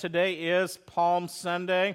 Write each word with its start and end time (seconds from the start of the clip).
Today 0.00 0.32
is 0.32 0.78
Palm 0.78 1.28
Sunday. 1.28 1.94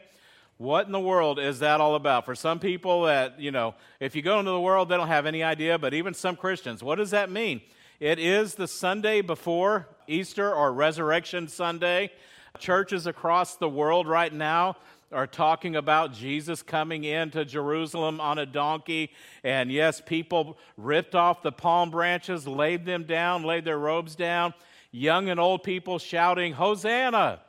What 0.59 0.85
in 0.85 0.91
the 0.91 0.99
world 0.99 1.39
is 1.39 1.57
that 1.61 1.81
all 1.81 1.95
about? 1.95 2.23
For 2.25 2.35
some 2.35 2.59
people 2.59 3.05
that, 3.05 3.39
you 3.39 3.49
know, 3.49 3.73
if 3.99 4.15
you 4.15 4.21
go 4.21 4.37
into 4.37 4.51
the 4.51 4.61
world, 4.61 4.89
they 4.89 4.95
don't 4.95 5.07
have 5.07 5.25
any 5.25 5.41
idea, 5.41 5.79
but 5.79 5.95
even 5.95 6.13
some 6.13 6.35
Christians, 6.35 6.83
what 6.83 6.99
does 6.99 7.09
that 7.09 7.31
mean? 7.31 7.61
It 7.99 8.19
is 8.19 8.53
the 8.53 8.67
Sunday 8.67 9.21
before 9.21 9.87
Easter 10.05 10.53
or 10.53 10.71
Resurrection 10.71 11.47
Sunday. 11.47 12.11
Churches 12.59 13.07
across 13.07 13.55
the 13.55 13.67
world 13.67 14.07
right 14.07 14.31
now 14.31 14.77
are 15.11 15.25
talking 15.25 15.75
about 15.75 16.13
Jesus 16.13 16.61
coming 16.61 17.05
into 17.05 17.43
Jerusalem 17.43 18.21
on 18.21 18.37
a 18.37 18.45
donkey. 18.45 19.13
And 19.43 19.71
yes, 19.71 19.99
people 19.99 20.59
ripped 20.77 21.15
off 21.15 21.41
the 21.41 21.51
palm 21.51 21.89
branches, 21.89 22.47
laid 22.47 22.85
them 22.85 23.05
down, 23.05 23.41
laid 23.41 23.65
their 23.65 23.79
robes 23.79 24.15
down. 24.15 24.53
Young 24.91 25.27
and 25.27 25.39
old 25.39 25.63
people 25.63 25.97
shouting, 25.97 26.53
Hosanna! 26.53 27.39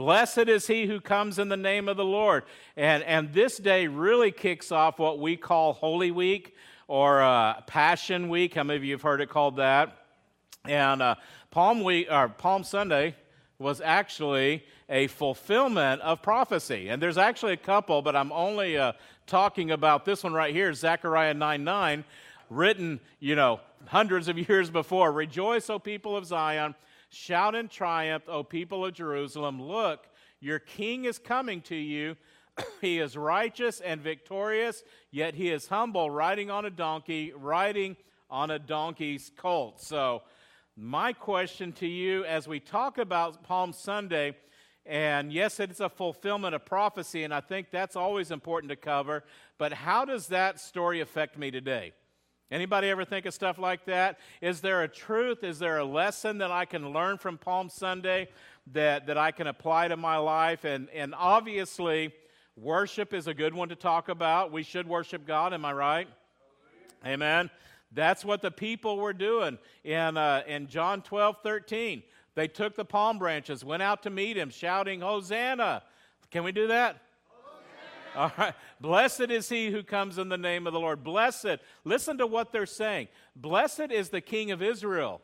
Blessed 0.00 0.48
is 0.48 0.66
he 0.66 0.86
who 0.86 0.98
comes 0.98 1.38
in 1.38 1.50
the 1.50 1.58
name 1.58 1.86
of 1.86 1.98
the 1.98 2.06
Lord. 2.06 2.44
And, 2.74 3.02
and 3.02 3.34
this 3.34 3.58
day 3.58 3.86
really 3.86 4.32
kicks 4.32 4.72
off 4.72 4.98
what 4.98 5.18
we 5.18 5.36
call 5.36 5.74
Holy 5.74 6.10
Week 6.10 6.56
or 6.88 7.20
uh, 7.20 7.60
Passion 7.66 8.30
Week. 8.30 8.54
How 8.54 8.64
many 8.64 8.78
of 8.78 8.84
you 8.84 8.92
have 8.92 9.02
heard 9.02 9.20
it 9.20 9.28
called 9.28 9.56
that? 9.56 10.06
And 10.64 11.02
uh, 11.02 11.16
Palm 11.50 11.84
Week 11.84 12.06
or 12.10 12.30
Palm 12.30 12.64
Sunday 12.64 13.14
was 13.58 13.82
actually 13.82 14.64
a 14.88 15.06
fulfillment 15.08 16.00
of 16.00 16.22
prophecy. 16.22 16.88
And 16.88 17.02
there's 17.02 17.18
actually 17.18 17.52
a 17.52 17.58
couple, 17.58 18.00
but 18.00 18.16
I'm 18.16 18.32
only 18.32 18.78
uh, 18.78 18.92
talking 19.26 19.70
about 19.70 20.06
this 20.06 20.24
one 20.24 20.32
right 20.32 20.54
here, 20.54 20.72
Zechariah 20.72 21.34
9 21.34 21.62
9, 21.62 22.04
written, 22.48 23.00
you 23.18 23.36
know, 23.36 23.60
hundreds 23.84 24.28
of 24.28 24.38
years 24.48 24.70
before. 24.70 25.12
Rejoice, 25.12 25.68
O 25.68 25.78
people 25.78 26.16
of 26.16 26.24
Zion 26.24 26.74
Shout 27.10 27.56
in 27.56 27.68
triumph, 27.68 28.24
O 28.28 28.44
people 28.44 28.86
of 28.86 28.94
Jerusalem. 28.94 29.60
Look, 29.60 30.06
your 30.38 30.60
king 30.60 31.04
is 31.04 31.18
coming 31.18 31.60
to 31.62 31.74
you. 31.74 32.16
he 32.80 33.00
is 33.00 33.16
righteous 33.16 33.80
and 33.80 34.00
victorious, 34.00 34.84
yet 35.10 35.34
he 35.34 35.50
is 35.50 35.66
humble, 35.66 36.08
riding 36.08 36.50
on 36.50 36.64
a 36.64 36.70
donkey, 36.70 37.32
riding 37.36 37.96
on 38.30 38.52
a 38.52 38.60
donkey's 38.60 39.32
colt. 39.36 39.80
So, 39.80 40.22
my 40.76 41.12
question 41.12 41.72
to 41.74 41.86
you 41.86 42.24
as 42.24 42.46
we 42.46 42.60
talk 42.60 42.96
about 42.96 43.42
Palm 43.42 43.72
Sunday, 43.72 44.36
and 44.86 45.32
yes, 45.32 45.58
it's 45.58 45.80
a 45.80 45.88
fulfillment 45.88 46.54
of 46.54 46.64
prophecy, 46.64 47.24
and 47.24 47.34
I 47.34 47.40
think 47.40 47.72
that's 47.72 47.96
always 47.96 48.30
important 48.30 48.70
to 48.70 48.76
cover, 48.76 49.24
but 49.58 49.72
how 49.72 50.04
does 50.04 50.28
that 50.28 50.60
story 50.60 51.00
affect 51.00 51.36
me 51.36 51.50
today? 51.50 51.92
Anybody 52.50 52.88
ever 52.90 53.04
think 53.04 53.26
of 53.26 53.34
stuff 53.34 53.58
like 53.58 53.84
that? 53.84 54.18
Is 54.40 54.60
there 54.60 54.82
a 54.82 54.88
truth? 54.88 55.44
Is 55.44 55.60
there 55.60 55.78
a 55.78 55.84
lesson 55.84 56.38
that 56.38 56.50
I 56.50 56.64
can 56.64 56.92
learn 56.92 57.16
from 57.16 57.38
Palm 57.38 57.68
Sunday 57.68 58.28
that, 58.72 59.06
that 59.06 59.16
I 59.16 59.30
can 59.30 59.46
apply 59.46 59.86
to 59.88 59.96
my 59.96 60.16
life? 60.16 60.64
And, 60.64 60.88
and 60.90 61.14
obviously, 61.16 62.12
worship 62.56 63.14
is 63.14 63.28
a 63.28 63.34
good 63.34 63.54
one 63.54 63.68
to 63.68 63.76
talk 63.76 64.08
about. 64.08 64.50
We 64.50 64.64
should 64.64 64.88
worship 64.88 65.26
God, 65.26 65.54
am 65.54 65.64
I 65.64 65.72
right? 65.72 66.08
Amen. 67.06 67.50
That's 67.92 68.24
what 68.24 68.42
the 68.42 68.50
people 68.50 68.98
were 68.98 69.12
doing 69.12 69.56
in, 69.84 70.16
uh, 70.16 70.42
in 70.46 70.66
John 70.66 71.02
12, 71.02 71.36
13. 71.44 72.02
They 72.34 72.48
took 72.48 72.74
the 72.74 72.84
palm 72.84 73.18
branches, 73.18 73.64
went 73.64 73.82
out 73.82 74.02
to 74.04 74.10
meet 74.10 74.36
him, 74.36 74.50
shouting, 74.50 75.00
Hosanna. 75.02 75.82
Can 76.32 76.42
we 76.42 76.52
do 76.52 76.66
that? 76.68 77.00
All 78.16 78.32
right. 78.36 78.54
Blessed 78.80 79.30
is 79.30 79.48
he 79.48 79.70
who 79.70 79.82
comes 79.82 80.18
in 80.18 80.28
the 80.28 80.38
name 80.38 80.66
of 80.66 80.72
the 80.72 80.80
Lord. 80.80 81.04
Blessed. 81.04 81.58
Listen 81.84 82.18
to 82.18 82.26
what 82.26 82.52
they're 82.52 82.66
saying. 82.66 83.08
Blessed 83.36 83.90
is 83.90 84.08
the 84.08 84.20
king 84.20 84.50
of 84.50 84.62
Israel. 84.62 85.20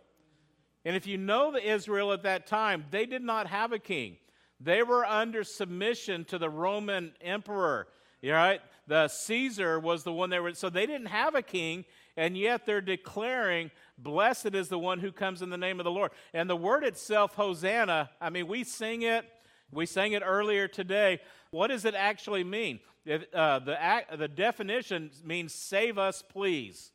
And 0.84 0.94
if 0.94 1.06
you 1.06 1.18
know 1.18 1.50
the 1.50 1.68
Israel 1.68 2.12
at 2.12 2.22
that 2.22 2.46
time, 2.46 2.84
they 2.90 3.06
did 3.06 3.22
not 3.22 3.48
have 3.48 3.72
a 3.72 3.78
king. 3.78 4.16
They 4.60 4.82
were 4.82 5.04
under 5.04 5.44
submission 5.44 6.24
to 6.26 6.38
the 6.38 6.48
Roman 6.48 7.12
emperor. 7.20 7.88
All 8.24 8.30
right. 8.30 8.60
The 8.86 9.08
Caesar 9.08 9.80
was 9.80 10.04
the 10.04 10.12
one 10.12 10.30
they 10.30 10.38
were 10.38 10.54
so 10.54 10.70
they 10.70 10.86
didn't 10.86 11.08
have 11.08 11.34
a 11.34 11.42
king, 11.42 11.84
and 12.16 12.36
yet 12.36 12.66
they're 12.66 12.80
declaring, 12.80 13.72
Blessed 13.98 14.54
is 14.54 14.68
the 14.68 14.78
one 14.78 15.00
who 15.00 15.10
comes 15.10 15.42
in 15.42 15.50
the 15.50 15.56
name 15.56 15.80
of 15.80 15.84
the 15.84 15.90
Lord. 15.90 16.12
And 16.32 16.48
the 16.48 16.56
word 16.56 16.84
itself, 16.84 17.34
Hosanna, 17.34 18.10
I 18.20 18.30
mean, 18.30 18.46
we 18.46 18.62
sing 18.62 19.02
it, 19.02 19.24
we 19.72 19.86
sang 19.86 20.12
it 20.12 20.22
earlier 20.24 20.68
today. 20.68 21.20
What 21.50 21.68
does 21.68 21.84
it 21.84 21.94
actually 21.94 22.44
mean? 22.44 22.80
uh, 23.08 23.58
the, 23.60 24.02
the 24.16 24.28
definition 24.28 25.10
means 25.24 25.54
save 25.54 25.98
us, 25.98 26.22
please. 26.22 26.92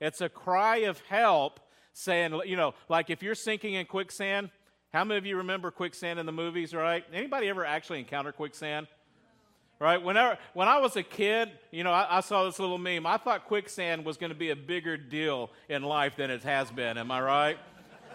It's 0.00 0.20
a 0.20 0.28
cry 0.28 0.78
of 0.78 1.00
help 1.08 1.60
saying, 1.92 2.38
you 2.46 2.56
know, 2.56 2.74
like 2.88 3.10
if 3.10 3.22
you're 3.22 3.34
sinking 3.34 3.74
in 3.74 3.86
quicksand, 3.86 4.50
how 4.92 5.04
many 5.04 5.18
of 5.18 5.26
you 5.26 5.38
remember 5.38 5.70
quicksand 5.70 6.18
in 6.18 6.26
the 6.26 6.32
movies, 6.32 6.74
right? 6.74 7.04
Anybody 7.12 7.48
ever 7.48 7.64
actually 7.64 8.00
encounter 8.00 8.32
quicksand? 8.32 8.86
Right? 9.80 10.00
Whenever, 10.00 10.38
when 10.54 10.68
I 10.68 10.78
was 10.78 10.96
a 10.96 11.02
kid, 11.02 11.50
you 11.72 11.82
know, 11.82 11.90
I, 11.90 12.18
I 12.18 12.20
saw 12.20 12.44
this 12.44 12.58
little 12.58 12.78
meme. 12.78 13.06
I 13.06 13.16
thought 13.16 13.46
quicksand 13.46 14.04
was 14.04 14.16
going 14.16 14.30
to 14.30 14.38
be 14.38 14.50
a 14.50 14.56
bigger 14.56 14.96
deal 14.96 15.50
in 15.68 15.82
life 15.82 16.16
than 16.16 16.30
it 16.30 16.44
has 16.44 16.70
been. 16.70 16.96
Am 16.96 17.10
I 17.10 17.20
right? 17.20 17.58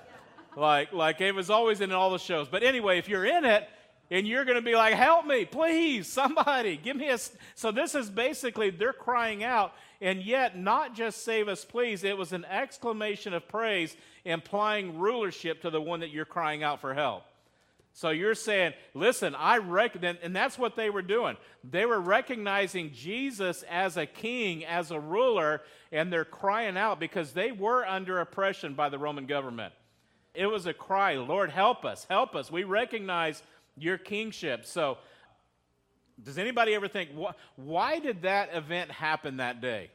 like, 0.58 0.94
like 0.94 1.20
it 1.20 1.36
was 1.36 1.50
always 1.50 1.82
in 1.82 1.92
all 1.92 2.12
the 2.12 2.18
shows. 2.18 2.48
But 2.48 2.64
anyway, 2.64 2.98
if 2.98 3.10
you're 3.10 3.26
in 3.26 3.44
it, 3.44 3.68
and 4.12 4.28
you're 4.28 4.46
going 4.46 4.58
to 4.58 4.62
be 4.62 4.76
like, 4.76 4.94
Help 4.96 5.26
me, 5.26 5.46
please, 5.46 6.08
somebody, 6.08 6.78
give 6.78 6.96
me 6.96 7.10
a. 7.10 7.18
So, 7.56 7.72
this 7.72 7.96
is 7.96 8.10
basically 8.10 8.70
they're 8.70 8.94
crying 8.94 9.44
out, 9.44 9.74
and 10.02 10.22
yet, 10.22 10.58
not 10.58 10.96
just 10.96 11.24
save 11.24 11.48
us, 11.48 11.64
please, 11.66 12.04
it 12.04 12.18
was 12.18 12.34
an 12.34 12.46
exclamation 12.46 13.34
of 13.34 13.48
praise 13.48 13.96
implying 14.26 15.00
rulership 15.00 15.62
to 15.62 15.70
the 15.70 15.82
one 15.82 16.00
that 16.00 16.10
you're 16.10 16.26
crying 16.26 16.64
out 16.64 16.82
for 16.82 16.94
help. 16.94 17.24
So, 17.94 18.10
you're 18.10 18.36
saying, 18.36 18.74
Listen, 18.94 19.36
I 19.36 19.58
reckon, 19.58 20.04
and 20.04 20.36
that's 20.36 20.58
what 20.58 20.76
they 20.76 20.90
were 20.90 21.02
doing. 21.02 21.38
They 21.64 21.86
were 21.86 22.00
recognizing 22.00 22.92
Jesus 22.94 23.64
as 23.70 23.98
a 23.98 24.06
king, 24.06 24.66
as 24.66 24.90
a 24.92 25.00
ruler, 25.00 25.62
and 25.92 26.12
they're 26.12 26.26
crying 26.26 26.78
out 26.78 27.00
because 27.00 27.34
they 27.34 27.52
were 27.52 27.86
under 27.86 28.20
oppression 28.20 28.74
by 28.74 28.90
the 28.90 28.98
Roman 28.98 29.28
government. 29.28 29.74
It 30.34 30.46
was 30.46 30.66
a 30.68 30.74
cry, 30.74 31.16
Lord, 31.16 31.50
help 31.50 31.84
us, 31.84 32.06
help 32.10 32.36
us. 32.36 32.52
We 32.52 32.64
recognize 32.64 33.42
your 33.80 33.98
kingship. 33.98 34.66
So, 34.66 34.98
does 36.24 36.38
anybody 36.38 36.74
ever 36.74 36.88
think, 36.88 37.12
wh- 37.18 37.34
why 37.56 38.00
did 38.00 38.24
that 38.24 38.50
event 38.54 38.92
happen 38.92 39.38
that 39.38 39.62
day? 39.62 39.90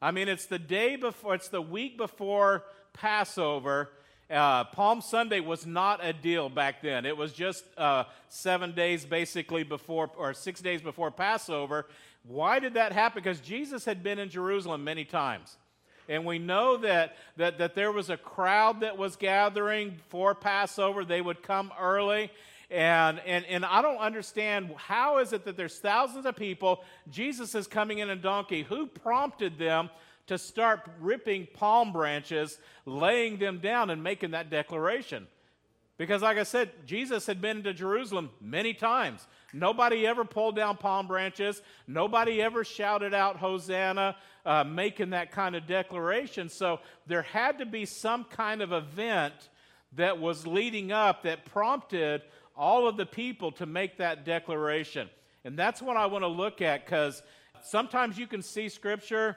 I 0.00 0.12
mean, 0.12 0.28
it's 0.28 0.46
the 0.46 0.58
day 0.58 0.96
before, 0.96 1.34
it's 1.34 1.48
the 1.48 1.62
week 1.62 1.98
before 1.98 2.64
Passover. 2.92 3.90
Uh, 4.30 4.64
Palm 4.64 5.00
Sunday 5.00 5.40
was 5.40 5.66
not 5.66 6.04
a 6.04 6.12
deal 6.12 6.48
back 6.48 6.82
then. 6.82 7.06
It 7.06 7.16
was 7.16 7.32
just 7.32 7.64
uh, 7.76 8.04
seven 8.28 8.72
days 8.72 9.04
basically 9.04 9.62
before, 9.62 10.10
or 10.16 10.34
six 10.34 10.60
days 10.60 10.82
before 10.82 11.10
Passover. 11.10 11.86
Why 12.24 12.58
did 12.58 12.74
that 12.74 12.92
happen? 12.92 13.22
Because 13.22 13.40
Jesus 13.40 13.84
had 13.84 14.02
been 14.02 14.18
in 14.18 14.28
Jerusalem 14.28 14.84
many 14.84 15.04
times. 15.04 15.56
And 16.08 16.24
we 16.24 16.38
know 16.38 16.78
that, 16.78 17.16
that, 17.36 17.58
that 17.58 17.74
there 17.74 17.92
was 17.92 18.08
a 18.08 18.16
crowd 18.16 18.80
that 18.80 18.96
was 18.96 19.16
gathering 19.16 19.98
for 20.08 20.34
Passover. 20.34 21.04
They 21.04 21.20
would 21.20 21.42
come 21.42 21.72
early 21.78 22.30
and, 22.70 23.20
and, 23.20 23.46
and 23.46 23.64
I 23.64 23.80
don't 23.80 23.98
understand 23.98 24.74
how 24.76 25.18
is 25.18 25.32
it 25.32 25.44
that 25.46 25.56
there's 25.56 25.78
thousands 25.78 26.26
of 26.26 26.36
people, 26.36 26.84
Jesus 27.10 27.54
is 27.54 27.66
coming 27.66 27.98
in 27.98 28.10
a 28.10 28.16
donkey. 28.16 28.62
Who 28.62 28.86
prompted 28.86 29.58
them 29.58 29.88
to 30.26 30.36
start 30.36 30.86
ripping 31.00 31.48
palm 31.54 31.92
branches, 31.92 32.58
laying 32.84 33.38
them 33.38 33.58
down, 33.60 33.88
and 33.88 34.02
making 34.02 34.32
that 34.32 34.50
declaration? 34.50 35.26
Because, 35.96 36.22
like 36.22 36.38
I 36.38 36.44
said, 36.44 36.70
Jesus 36.86 37.26
had 37.26 37.40
been 37.40 37.62
to 37.64 37.72
Jerusalem 37.72 38.30
many 38.40 38.74
times. 38.74 39.26
Nobody 39.52 40.06
ever 40.06 40.24
pulled 40.24 40.54
down 40.54 40.76
palm 40.76 41.08
branches. 41.08 41.60
Nobody 41.86 42.40
ever 42.40 42.64
shouted 42.64 43.14
out 43.14 43.36
Hosanna, 43.36 44.14
uh, 44.44 44.62
making 44.62 45.10
that 45.10 45.32
kind 45.32 45.56
of 45.56 45.66
declaration. 45.66 46.50
So 46.50 46.80
there 47.06 47.22
had 47.22 47.58
to 47.58 47.66
be 47.66 47.84
some 47.84 48.24
kind 48.24 48.62
of 48.62 48.72
event 48.72 49.34
that 49.96 50.20
was 50.20 50.46
leading 50.46 50.92
up 50.92 51.22
that 51.22 51.46
prompted 51.46 52.22
all 52.58 52.88
of 52.88 52.96
the 52.96 53.06
people 53.06 53.52
to 53.52 53.64
make 53.64 53.98
that 53.98 54.24
declaration. 54.24 55.08
And 55.44 55.56
that's 55.56 55.80
what 55.80 55.96
I 55.96 56.06
want 56.06 56.24
to 56.24 56.28
look 56.28 56.60
at 56.60 56.84
because 56.84 57.22
sometimes 57.62 58.18
you 58.18 58.26
can 58.26 58.42
see 58.42 58.68
scripture, 58.68 59.36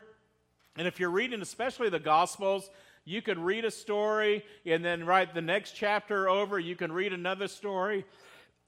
and 0.76 0.88
if 0.88 1.00
you're 1.00 1.12
reading, 1.12 1.42
especially 1.42 1.90
the 1.90 2.00
Gospels, 2.00 2.70
you 3.06 3.22
could 3.22 3.38
read 3.38 3.64
a 3.64 3.72
story 3.72 4.44
and 4.66 4.84
then 4.84 5.06
write 5.06 5.34
the 5.34 5.42
next 5.42 5.74
chapter 5.74 6.28
over, 6.28 6.60
you 6.60 6.76
can 6.76 6.92
read 6.92 7.14
another 7.14 7.48
story. 7.48 8.06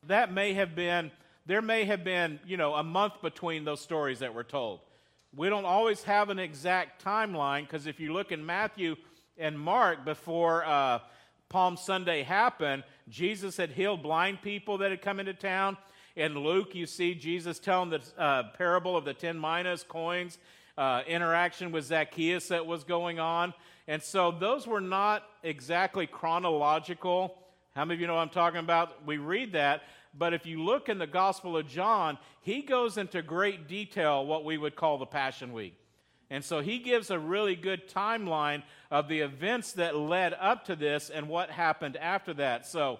That 0.07 0.31
may 0.31 0.53
have 0.53 0.75
been, 0.75 1.11
there 1.45 1.61
may 1.61 1.85
have 1.85 2.03
been, 2.03 2.39
you 2.45 2.57
know, 2.57 2.75
a 2.75 2.83
month 2.83 3.21
between 3.21 3.65
those 3.65 3.81
stories 3.81 4.19
that 4.19 4.33
were 4.33 4.43
told. 4.43 4.81
We 5.35 5.49
don't 5.49 5.65
always 5.65 6.03
have 6.03 6.29
an 6.29 6.37
exact 6.37 7.03
timeline 7.03 7.61
because 7.61 7.87
if 7.87 7.99
you 7.99 8.13
look 8.13 8.31
in 8.31 8.45
Matthew 8.45 8.95
and 9.37 9.59
Mark 9.59 10.05
before 10.05 10.63
uh, 10.65 10.99
Palm 11.53 11.77
Sunday 11.77 12.23
happened, 12.23 12.83
Jesus 13.07 13.57
had 13.57 13.69
healed 13.69 14.01
blind 14.01 14.41
people 14.41 14.79
that 14.79 14.89
had 14.89 15.03
come 15.03 15.19
into 15.19 15.35
town. 15.35 15.77
In 16.15 16.33
Luke, 16.33 16.73
you 16.73 16.87
see 16.87 17.13
Jesus 17.13 17.59
telling 17.59 17.91
the 17.91 18.01
uh, 18.17 18.49
parable 18.57 18.97
of 18.97 19.05
the 19.05 19.13
10 19.13 19.39
minas 19.39 19.83
coins, 19.83 20.39
uh, 20.79 21.03
interaction 21.05 21.71
with 21.71 21.85
Zacchaeus 21.85 22.47
that 22.47 22.65
was 22.65 22.83
going 22.83 23.19
on. 23.19 23.53
And 23.87 24.01
so 24.01 24.31
those 24.31 24.65
were 24.65 24.81
not 24.81 25.25
exactly 25.43 26.07
chronological. 26.07 27.37
How 27.75 27.85
many 27.85 27.97
of 27.97 28.01
you 28.01 28.07
know 28.07 28.15
what 28.15 28.21
I'm 28.21 28.29
talking 28.29 28.59
about? 28.59 29.05
We 29.05 29.17
read 29.17 29.51
that, 29.51 29.83
But 30.17 30.33
if 30.33 30.47
you 30.47 30.63
look 30.63 30.89
in 30.89 30.97
the 30.97 31.05
Gospel 31.05 31.55
of 31.55 31.67
John, 31.67 32.17
he 32.41 32.63
goes 32.63 32.97
into 32.97 33.21
great 33.21 33.67
detail 33.67 34.25
what 34.25 34.43
we 34.43 34.57
would 34.57 34.75
call 34.75 34.97
the 34.97 35.05
Passion 35.05 35.53
Week. 35.53 35.82
And 36.33 36.43
so 36.43 36.61
he 36.61 36.79
gives 36.79 37.11
a 37.11 37.19
really 37.19 37.55
good 37.55 37.87
timeline 37.87 38.63
of 38.89 39.07
the 39.07 39.19
events 39.19 39.73
that 39.73 39.95
led 39.95 40.33
up 40.33 40.65
to 40.65 40.75
this 40.75 41.11
and 41.11 41.29
what 41.29 41.51
happened 41.51 41.95
after 41.95 42.33
that. 42.33 42.65
So 42.65 42.99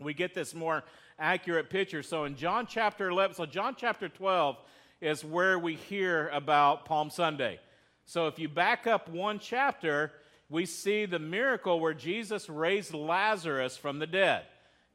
we 0.00 0.12
get 0.12 0.34
this 0.34 0.56
more 0.56 0.82
accurate 1.20 1.70
picture. 1.70 2.02
So 2.02 2.24
in 2.24 2.34
John 2.34 2.66
chapter 2.66 3.10
11, 3.10 3.36
so 3.36 3.46
John 3.46 3.76
chapter 3.78 4.08
12 4.08 4.56
is 5.00 5.24
where 5.24 5.56
we 5.56 5.76
hear 5.76 6.30
about 6.30 6.84
Palm 6.84 7.10
Sunday. 7.10 7.60
So 8.06 8.26
if 8.26 8.40
you 8.40 8.48
back 8.48 8.88
up 8.88 9.08
one 9.08 9.38
chapter, 9.38 10.10
we 10.50 10.66
see 10.66 11.06
the 11.06 11.20
miracle 11.20 11.78
where 11.78 11.94
Jesus 11.94 12.48
raised 12.48 12.92
Lazarus 12.92 13.76
from 13.76 14.00
the 14.00 14.06
dead. 14.08 14.46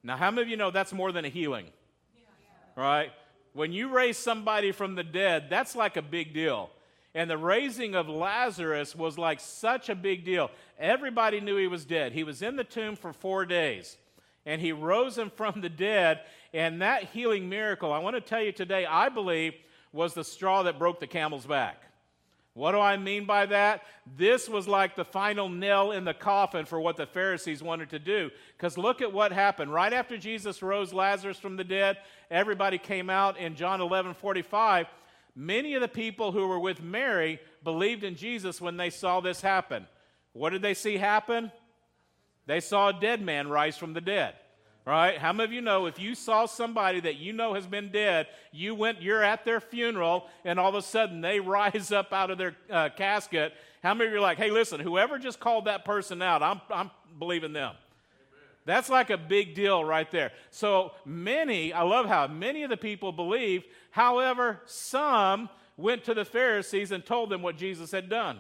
Now, 0.04 0.18
how 0.18 0.32
many 0.32 0.42
of 0.42 0.50
you 0.50 0.58
know 0.58 0.70
that's 0.70 0.92
more 0.92 1.14
than 1.14 1.24
a 1.24 1.30
healing? 1.30 1.68
Yeah. 2.14 2.84
Right? 2.84 3.12
When 3.54 3.72
you 3.72 3.88
raise 3.88 4.18
somebody 4.18 4.74
from 4.74 4.96
the 4.96 5.04
dead, 5.06 5.46
that's 5.50 5.78
like 5.78 5.96
a 5.96 6.02
big 6.02 6.34
deal. 6.34 6.70
And 7.16 7.30
the 7.30 7.38
raising 7.38 7.94
of 7.94 8.10
Lazarus 8.10 8.96
was 8.96 9.18
like 9.18 9.40
such 9.40 9.90
a 9.90 9.96
big 9.96 10.26
deal. 10.26 10.50
Everybody 10.80 11.40
knew 11.42 11.58
he 11.58 11.68
was 11.68 11.86
dead. 11.86 12.12
He 12.12 12.24
was 12.24 12.42
in 12.42 12.56
the 12.56 12.64
tomb 12.64 12.96
for 12.96 13.14
four 13.14 13.46
days, 13.46 13.98
and 14.46 14.60
he 14.60 14.72
rose 14.72 15.18
him 15.18 15.30
from 15.30 15.62
the 15.62 15.70
dead. 15.70 16.22
And 16.54 16.82
that 16.82 17.06
healing 17.06 17.50
miracle, 17.50 17.92
I 17.92 18.00
want 18.00 18.16
to 18.16 18.22
tell 18.22 18.42
you 18.42 18.52
today, 18.52 18.86
I 18.86 19.10
believe, 19.10 19.54
was 19.92 20.14
the 20.16 20.24
straw 20.24 20.64
that 20.64 20.80
broke 20.80 21.00
the 21.00 21.08
camel's 21.08 21.46
back. 21.46 21.84
What 22.56 22.74
do 22.74 22.80
I 22.80 22.98
mean 22.98 23.26
by 23.26 23.48
that? 23.48 23.82
This 24.16 24.48
was 24.48 24.68
like 24.68 24.96
the 24.96 25.06
final 25.06 25.50
nail 25.50 25.92
in 25.92 26.04
the 26.04 26.14
coffin 26.14 26.66
for 26.66 26.80
what 26.80 26.98
the 26.98 27.08
Pharisees 27.08 27.64
wanted 27.64 27.90
to 27.92 28.00
do. 28.00 28.30
Because 28.56 28.78
look 28.78 29.02
at 29.02 29.12
what 29.12 29.32
happened. 29.32 29.74
Right 29.74 29.92
after 29.92 30.18
Jesus 30.18 30.62
rose 30.62 30.94
Lazarus 30.94 31.40
from 31.40 31.58
the 31.58 31.64
dead, 31.64 31.98
everybody 32.30 32.78
came 32.78 33.10
out 33.10 33.38
in 33.38 33.56
John 33.56 33.82
11 33.82 34.14
45. 34.14 34.88
Many 35.36 35.74
of 35.74 35.82
the 35.82 35.88
people 35.88 36.32
who 36.32 36.48
were 36.48 36.60
with 36.60 36.82
Mary 36.82 37.40
believed 37.64 38.04
in 38.04 38.16
Jesus 38.16 38.62
when 38.62 38.78
they 38.78 38.90
saw 38.90 39.20
this 39.20 39.42
happen. 39.42 39.88
What 40.34 40.52
did 40.52 40.62
they 40.62 40.74
see 40.74 40.98
happen? 40.98 41.52
They 42.46 42.60
saw 42.60 42.90
a 42.90 42.94
dead 42.94 43.22
man 43.22 43.48
rise 43.48 43.78
from 43.78 43.94
the 43.94 44.02
dead. 44.02 44.36
Right? 44.86 45.18
How 45.18 45.32
many 45.32 45.46
of 45.46 45.54
you 45.54 45.62
know 45.62 45.86
if 45.86 45.98
you 45.98 46.14
saw 46.14 46.46
somebody 46.46 47.00
that 47.00 47.16
you 47.16 47.32
know 47.32 47.54
has 47.54 47.66
been 47.66 47.90
dead, 47.90 48.28
you 48.52 48.76
went, 48.76 49.02
you're 49.02 49.24
at 49.24 49.46
their 49.46 49.62
funeral, 49.62 50.28
and 50.44 50.60
all 50.60 50.70
of 50.70 50.76
a 50.76 50.82
sudden 50.82 51.22
they 51.22 51.40
rise 51.40 51.92
up 51.92 52.12
out 52.12 52.30
of 52.32 52.38
their 52.38 52.56
uh, 52.70 52.90
casket? 52.90 53.54
How 53.82 53.94
many 53.94 54.08
of 54.08 54.12
you 54.12 54.18
are 54.18 54.22
like, 54.22 54.38
hey, 54.38 54.52
listen, 54.52 54.82
whoever 54.82 55.18
just 55.18 55.40
called 55.40 55.66
that 55.66 55.86
person 55.86 56.22
out, 56.22 56.44
I'm, 56.44 56.60
I'm 56.70 56.92
believing 57.18 57.54
them. 57.54 57.76
That's 58.66 58.90
like 58.90 59.10
a 59.10 59.18
big 59.18 59.56
deal 59.56 59.84
right 59.84 60.10
there. 60.10 60.32
So 60.50 60.94
many, 61.06 61.74
I 61.74 61.82
love 61.84 62.06
how 62.06 62.28
many 62.28 62.64
of 62.64 62.70
the 62.70 62.78
people 62.78 63.12
believed. 63.12 63.66
However, 63.92 64.62
some 64.66 65.50
went 65.76 66.04
to 66.06 66.14
the 66.14 66.26
Pharisees 66.26 66.92
and 66.92 67.06
told 67.06 67.30
them 67.30 67.42
what 67.42 67.58
Jesus 67.58 67.92
had 67.92 68.10
done. 68.10 68.40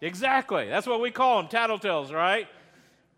Exactly. 0.00 0.68
That's 0.68 0.86
what 0.86 1.00
we 1.00 1.10
call 1.10 1.42
them, 1.42 1.50
tattletales, 1.50 2.12
right? 2.12 2.46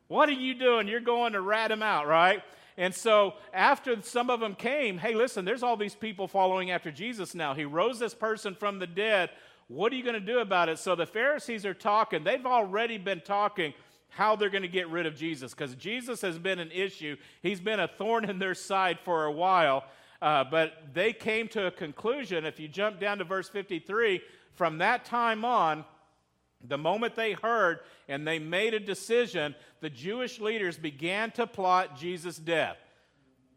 What 0.09 0.29
are 0.29 0.33
you 0.33 0.55
doing? 0.55 0.89
You're 0.89 1.01
going 1.01 1.35
to 1.35 1.41
rat 1.41 1.71
him 1.71 1.83
out, 1.83 2.07
right? 2.07 2.43
And 2.77 2.95
so 2.95 3.35
after 3.53 4.01
some 4.03 4.31
of 4.31 4.41
them 4.41 4.55
came, 4.55 4.99
hey, 4.99 5.15
listen, 5.15 5.45
there's 5.45 5.63
all 5.63 5.77
these 5.77 5.95
people 5.95 6.27
following 6.27 6.71
after 6.71 6.91
Jesus 6.91 7.35
now. 7.35 7.55
He 7.55 7.65
rose 7.65 7.99
this 7.99 8.15
person 8.15 8.55
from 8.55 8.79
the 8.79 8.87
dead. 8.87 9.31
What 9.69 9.93
are 9.93 9.97
you 9.97 10.03
going 10.03 10.15
to 10.15 10.21
do 10.21 10.41
about 10.41 10.69
it? 10.69 10.79
So 10.79 10.95
the 10.95 11.07
Pharisees 11.07 11.65
are 11.67 11.75
talking. 11.75 12.25
They've 12.25 12.45
already 12.45 12.99
been 12.99 13.21
talking 13.21 13.75
how 14.15 14.37
they're 14.37 14.51
going 14.51 14.63
to 14.63 14.69
get 14.69 14.89
rid 14.89 15.07
of 15.07 15.17
Jesus 15.17 15.53
because 15.55 15.75
Jesus 15.75 16.21
has 16.21 16.39
been 16.39 16.59
an 16.59 16.71
issue. 16.71 17.17
He's 17.43 17.61
been 17.61 17.81
a 17.81 17.89
thorn 17.89 18.29
in 18.29 18.39
their 18.39 18.55
side 18.55 18.99
for 19.05 19.25
a 19.25 19.33
while. 19.33 19.85
Uh, 20.21 20.45
but 20.45 20.75
they 20.95 21.13
came 21.13 21.49
to 21.49 21.67
a 21.67 21.71
conclusion. 21.71 22.45
If 22.45 22.61
you 22.61 22.69
jump 22.69 23.01
down 23.01 23.19
to 23.19 23.25
verse 23.25 23.49
53, 23.49 24.21
from 24.53 24.79
that 24.79 25.05
time 25.05 25.45
on, 25.45 25.85
the 26.65 26.79
moment 26.79 27.17
they 27.17 27.33
heard 27.33 27.81
and 28.09 28.27
they 28.27 28.39
made 28.39 28.75
a 28.75 28.79
decision, 28.79 29.55
the 29.81 29.91
Jewish 29.91 30.39
leaders 30.39 30.79
began 30.79 31.33
to 31.33 31.47
plot 31.47 31.99
Jesus' 31.99 32.37
death. 32.37 32.77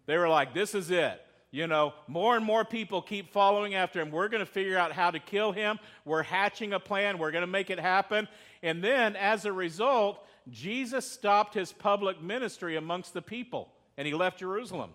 They 0.08 0.18
were 0.18 0.30
like, 0.30 0.54
this 0.54 0.74
is 0.74 0.90
it. 0.90 1.22
You 1.52 1.68
know, 1.68 1.94
more 2.08 2.36
and 2.36 2.44
more 2.44 2.66
people 2.66 3.02
keep 3.02 3.32
following 3.32 3.76
after 3.76 4.02
him. 4.02 4.12
We're 4.12 4.28
going 4.28 4.44
to 4.44 4.52
figure 4.52 4.78
out 4.78 4.92
how 4.92 5.12
to 5.12 5.20
kill 5.20 5.52
him. 5.52 5.80
We're 6.04 6.24
hatching 6.24 6.74
a 6.74 6.80
plan. 6.80 7.18
We're 7.18 7.32
going 7.32 7.44
to 7.44 7.48
make 7.48 7.70
it 7.70 7.80
happen. 7.80 8.28
And 8.62 8.84
then, 8.84 9.16
as 9.16 9.46
a 9.46 9.54
result, 9.54 10.25
Jesus 10.50 11.10
stopped 11.10 11.54
his 11.54 11.72
public 11.72 12.22
ministry 12.22 12.76
amongst 12.76 13.14
the 13.14 13.22
people 13.22 13.72
and 13.98 14.08
he 14.08 14.14
left 14.14 14.40
Jerusalem. 14.40 14.92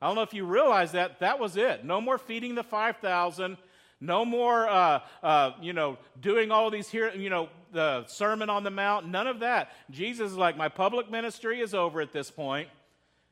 I 0.00 0.06
don't 0.06 0.16
know 0.16 0.22
if 0.22 0.34
you 0.34 0.44
realize 0.44 0.92
that. 0.92 1.20
That 1.20 1.38
was 1.38 1.56
it. 1.56 1.84
No 1.84 2.00
more 2.00 2.18
feeding 2.18 2.54
the 2.54 2.62
5,000. 2.62 3.58
No 4.00 4.24
more, 4.24 4.66
uh, 4.66 5.00
uh, 5.22 5.52
you 5.60 5.74
know, 5.74 5.98
doing 6.20 6.50
all 6.50 6.70
these 6.70 6.88
here, 6.88 7.12
you 7.14 7.28
know, 7.28 7.50
the 7.72 8.06
Sermon 8.06 8.48
on 8.48 8.64
the 8.64 8.70
Mount. 8.70 9.06
None 9.06 9.26
of 9.26 9.40
that. 9.40 9.72
Jesus 9.90 10.30
is 10.32 10.36
like, 10.38 10.56
my 10.56 10.68
public 10.68 11.10
ministry 11.10 11.60
is 11.60 11.74
over 11.74 12.00
at 12.00 12.12
this 12.12 12.30
point 12.30 12.68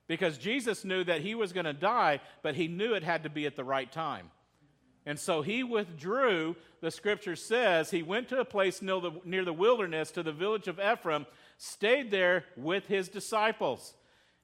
because 0.09 0.37
Jesus 0.37 0.85
knew 0.85 1.05
that 1.05 1.23
he 1.23 1.35
was 1.35 1.53
going 1.55 1.65
to 1.65 1.73
die, 1.73 2.21
but 2.43 2.55
he 2.55 2.69
knew 2.69 2.95
it 2.95 3.03
had 3.03 3.23
to 3.23 3.31
be 3.31 3.47
at 3.47 3.57
the 3.57 3.65
right 3.65 3.91
time. 3.91 4.31
And 5.09 5.19
so 5.19 5.41
he 5.41 5.65
withdrew, 5.65 6.55
the 6.83 6.91
scripture 6.91 7.35
says, 7.35 7.91
he 7.91 8.03
went 8.03 8.29
to 8.29 8.41
a 8.41 8.45
place 8.45 8.83
near 8.83 9.01
the, 9.01 9.13
near 9.25 9.43
the 9.43 9.55
wilderness 9.55 10.11
to 10.11 10.23
the 10.23 10.33
village 10.33 10.69
of 10.69 10.79
Ephraim, 10.79 11.25
stayed 11.57 12.11
there 12.11 12.45
with 12.59 12.87
his 12.89 13.09
disciples. 13.09 13.95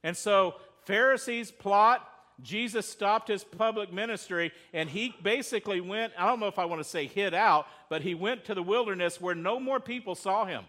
And 0.01 0.17
so 0.17 0.55
Pharisees 0.85 1.51
plot, 1.51 2.09
Jesus 2.41 2.89
stopped 2.89 3.27
his 3.27 3.43
public 3.43 3.93
ministry 3.93 4.51
and 4.73 4.89
he 4.89 5.13
basically 5.21 5.81
went, 5.81 6.13
I 6.17 6.25
don't 6.25 6.39
know 6.39 6.47
if 6.47 6.57
I 6.57 6.65
want 6.65 6.81
to 6.81 6.89
say 6.89 7.05
hid 7.05 7.35
out, 7.35 7.67
but 7.87 8.01
he 8.01 8.15
went 8.15 8.45
to 8.45 8.55
the 8.55 8.63
wilderness 8.63 9.21
where 9.21 9.35
no 9.35 9.59
more 9.59 9.79
people 9.79 10.15
saw 10.15 10.45
him. 10.45 10.63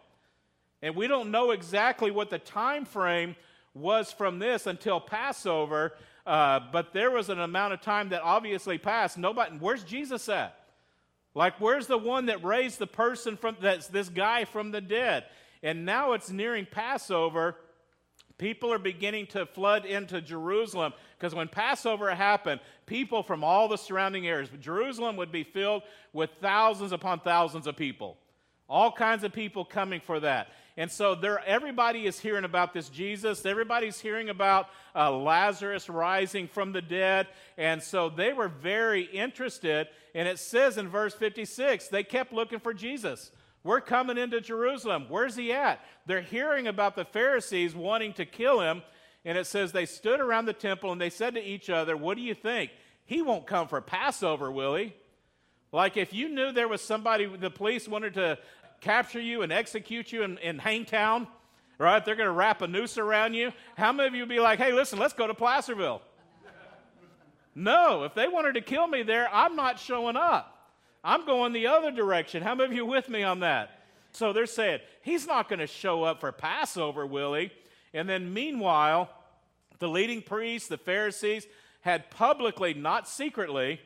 And 0.82 0.94
we 0.94 1.06
don't 1.06 1.30
know 1.30 1.52
exactly 1.52 2.10
what 2.10 2.28
the 2.28 2.38
time 2.38 2.84
frame 2.84 3.34
was 3.72 4.12
from 4.12 4.40
this 4.40 4.66
until 4.66 5.00
Passover, 5.00 5.94
uh, 6.26 6.60
but 6.72 6.92
there 6.92 7.10
was 7.10 7.28
an 7.28 7.40
amount 7.40 7.72
of 7.72 7.80
time 7.80 8.10
that 8.10 8.22
obviously 8.22 8.78
passed. 8.78 9.16
Nobody, 9.16 9.56
where's 9.58 9.84
Jesus 9.84 10.28
at? 10.28 10.58
Like, 11.34 11.60
where's 11.60 11.86
the 11.86 11.98
one 11.98 12.26
that 12.26 12.42
raised 12.42 12.78
the 12.78 12.86
person 12.86 13.36
from 13.36 13.56
that's 13.60 13.88
this 13.88 14.08
guy 14.08 14.44
from 14.44 14.70
the 14.70 14.80
dead? 14.80 15.24
And 15.62 15.84
now 15.84 16.12
it's 16.12 16.30
nearing 16.30 16.66
Passover 16.70 17.56
People 18.38 18.70
are 18.70 18.78
beginning 18.78 19.26
to 19.28 19.46
flood 19.46 19.86
into 19.86 20.20
Jerusalem 20.20 20.92
because 21.18 21.34
when 21.34 21.48
Passover 21.48 22.14
happened, 22.14 22.60
people 22.84 23.22
from 23.22 23.42
all 23.42 23.66
the 23.66 23.78
surrounding 23.78 24.26
areas, 24.26 24.50
Jerusalem 24.60 25.16
would 25.16 25.32
be 25.32 25.42
filled 25.42 25.82
with 26.12 26.30
thousands 26.42 26.92
upon 26.92 27.20
thousands 27.20 27.66
of 27.66 27.76
people. 27.76 28.18
All 28.68 28.92
kinds 28.92 29.24
of 29.24 29.32
people 29.32 29.64
coming 29.64 30.00
for 30.00 30.20
that. 30.20 30.48
And 30.76 30.90
so 30.90 31.14
there, 31.14 31.42
everybody 31.46 32.06
is 32.06 32.20
hearing 32.20 32.44
about 32.44 32.74
this 32.74 32.90
Jesus. 32.90 33.46
Everybody's 33.46 33.98
hearing 33.98 34.28
about 34.28 34.68
uh, 34.94 35.10
Lazarus 35.10 35.88
rising 35.88 36.48
from 36.48 36.72
the 36.72 36.82
dead. 36.82 37.28
And 37.56 37.82
so 37.82 38.10
they 38.10 38.34
were 38.34 38.48
very 38.48 39.02
interested. 39.02 39.88
And 40.14 40.28
it 40.28 40.38
says 40.38 40.76
in 40.76 40.88
verse 40.88 41.14
56 41.14 41.88
they 41.88 42.04
kept 42.04 42.32
looking 42.32 42.60
for 42.60 42.74
Jesus. 42.74 43.30
We're 43.64 43.80
coming 43.80 44.18
into 44.18 44.40
Jerusalem. 44.40 45.06
Where's 45.08 45.34
he 45.34 45.52
at? 45.52 45.80
They're 46.04 46.20
hearing 46.20 46.66
about 46.66 46.94
the 46.94 47.04
Pharisees 47.04 47.74
wanting 47.74 48.12
to 48.14 48.26
kill 48.26 48.60
him. 48.60 48.82
And 49.24 49.36
it 49.36 49.46
says 49.46 49.72
they 49.72 49.86
stood 49.86 50.20
around 50.20 50.44
the 50.44 50.52
temple 50.52 50.92
and 50.92 51.00
they 51.00 51.10
said 51.10 51.34
to 51.34 51.42
each 51.42 51.70
other, 51.70 51.96
What 51.96 52.16
do 52.16 52.22
you 52.22 52.34
think? 52.34 52.70
He 53.06 53.22
won't 53.22 53.46
come 53.46 53.66
for 53.66 53.80
Passover, 53.80 54.52
will 54.52 54.76
he? 54.76 54.94
Like 55.72 55.96
if 55.96 56.14
you 56.14 56.28
knew 56.28 56.52
there 56.52 56.68
was 56.68 56.80
somebody, 56.80 57.26
the 57.26 57.50
police 57.50 57.88
wanted 57.88 58.14
to 58.14 58.38
capture 58.80 59.20
you 59.20 59.42
and 59.42 59.52
execute 59.52 60.12
you 60.12 60.22
in, 60.22 60.38
in 60.38 60.58
Hangtown, 60.58 61.26
right? 61.78 62.04
They're 62.04 62.16
going 62.16 62.28
to 62.28 62.32
wrap 62.32 62.62
a 62.62 62.68
noose 62.68 62.98
around 62.98 63.34
you. 63.34 63.52
How 63.76 63.92
many 63.92 64.08
of 64.08 64.14
you 64.14 64.22
would 64.22 64.28
be 64.28 64.40
like, 64.40 64.58
hey, 64.58 64.72
listen, 64.72 64.98
let's 64.98 65.14
go 65.14 65.26
to 65.26 65.34
Placerville? 65.34 66.02
no, 67.54 68.04
if 68.04 68.14
they 68.14 68.28
wanted 68.28 68.54
to 68.54 68.60
kill 68.60 68.86
me 68.86 69.02
there, 69.02 69.28
I'm 69.32 69.56
not 69.56 69.78
showing 69.78 70.16
up. 70.16 70.52
I'm 71.02 71.24
going 71.24 71.52
the 71.52 71.68
other 71.68 71.90
direction. 71.90 72.42
How 72.42 72.54
many 72.54 72.70
of 72.70 72.76
you 72.76 72.84
with 72.84 73.08
me 73.08 73.22
on 73.22 73.40
that? 73.40 73.70
So 74.12 74.32
they're 74.32 74.46
saying, 74.46 74.80
he's 75.02 75.26
not 75.26 75.48
going 75.48 75.58
to 75.58 75.66
show 75.66 76.02
up 76.02 76.20
for 76.20 76.32
Passover, 76.32 77.06
will 77.06 77.34
he? 77.34 77.50
And 77.92 78.08
then 78.08 78.32
meanwhile, 78.32 79.10
the 79.78 79.88
leading 79.88 80.22
priests, 80.22 80.68
the 80.68 80.78
Pharisees, 80.78 81.46
had 81.82 82.10
publicly, 82.10 82.74
not 82.74 83.08
secretly, 83.08 83.80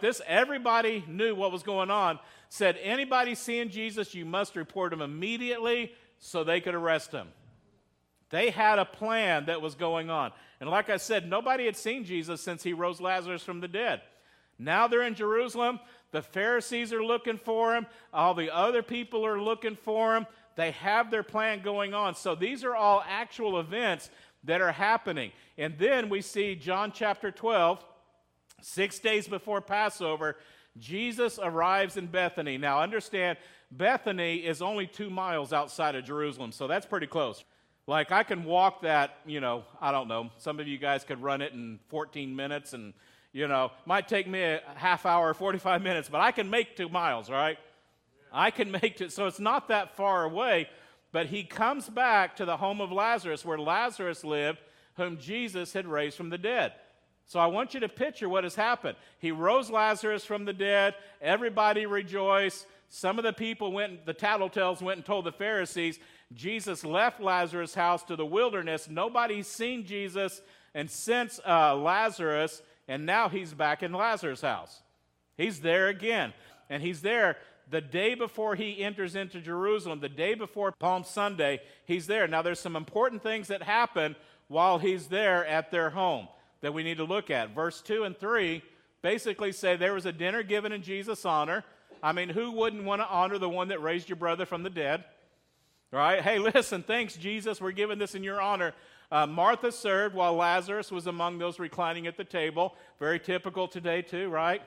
this 0.00 0.22
everybody 0.26 1.04
knew 1.06 1.34
what 1.34 1.52
was 1.52 1.62
going 1.62 1.90
on, 1.90 2.18
said, 2.52 2.76
anybody 2.82 3.34
seeing 3.34 3.70
Jesus, 3.70 4.14
you 4.14 4.26
must 4.26 4.56
report 4.56 4.92
him 4.92 5.00
immediately 5.00 5.90
so 6.18 6.44
they 6.44 6.60
could 6.60 6.74
arrest 6.74 7.10
him. 7.10 7.28
They 8.28 8.50
had 8.50 8.78
a 8.78 8.84
plan 8.84 9.46
that 9.46 9.62
was 9.62 9.74
going 9.74 10.10
on. 10.10 10.32
And 10.60 10.68
like 10.68 10.90
I 10.90 10.98
said, 10.98 11.26
nobody 11.26 11.64
had 11.64 11.78
seen 11.78 12.04
Jesus 12.04 12.42
since 12.42 12.62
he 12.62 12.74
rose 12.74 13.00
Lazarus 13.00 13.42
from 13.42 13.60
the 13.60 13.68
dead. 13.68 14.02
Now 14.58 14.86
they're 14.86 15.02
in 15.02 15.14
Jerusalem. 15.14 15.80
The 16.10 16.20
Pharisees 16.20 16.92
are 16.92 17.02
looking 17.02 17.38
for 17.38 17.74
him. 17.74 17.86
All 18.12 18.34
the 18.34 18.54
other 18.54 18.82
people 18.82 19.24
are 19.24 19.40
looking 19.40 19.74
for 19.74 20.14
him. 20.14 20.26
They 20.54 20.72
have 20.72 21.10
their 21.10 21.22
plan 21.22 21.62
going 21.62 21.94
on. 21.94 22.14
So 22.16 22.34
these 22.34 22.64
are 22.64 22.76
all 22.76 23.02
actual 23.08 23.60
events 23.60 24.10
that 24.44 24.60
are 24.60 24.72
happening. 24.72 25.32
And 25.56 25.78
then 25.78 26.10
we 26.10 26.20
see 26.20 26.54
John 26.54 26.92
chapter 26.94 27.30
12, 27.30 27.82
six 28.60 28.98
days 28.98 29.26
before 29.26 29.62
Passover, 29.62 30.36
Jesus 30.78 31.38
arrives 31.42 31.96
in 31.96 32.06
Bethany. 32.06 32.58
Now, 32.58 32.80
understand, 32.80 33.38
Bethany 33.70 34.36
is 34.36 34.62
only 34.62 34.86
two 34.86 35.10
miles 35.10 35.52
outside 35.52 35.94
of 35.94 36.04
Jerusalem, 36.04 36.52
so 36.52 36.66
that's 36.66 36.86
pretty 36.86 37.06
close. 37.06 37.44
Like, 37.86 38.12
I 38.12 38.22
can 38.22 38.44
walk 38.44 38.82
that, 38.82 39.18
you 39.26 39.40
know, 39.40 39.64
I 39.80 39.92
don't 39.92 40.08
know, 40.08 40.30
some 40.38 40.60
of 40.60 40.68
you 40.68 40.78
guys 40.78 41.04
could 41.04 41.22
run 41.22 41.42
it 41.42 41.52
in 41.52 41.80
14 41.88 42.34
minutes, 42.34 42.72
and, 42.72 42.94
you 43.32 43.48
know, 43.48 43.72
might 43.86 44.08
take 44.08 44.26
me 44.26 44.42
a 44.42 44.60
half 44.76 45.04
hour, 45.04 45.34
45 45.34 45.82
minutes, 45.82 46.08
but 46.08 46.20
I 46.20 46.32
can 46.32 46.48
make 46.48 46.76
two 46.76 46.88
miles, 46.88 47.28
right? 47.28 47.58
I 48.32 48.50
can 48.50 48.70
make 48.70 49.00
it, 49.00 49.12
so 49.12 49.26
it's 49.26 49.40
not 49.40 49.68
that 49.68 49.96
far 49.96 50.24
away. 50.24 50.68
But 51.12 51.26
he 51.26 51.44
comes 51.44 51.90
back 51.90 52.36
to 52.36 52.46
the 52.46 52.56
home 52.56 52.80
of 52.80 52.90
Lazarus, 52.90 53.44
where 53.44 53.58
Lazarus 53.58 54.24
lived, 54.24 54.58
whom 54.94 55.18
Jesus 55.18 55.74
had 55.74 55.86
raised 55.86 56.16
from 56.16 56.30
the 56.30 56.38
dead. 56.38 56.72
So 57.32 57.40
I 57.40 57.46
want 57.46 57.72
you 57.72 57.80
to 57.80 57.88
picture 57.88 58.28
what 58.28 58.44
has 58.44 58.54
happened. 58.54 58.94
He 59.18 59.32
rose 59.32 59.70
Lazarus 59.70 60.22
from 60.22 60.44
the 60.44 60.52
dead. 60.52 60.94
Everybody 61.18 61.86
rejoiced. 61.86 62.66
Some 62.90 63.18
of 63.18 63.24
the 63.24 63.32
people 63.32 63.72
went, 63.72 64.04
the 64.04 64.12
tattletales 64.12 64.82
went 64.82 64.98
and 64.98 65.06
told 65.06 65.24
the 65.24 65.32
Pharisees. 65.32 65.98
Jesus 66.34 66.84
left 66.84 67.22
Lazarus' 67.22 67.74
house 67.74 68.02
to 68.02 68.16
the 68.16 68.26
wilderness. 68.26 68.86
Nobody's 68.86 69.46
seen 69.46 69.86
Jesus 69.86 70.42
and 70.74 70.90
since 70.90 71.40
uh, 71.48 71.74
Lazarus, 71.74 72.60
and 72.86 73.06
now 73.06 73.30
he's 73.30 73.54
back 73.54 73.82
in 73.82 73.94
Lazarus' 73.94 74.42
house. 74.42 74.82
He's 75.38 75.60
there 75.60 75.88
again. 75.88 76.34
And 76.68 76.82
he's 76.82 77.00
there 77.00 77.38
the 77.70 77.80
day 77.80 78.14
before 78.14 78.56
he 78.56 78.84
enters 78.84 79.16
into 79.16 79.40
Jerusalem, 79.40 80.00
the 80.00 80.10
day 80.10 80.34
before 80.34 80.70
Palm 80.72 81.02
Sunday, 81.02 81.62
he's 81.86 82.06
there. 82.06 82.28
Now, 82.28 82.42
there's 82.42 82.60
some 82.60 82.76
important 82.76 83.22
things 83.22 83.48
that 83.48 83.62
happen 83.62 84.16
while 84.48 84.76
he's 84.76 85.06
there 85.06 85.46
at 85.46 85.70
their 85.70 85.88
home 85.88 86.28
that 86.62 86.72
we 86.72 86.82
need 86.82 86.96
to 86.96 87.04
look 87.04 87.30
at. 87.30 87.54
Verse 87.54 87.82
2 87.82 88.04
and 88.04 88.16
3 88.16 88.62
basically 89.02 89.52
say 89.52 89.76
there 89.76 89.94
was 89.94 90.06
a 90.06 90.12
dinner 90.12 90.42
given 90.42 90.72
in 90.72 90.82
Jesus' 90.82 91.24
honor. 91.24 91.64
I 92.02 92.12
mean, 92.12 92.28
who 92.28 92.52
wouldn't 92.52 92.84
want 92.84 93.02
to 93.02 93.08
honor 93.08 93.38
the 93.38 93.48
one 93.48 93.68
that 93.68 93.82
raised 93.82 94.08
your 94.08 94.16
brother 94.16 94.46
from 94.46 94.62
the 94.62 94.70
dead? 94.70 95.04
Right? 95.90 96.22
Hey, 96.22 96.38
listen, 96.54 96.82
thanks, 96.82 97.16
Jesus. 97.16 97.60
We're 97.60 97.72
giving 97.72 97.98
this 97.98 98.14
in 98.14 98.24
your 98.24 98.40
honor. 98.40 98.72
Uh, 99.10 99.26
Martha 99.26 99.70
served 99.70 100.14
while 100.14 100.34
Lazarus 100.34 100.90
was 100.90 101.06
among 101.06 101.38
those 101.38 101.58
reclining 101.58 102.06
at 102.06 102.16
the 102.16 102.24
table. 102.24 102.74
Very 102.98 103.20
typical 103.20 103.68
today, 103.68 104.00
too, 104.00 104.30
right? 104.30 104.62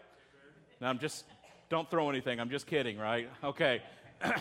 Now, 0.80 0.90
I'm 0.90 1.00
just 1.00 1.25
don't 1.70 1.90
throw 1.90 2.10
anything. 2.10 2.40
I'm 2.40 2.50
just 2.50 2.68
kidding, 2.68 2.98
right? 2.98 3.28
Okay. 3.44 3.82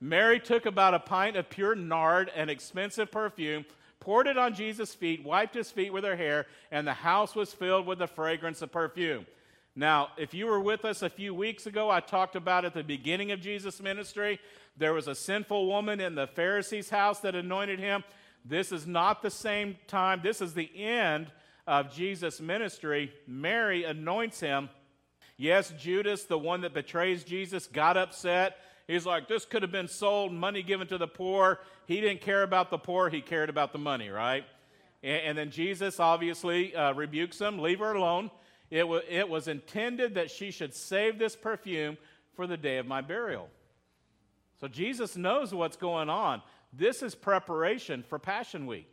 Mary 0.00 0.40
took 0.40 0.64
about 0.64 0.94
a 0.94 0.98
pint 0.98 1.36
of 1.36 1.50
pure 1.50 1.74
nard, 1.74 2.30
an 2.34 2.48
expensive 2.48 3.10
perfume, 3.10 3.66
poured 4.00 4.26
it 4.26 4.38
on 4.38 4.54
Jesus' 4.54 4.94
feet, 4.94 5.24
wiped 5.24 5.54
his 5.54 5.70
feet 5.70 5.92
with 5.92 6.04
her 6.04 6.16
hair, 6.16 6.46
and 6.70 6.86
the 6.86 6.94
house 6.94 7.34
was 7.34 7.52
filled 7.52 7.86
with 7.86 7.98
the 7.98 8.06
fragrance 8.06 8.62
of 8.62 8.72
perfume. 8.72 9.26
Now, 9.76 10.08
if 10.16 10.34
you 10.34 10.46
were 10.46 10.60
with 10.60 10.84
us 10.84 11.02
a 11.02 11.08
few 11.08 11.34
weeks 11.34 11.66
ago, 11.66 11.90
I 11.90 12.00
talked 12.00 12.34
about 12.34 12.64
at 12.64 12.74
the 12.74 12.82
beginning 12.82 13.30
of 13.30 13.40
Jesus' 13.40 13.80
ministry, 13.80 14.40
there 14.76 14.92
was 14.92 15.06
a 15.06 15.14
sinful 15.14 15.66
woman 15.66 16.00
in 16.00 16.14
the 16.14 16.26
Pharisee's 16.26 16.90
house 16.90 17.20
that 17.20 17.34
anointed 17.34 17.78
him. 17.78 18.02
This 18.44 18.72
is 18.72 18.86
not 18.86 19.22
the 19.22 19.30
same 19.30 19.76
time, 19.86 20.20
this 20.22 20.40
is 20.40 20.54
the 20.54 20.70
end 20.82 21.30
of 21.66 21.94
Jesus' 21.94 22.40
ministry. 22.40 23.12
Mary 23.26 23.84
anoints 23.84 24.40
him 24.40 24.70
Yes, 25.40 25.72
Judas, 25.78 26.24
the 26.24 26.36
one 26.36 26.60
that 26.60 26.74
betrays 26.74 27.24
Jesus, 27.24 27.66
got 27.66 27.96
upset. 27.96 28.58
He's 28.90 29.06
like, 29.06 29.28
this 29.28 29.44
could 29.44 29.62
have 29.62 29.70
been 29.70 29.86
sold, 29.86 30.32
money 30.32 30.64
given 30.64 30.88
to 30.88 30.98
the 30.98 31.06
poor. 31.06 31.60
He 31.86 32.00
didn't 32.00 32.22
care 32.22 32.42
about 32.42 32.70
the 32.70 32.78
poor, 32.78 33.08
he 33.08 33.20
cared 33.20 33.48
about 33.48 33.72
the 33.72 33.78
money, 33.78 34.08
right? 34.08 34.44
And, 35.04 35.22
and 35.22 35.38
then 35.38 35.50
Jesus 35.52 36.00
obviously 36.00 36.74
uh, 36.74 36.92
rebukes 36.94 37.40
him, 37.40 37.60
leave 37.60 37.78
her 37.78 37.92
alone. 37.92 38.32
It, 38.68 38.80
w- 38.80 39.02
it 39.08 39.28
was 39.28 39.46
intended 39.46 40.16
that 40.16 40.28
she 40.28 40.50
should 40.50 40.74
save 40.74 41.20
this 41.20 41.36
perfume 41.36 41.98
for 42.34 42.48
the 42.48 42.56
day 42.56 42.78
of 42.78 42.86
my 42.86 43.00
burial. 43.00 43.48
So 44.60 44.66
Jesus 44.66 45.16
knows 45.16 45.54
what's 45.54 45.76
going 45.76 46.10
on. 46.10 46.42
This 46.72 47.00
is 47.00 47.14
preparation 47.14 48.02
for 48.02 48.18
Passion 48.18 48.66
Week, 48.66 48.88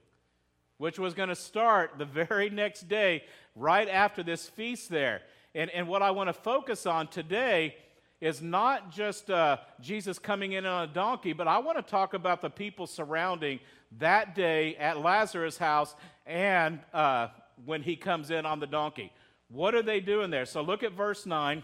which 0.78 1.00
was 1.00 1.16
going 1.16 1.30
to 1.30 1.36
start 1.36 1.94
the 1.98 2.06
very 2.28 2.52
next 2.52 2.88
day, 2.88 3.24
right 3.56 3.90
after 3.90 4.22
this 4.22 4.48
feast 4.48 4.92
there. 4.92 5.22
And, 5.56 5.72
and 5.72 5.88
what 5.88 6.04
I 6.04 6.12
want 6.12 6.28
to 6.28 6.34
focus 6.34 6.86
on 6.86 7.08
today 7.08 7.76
is 8.20 8.42
not 8.42 8.92
just 8.92 9.30
uh, 9.30 9.58
Jesus 9.80 10.18
coming 10.18 10.54
in 10.54 10.66
on 10.66 10.90
a 10.90 10.94
donkey, 10.94 11.34
but 11.34 11.48
I 11.48 11.60
want 11.60 11.78
to 11.78 11.84
talk 11.84 12.14
about 12.14 12.42
the 12.42 12.50
people 12.50 12.88
surrounding 12.88 13.60
that 14.00 14.36
day 14.36 14.76
at 14.76 15.00
Lazarus' 15.00 15.58
house 15.58 15.96
and 16.26 16.80
uh, 16.94 17.28
when 17.66 17.82
he 17.82 17.96
comes 17.96 18.32
in 18.32 18.46
on 18.46 18.60
the 18.60 18.68
donkey. 18.68 19.12
What 19.50 19.76
are 19.76 19.84
they 19.84 20.00
doing 20.00 20.30
there? 20.30 20.46
So 20.46 20.62
look 20.62 20.84
at 20.84 20.94
verse 20.94 21.26
9. 21.26 21.64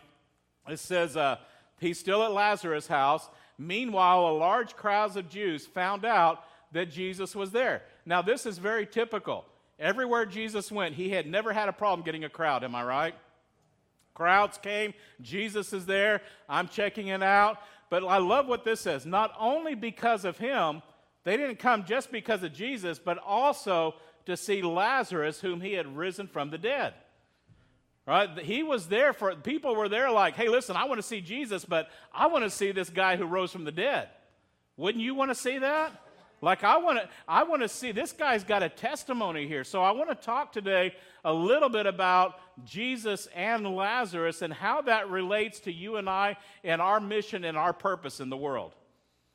It 0.70 0.80
says, 0.80 1.18
uh, 1.18 1.38
He's 1.80 2.00
still 2.00 2.24
at 2.24 2.32
Lazarus' 2.32 2.88
house. 2.88 3.28
Meanwhile, 3.58 4.28
a 4.28 4.38
large 4.38 4.76
crowd 4.76 5.18
of 5.18 5.30
Jews 5.30 5.66
found 5.66 6.06
out 6.06 6.44
that 6.72 6.90
Jesus 6.90 7.36
was 7.36 7.52
there. 7.52 7.84
Now, 8.06 8.22
this 8.22 8.46
is 8.46 8.58
very 8.58 8.86
typical. 8.86 9.46
Everywhere 9.80 10.26
Jesus 10.26 10.72
went, 10.72 10.96
he 10.96 11.10
had 11.10 11.28
never 11.28 11.52
had 11.52 11.68
a 11.68 11.74
problem 11.74 12.06
getting 12.06 12.24
a 12.24 12.30
crowd, 12.30 12.64
am 12.64 12.76
I 12.76 12.84
right? 12.84 13.16
Crowds 14.14 14.58
came. 14.58 14.94
Jesus 15.22 15.74
is 15.74 15.86
there. 15.86 16.22
I'm 16.48 16.68
checking 16.68 17.08
it 17.08 17.24
out. 17.24 17.58
But 17.90 18.04
I 18.04 18.18
love 18.18 18.48
what 18.48 18.64
this 18.64 18.82
says. 18.82 19.06
Not 19.06 19.34
only 19.40 19.76
because 19.76 20.26
of 20.26 20.38
him, 20.38 20.82
they 21.24 21.38
didn't 21.38 21.60
come 21.60 21.86
just 21.86 22.12
because 22.12 22.44
of 22.44 22.54
Jesus, 22.54 23.00
but 23.00 23.18
also 23.18 23.96
to 24.26 24.38
see 24.38 24.62
Lazarus, 24.62 25.40
whom 25.40 25.62
he 25.62 25.74
had 25.74 25.98
risen 25.98 26.28
from 26.28 26.50
the 26.50 26.58
dead. 26.58 26.94
Right? 28.06 28.38
He 28.40 28.64
was 28.64 28.88
there 28.88 29.14
for, 29.14 29.34
people 29.36 29.76
were 29.76 29.88
there 29.88 30.12
like, 30.12 30.36
hey, 30.36 30.50
listen, 30.50 30.76
I 30.76 30.86
want 30.86 31.00
to 31.00 31.08
see 31.08 31.22
Jesus, 31.22 31.64
but 31.64 31.90
I 32.14 32.28
want 32.28 32.44
to 32.44 32.50
see 32.50 32.72
this 32.72 32.90
guy 32.90 33.16
who 33.16 33.26
rose 33.26 33.52
from 33.52 33.64
the 33.64 33.72
dead. 33.72 34.10
Wouldn't 34.76 35.04
you 35.04 35.16
want 35.16 35.32
to 35.32 35.36
see 35.36 35.60
that? 35.60 35.92
Like 36.44 36.66
I 36.66 36.78
want 36.78 37.00
to 37.00 37.08
I 37.26 37.44
want 37.44 37.62
to 37.62 37.70
see 37.70 37.94
this 37.94 38.12
guy's 38.12 38.44
got 38.44 38.64
a 38.64 38.68
testimony 38.68 39.48
here. 39.48 39.64
So 39.64 39.82
I 39.82 39.92
want 39.92 40.10
to 40.10 40.16
talk 40.16 40.52
today 40.52 40.94
a 41.24 41.32
little 41.32 41.70
bit 41.70 41.86
about 41.86 42.36
Jesus 42.66 43.30
and 43.34 43.66
Lazarus 43.66 44.42
and 44.42 44.54
how 44.54 44.82
that 44.82 45.10
relates 45.10 45.62
to 45.62 45.72
you 45.72 45.96
and 45.96 46.10
I 46.10 46.36
and 46.66 46.82
our 46.82 47.00
mission 47.00 47.46
and 47.46 47.56
our 47.56 47.72
purpose 47.72 48.20
in 48.20 48.30
the 48.30 48.36
world. 48.36 48.76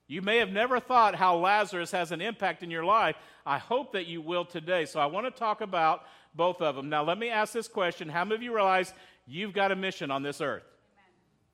You 0.07 0.21
may 0.21 0.37
have 0.37 0.53
never 0.53 0.81
thought 0.81 1.15
how 1.15 1.39
Lazarus 1.39 1.93
has 1.93 2.13
an 2.13 2.21
impact 2.21 2.63
in 2.63 2.71
your 2.71 2.85
life. 2.85 3.17
I 3.47 3.57
hope 3.57 3.93
that 3.93 4.07
you 4.07 4.21
will 4.21 4.45
today. 4.45 4.85
So 4.85 5.01
I 5.01 5.07
want 5.07 5.25
to 5.25 5.31
talk 5.31 5.63
about 5.63 6.03
both 6.35 6.61
of 6.61 6.77
them. 6.77 6.91
Now 6.91 7.05
let 7.05 7.17
me 7.17 7.31
ask 7.31 7.55
this 7.55 7.69
question. 7.69 8.11
How 8.11 8.27
many 8.27 8.35
of 8.35 8.43
you 8.43 8.55
realize 8.55 8.93
you've 9.27 9.55
got 9.55 9.73
a 9.73 9.77
mission 9.77 10.11
on 10.11 10.23
this 10.23 10.43
earth? 10.43 10.65
Amen. 10.93 11.07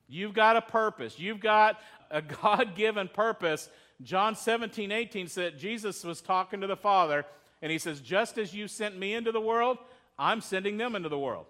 You've 0.09 0.33
got 0.33 0.57
a 0.57 0.61
purpose. 0.61 1.17
You've 1.17 1.39
got 1.39 1.79
a 2.11 2.21
God-given 2.43 3.07
purpose 3.13 3.69
John 4.01 4.35
17, 4.35 4.91
18 4.91 5.27
said 5.27 5.57
Jesus 5.57 6.03
was 6.03 6.21
talking 6.21 6.61
to 6.61 6.67
the 6.67 6.75
Father, 6.75 7.25
and 7.61 7.71
he 7.71 7.77
says, 7.77 8.01
Just 8.01 8.37
as 8.37 8.53
you 8.53 8.67
sent 8.67 8.97
me 8.97 9.13
into 9.13 9.31
the 9.31 9.41
world, 9.41 9.77
I'm 10.17 10.41
sending 10.41 10.77
them 10.77 10.95
into 10.95 11.09
the 11.09 11.19
world. 11.19 11.45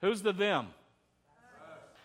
Who's 0.00 0.22
the 0.22 0.32
them? 0.32 0.68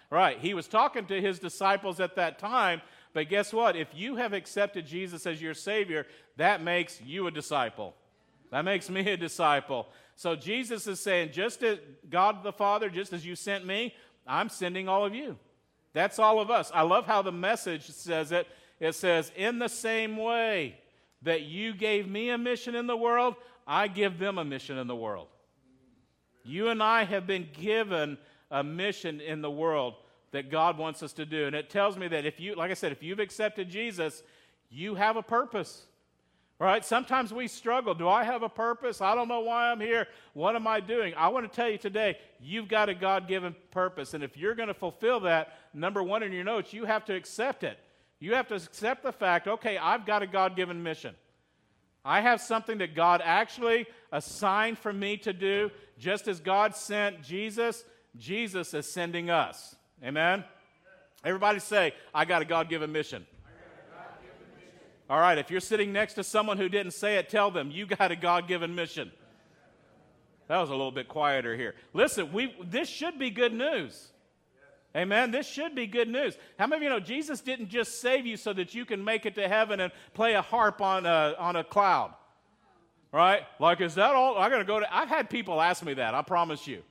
Right. 0.10 0.38
He 0.40 0.54
was 0.54 0.68
talking 0.68 1.06
to 1.06 1.22
his 1.22 1.40
disciples 1.40 2.02
at 2.02 2.16
that 2.18 2.38
time, 2.38 2.82
but 3.14 3.30
guess 3.30 3.54
what? 3.54 3.78
If 3.78 3.88
you 3.94 4.18
have 4.18 4.34
accepted 4.34 4.86
Jesus 4.86 5.26
as 5.26 5.42
your 5.42 5.54
Savior, 5.54 6.06
that 6.36 6.62
makes 6.62 7.02
you 7.02 7.28
a 7.28 7.32
disciple. 7.32 7.96
That 8.52 8.66
makes 8.66 8.90
me 8.90 9.10
a 9.10 9.16
disciple. 9.16 9.88
So 10.18 10.36
Jesus 10.36 10.86
is 10.86 11.00
saying, 11.00 11.32
just 11.32 11.64
as 11.64 11.80
God 12.10 12.44
the 12.44 12.52
Father, 12.52 12.90
just 12.90 13.14
as 13.14 13.26
you 13.26 13.36
sent 13.36 13.66
me, 13.66 13.96
I'm 14.28 14.50
sending 14.50 14.90
all 14.90 15.06
of 15.06 15.16
you. 15.16 15.38
That's 15.94 16.20
all 16.20 16.40
of 16.40 16.52
us. 16.52 16.72
I 16.74 16.82
love 16.84 17.06
how 17.06 17.22
the 17.22 17.32
message 17.32 17.90
says 17.90 18.32
it. 18.32 18.48
It 18.82 18.96
says, 18.96 19.32
In 19.38 19.60
the 19.60 19.70
same 19.70 20.18
way 20.18 20.76
that 21.22 21.44
you 21.44 21.74
gave 21.74 22.10
me 22.10 22.32
a 22.32 22.38
mission 22.38 22.76
in 22.76 22.88
the 22.88 22.98
world, 22.98 23.36
I 23.66 23.88
give 23.88 24.18
them 24.18 24.40
a 24.40 24.44
mission 24.44 24.78
in 24.78 24.88
the 24.88 24.96
world. 24.96 25.28
You 26.44 26.70
and 26.70 26.82
I 26.82 27.04
have 27.06 27.28
been 27.28 27.48
given 27.54 28.18
a 28.50 28.64
mission 28.64 29.22
in 29.22 29.42
the 29.42 29.52
world 29.52 29.94
that 30.32 30.50
God 30.50 30.80
wants 30.80 31.04
us 31.04 31.14
to 31.14 31.26
do. 31.26 31.46
And 31.46 31.56
it 31.56 31.70
tells 31.70 31.96
me 31.96 32.08
that 32.08 32.26
if 32.26 32.40
you, 32.40 32.56
like 32.56 32.72
I 32.72 32.74
said, 32.74 32.92
if 32.92 33.04
you've 33.04 33.20
accepted 33.20 33.70
Jesus, 33.70 34.24
you 34.72 34.96
have 34.96 35.16
a 35.16 35.22
purpose. 35.22 35.84
Right? 36.58 36.84
Sometimes 36.84 37.34
we 37.34 37.48
struggle. 37.48 37.94
Do 37.94 38.08
I 38.08 38.24
have 38.24 38.44
a 38.44 38.50
purpose? 38.50 39.02
I 39.02 39.14
don't 39.14 39.28
know 39.28 39.42
why 39.42 39.72
I'm 39.72 39.80
here. 39.80 40.08
What 40.34 40.56
am 40.56 40.68
I 40.68 40.80
doing? 40.80 41.14
I 41.16 41.28
want 41.28 41.52
to 41.52 41.56
tell 41.56 41.70
you 41.70 41.78
today, 41.78 42.18
you've 42.40 42.68
got 42.68 42.90
a 42.90 42.94
God 42.96 43.28
given 43.28 43.56
purpose. 43.72 44.14
And 44.14 44.24
if 44.24 44.38
you're 44.38 44.56
going 44.56 44.68
to 44.68 44.74
fulfill 44.74 45.20
that, 45.22 45.58
number 45.74 46.02
one 46.02 46.24
in 46.24 46.32
your 46.32 46.44
notes, 46.44 46.74
you 46.74 46.86
have 46.86 47.06
to 47.06 47.16
accept 47.16 47.64
it. 47.64 47.78
You 48.22 48.36
have 48.36 48.48
to 48.50 48.56
accept 48.56 49.04
the 49.04 49.12
fact 49.12 49.48
okay, 49.48 49.78
I've 49.78 50.06
got 50.06 50.22
a 50.22 50.28
God 50.28 50.56
given 50.56 50.82
mission. 50.82 51.16
I 52.06 52.22
have 52.22 52.40
something 52.40 52.78
that 52.78 52.96
God 52.96 53.22
actually 53.24 53.88
assigned 54.12 54.78
for 54.78 54.94
me 54.94 55.18
to 55.18 55.34
do. 55.34 55.72
Just 56.00 56.28
as 56.28 56.40
God 56.40 56.76
sent 56.76 57.22
Jesus, 57.22 57.84
Jesus 58.16 58.74
is 58.74 58.92
sending 58.92 59.30
us. 59.30 59.76
Amen? 60.04 60.44
Everybody 61.24 61.60
say, 61.60 61.94
I 62.14 62.26
got 62.26 62.42
a 62.42 62.46
God 62.46 62.70
given 62.70 62.92
mission. 62.92 63.26
All 65.10 65.20
right, 65.20 65.38
if 65.38 65.52
you're 65.52 65.60
sitting 65.60 65.92
next 65.92 66.14
to 66.14 66.24
someone 66.24 66.58
who 66.58 66.70
didn't 66.70 66.94
say 66.94 67.18
it, 67.18 67.28
tell 67.28 67.52
them 67.52 67.70
you 67.70 67.86
got 67.86 68.12
a 68.12 68.16
God 68.16 68.48
given 68.48 68.74
mission. 68.74 69.12
That 70.48 70.58
was 70.58 70.70
a 70.70 70.74
little 70.74 70.92
bit 70.92 71.08
quieter 71.08 71.56
here. 71.56 71.76
Listen, 71.94 72.32
we, 72.32 72.56
this 72.64 72.88
should 72.88 73.20
be 73.20 73.30
good 73.30 73.54
news. 73.54 74.11
Amen. 74.96 75.32
This 75.32 75.48
should 75.48 75.74
be 75.74 75.88
good 75.88 76.10
news. 76.10 76.38
How 76.60 76.68
many 76.68 76.78
of 76.78 76.84
you 76.84 76.90
know 76.90 77.00
Jesus 77.00 77.40
didn't 77.40 77.70
just 77.70 78.02
save 78.02 78.26
you 78.26 78.36
so 78.36 78.52
that 78.54 78.76
you 78.76 78.84
can 78.84 79.04
make 79.04 79.26
it 79.26 79.36
to 79.36 79.48
heaven 79.48 79.80
and 79.80 79.92
play 80.14 80.34
a 80.34 80.42
harp 80.42 80.82
on 80.82 81.06
a, 81.06 81.36
on 81.40 81.56
a 81.56 81.64
cloud? 81.64 82.14
Right? 83.14 83.44
Like, 83.60 83.80
is 83.80 83.96
that 83.96 84.14
all? 84.14 84.38
I 84.38 84.50
got 84.50 84.58
to 84.58 84.66
go 84.66 84.80
to. 84.80 84.96
I've 84.96 85.08
had 85.08 85.30
people 85.30 85.62
ask 85.62 85.84
me 85.84 85.94
that, 85.96 86.14
I 86.14 86.22
promise 86.22 86.68
you. 86.68 86.84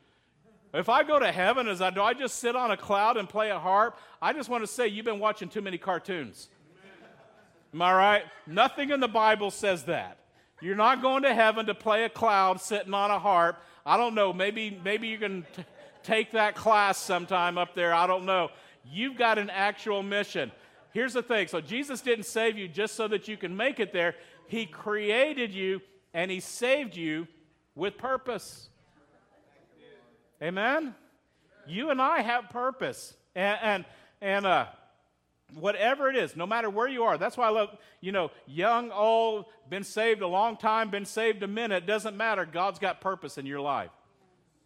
If 0.73 0.89
I 0.89 1.03
go 1.03 1.19
to 1.19 1.33
heaven, 1.33 1.67
as 1.67 1.83
I 1.83 1.91
do, 1.91 2.01
I 2.01 2.15
just 2.15 2.39
sit 2.39 2.55
on 2.55 2.71
a 2.71 2.77
cloud 2.77 3.17
and 3.17 3.29
play 3.29 3.51
a 3.51 3.59
harp. 3.59 3.99
I 4.23 4.33
just 4.33 4.49
want 4.49 4.63
to 4.63 4.69
say 4.69 4.87
you've 4.87 5.05
been 5.05 5.19
watching 5.19 5.49
too 5.49 5.61
many 5.61 5.79
cartoons. 5.79 6.49
Am 7.75 7.83
I 7.83 7.93
right? 7.93 8.23
Nothing 8.47 8.91
in 8.91 9.01
the 9.01 9.09
Bible 9.09 9.51
says 9.51 9.85
that. 9.85 10.19
You're 10.61 10.77
not 10.77 11.03
going 11.03 11.23
to 11.25 11.35
heaven 11.35 11.67
to 11.67 11.75
play 11.75 12.05
a 12.05 12.09
cloud 12.09 12.61
sitting 12.61 12.95
on 12.95 13.11
a 13.11 13.19
harp. 13.19 13.63
I 13.85 13.97
don't 13.97 14.15
know. 14.15 14.33
Maybe 14.33 14.79
maybe 14.85 15.09
you 15.09 15.19
can. 15.19 15.47
T- 15.55 15.65
take 16.03 16.33
that 16.33 16.55
class 16.55 16.99
sometime 16.99 17.59
up 17.59 17.75
there. 17.75 17.95
I 17.95 18.07
don't 18.07 18.25
know. 18.25 18.51
You've 18.85 19.17
got 19.17 19.39
an 19.39 19.51
actual 19.51 20.03
mission. 20.03 20.51
Here's 20.93 21.13
the 21.13 21.23
thing 21.23 21.47
so, 21.47 21.61
Jesus 21.61 22.01
didn't 22.01 22.27
save 22.27 22.59
you 22.59 22.69
just 22.69 22.95
so 22.95 23.09
that 23.09 23.29
you 23.29 23.37
can 23.37 23.57
make 23.57 23.81
it 23.81 23.93
there, 23.93 24.17
He 24.47 24.67
created 24.67 25.53
you 25.53 25.81
and 26.13 26.31
He 26.31 26.41
saved 26.41 26.97
you 26.97 27.29
with 27.75 27.97
purpose. 27.97 28.69
Amen? 30.43 30.95
You 31.67 31.91
and 31.91 32.01
I 32.01 32.23
have 32.23 32.49
purpose. 32.49 33.15
And, 33.35 33.59
and, 33.63 33.85
and 34.21 34.47
uh, 34.47 34.67
whatever 35.55 36.09
it 36.09 36.17
is, 36.17 36.35
no 36.35 36.47
matter 36.47 36.71
where 36.71 36.89
you 36.89 37.05
are, 37.05 37.19
that's 37.19 37.37
why 37.37 37.47
I 37.47 37.51
love, 37.51 37.77
you 38.01 38.11
know, 38.11 38.31
young, 38.47 38.91
old, 38.91 39.45
been 39.69 39.85
saved 39.85 40.23
a 40.23 40.27
long 40.27 40.57
time, 40.57 40.91
been 40.91 41.05
saved 41.05 41.43
a 41.43 41.47
minute, 41.47 41.87
doesn't 41.87 42.17
matter. 42.17 42.45
God's 42.45 42.79
got 42.79 43.01
purpose 43.01 43.39
in 43.39 43.47
your 43.47 43.61
life. 43.61 43.91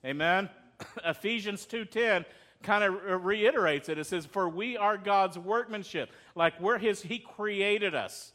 Amen? 0.04 0.48
Ephesians 1.04 1.66
2:10 1.66 2.24
kind 2.62 2.84
of 2.84 3.24
reiterates 3.24 3.88
it. 3.88 3.98
It 3.98 4.04
says, 4.04 4.26
"For 4.26 4.48
we 4.48 4.76
are 4.76 4.96
God's 4.96 5.38
workmanship." 5.38 6.10
Like 6.34 6.58
we're 6.60 6.78
his 6.78 7.02
he 7.02 7.18
created 7.18 7.94
us. 7.94 8.32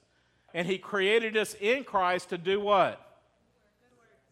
And 0.54 0.68
he 0.68 0.78
created 0.78 1.38
us 1.38 1.56
in 1.60 1.84
Christ 1.84 2.30
to 2.30 2.38
do 2.38 2.60
what? 2.60 3.10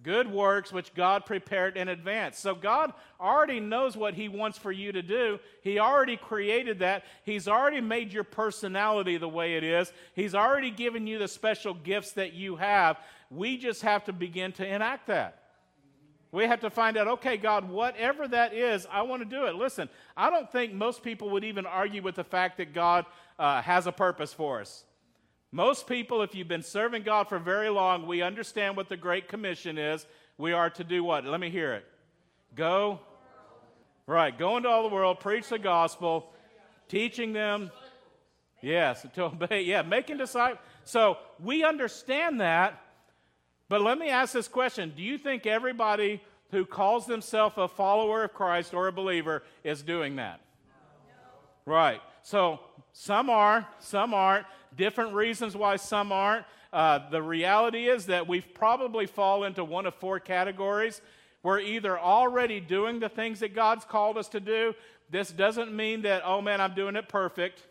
Good 0.03 0.31
works 0.31 0.71
which 0.71 0.93
God 0.93 1.25
prepared 1.25 1.75
in 1.75 1.87
advance. 1.87 2.37
So 2.37 2.53
God 2.53 2.93
already 3.19 3.59
knows 3.59 3.97
what 3.97 4.13
He 4.13 4.29
wants 4.29 4.57
for 4.57 4.71
you 4.71 4.91
to 4.91 5.01
do. 5.01 5.39
He 5.63 5.79
already 5.79 6.17
created 6.17 6.79
that. 6.79 7.03
He's 7.23 7.47
already 7.47 7.81
made 7.81 8.13
your 8.13 8.23
personality 8.23 9.17
the 9.17 9.27
way 9.27 9.55
it 9.55 9.63
is. 9.63 9.91
He's 10.13 10.35
already 10.35 10.69
given 10.69 11.07
you 11.07 11.17
the 11.17 11.27
special 11.27 11.73
gifts 11.73 12.11
that 12.11 12.33
you 12.33 12.57
have. 12.57 12.97
We 13.31 13.57
just 13.57 13.81
have 13.81 14.05
to 14.05 14.13
begin 14.13 14.51
to 14.53 14.65
enact 14.65 15.07
that. 15.07 15.36
We 16.31 16.45
have 16.45 16.59
to 16.61 16.69
find 16.69 16.97
out, 16.97 17.07
okay, 17.07 17.37
God, 17.37 17.69
whatever 17.69 18.27
that 18.27 18.53
is, 18.53 18.85
I 18.91 19.03
want 19.03 19.21
to 19.21 19.25
do 19.25 19.45
it. 19.45 19.55
Listen, 19.55 19.89
I 20.15 20.29
don't 20.29 20.51
think 20.51 20.73
most 20.73 21.03
people 21.03 21.29
would 21.31 21.43
even 21.43 21.65
argue 21.65 22.01
with 22.01 22.15
the 22.15 22.23
fact 22.23 22.57
that 22.57 22.73
God 22.73 23.05
uh, 23.39 23.61
has 23.61 23.87
a 23.87 23.91
purpose 23.91 24.33
for 24.33 24.59
us. 24.59 24.83
Most 25.51 25.87
people, 25.87 26.21
if 26.21 26.35
you've 26.35 26.49
been 26.49 26.63
serving 26.63 27.03
God 27.03 27.29
for 27.29 27.39
very 27.39 27.69
long, 27.69 28.05
we 28.05 28.21
understand 28.21 28.75
what 28.75 28.89
the 28.89 28.97
Great 28.97 29.29
Commission 29.29 29.77
is. 29.77 30.05
We 30.37 30.51
are 30.51 30.69
to 30.71 30.83
do 30.83 31.03
what? 31.03 31.25
Let 31.25 31.39
me 31.39 31.49
hear 31.49 31.73
it. 31.73 31.85
Go. 32.55 32.99
Right, 34.05 34.37
go 34.37 34.57
into 34.57 34.69
all 34.69 34.87
the 34.87 34.93
world, 34.93 35.19
preach 35.19 35.49
the 35.49 35.59
gospel, 35.59 36.31
teaching 36.87 37.33
them. 37.33 37.71
Yes, 38.61 39.05
to 39.15 39.25
obey. 39.25 39.63
Yeah, 39.63 39.81
making 39.81 40.17
disciples. 40.17 40.59
So 40.83 41.17
we 41.41 41.63
understand 41.63 42.41
that. 42.41 42.81
But 43.69 43.81
let 43.81 43.97
me 43.97 44.09
ask 44.09 44.33
this 44.33 44.47
question 44.47 44.93
Do 44.95 45.03
you 45.03 45.17
think 45.17 45.45
everybody 45.45 46.21
who 46.51 46.65
calls 46.65 47.05
themselves 47.05 47.55
a 47.57 47.67
follower 47.67 48.23
of 48.23 48.33
Christ 48.33 48.73
or 48.73 48.87
a 48.87 48.91
believer 48.91 49.43
is 49.63 49.81
doing 49.81 50.15
that? 50.17 50.39
No. 51.65 51.73
Right. 51.73 52.01
So 52.23 52.59
some 52.93 53.29
are, 53.29 53.67
some 53.79 54.13
aren't. 54.13 54.45
Different 54.75 55.13
reasons 55.13 55.55
why 55.55 55.75
some 55.75 56.11
aren't. 56.11 56.45
Uh, 56.71 57.09
the 57.09 57.21
reality 57.21 57.87
is 57.87 58.07
that 58.07 58.27
we 58.27 58.41
probably 58.41 59.05
fall 59.05 59.43
into 59.43 59.63
one 59.63 59.85
of 59.85 59.95
four 59.95 60.19
categories. 60.19 61.01
We're 61.43 61.59
either 61.59 61.97
already 61.97 62.59
doing 62.59 62.99
the 62.99 63.09
things 63.09 63.39
that 63.39 63.55
God's 63.55 63.85
called 63.85 64.17
us 64.17 64.27
to 64.29 64.39
do. 64.39 64.73
This 65.09 65.29
doesn't 65.31 65.73
mean 65.73 66.01
that, 66.01 66.23
oh 66.25 66.41
man, 66.41 66.59
I'm 66.59 66.73
doing 66.73 66.97
it 66.97 67.07
perfect, 67.07 67.61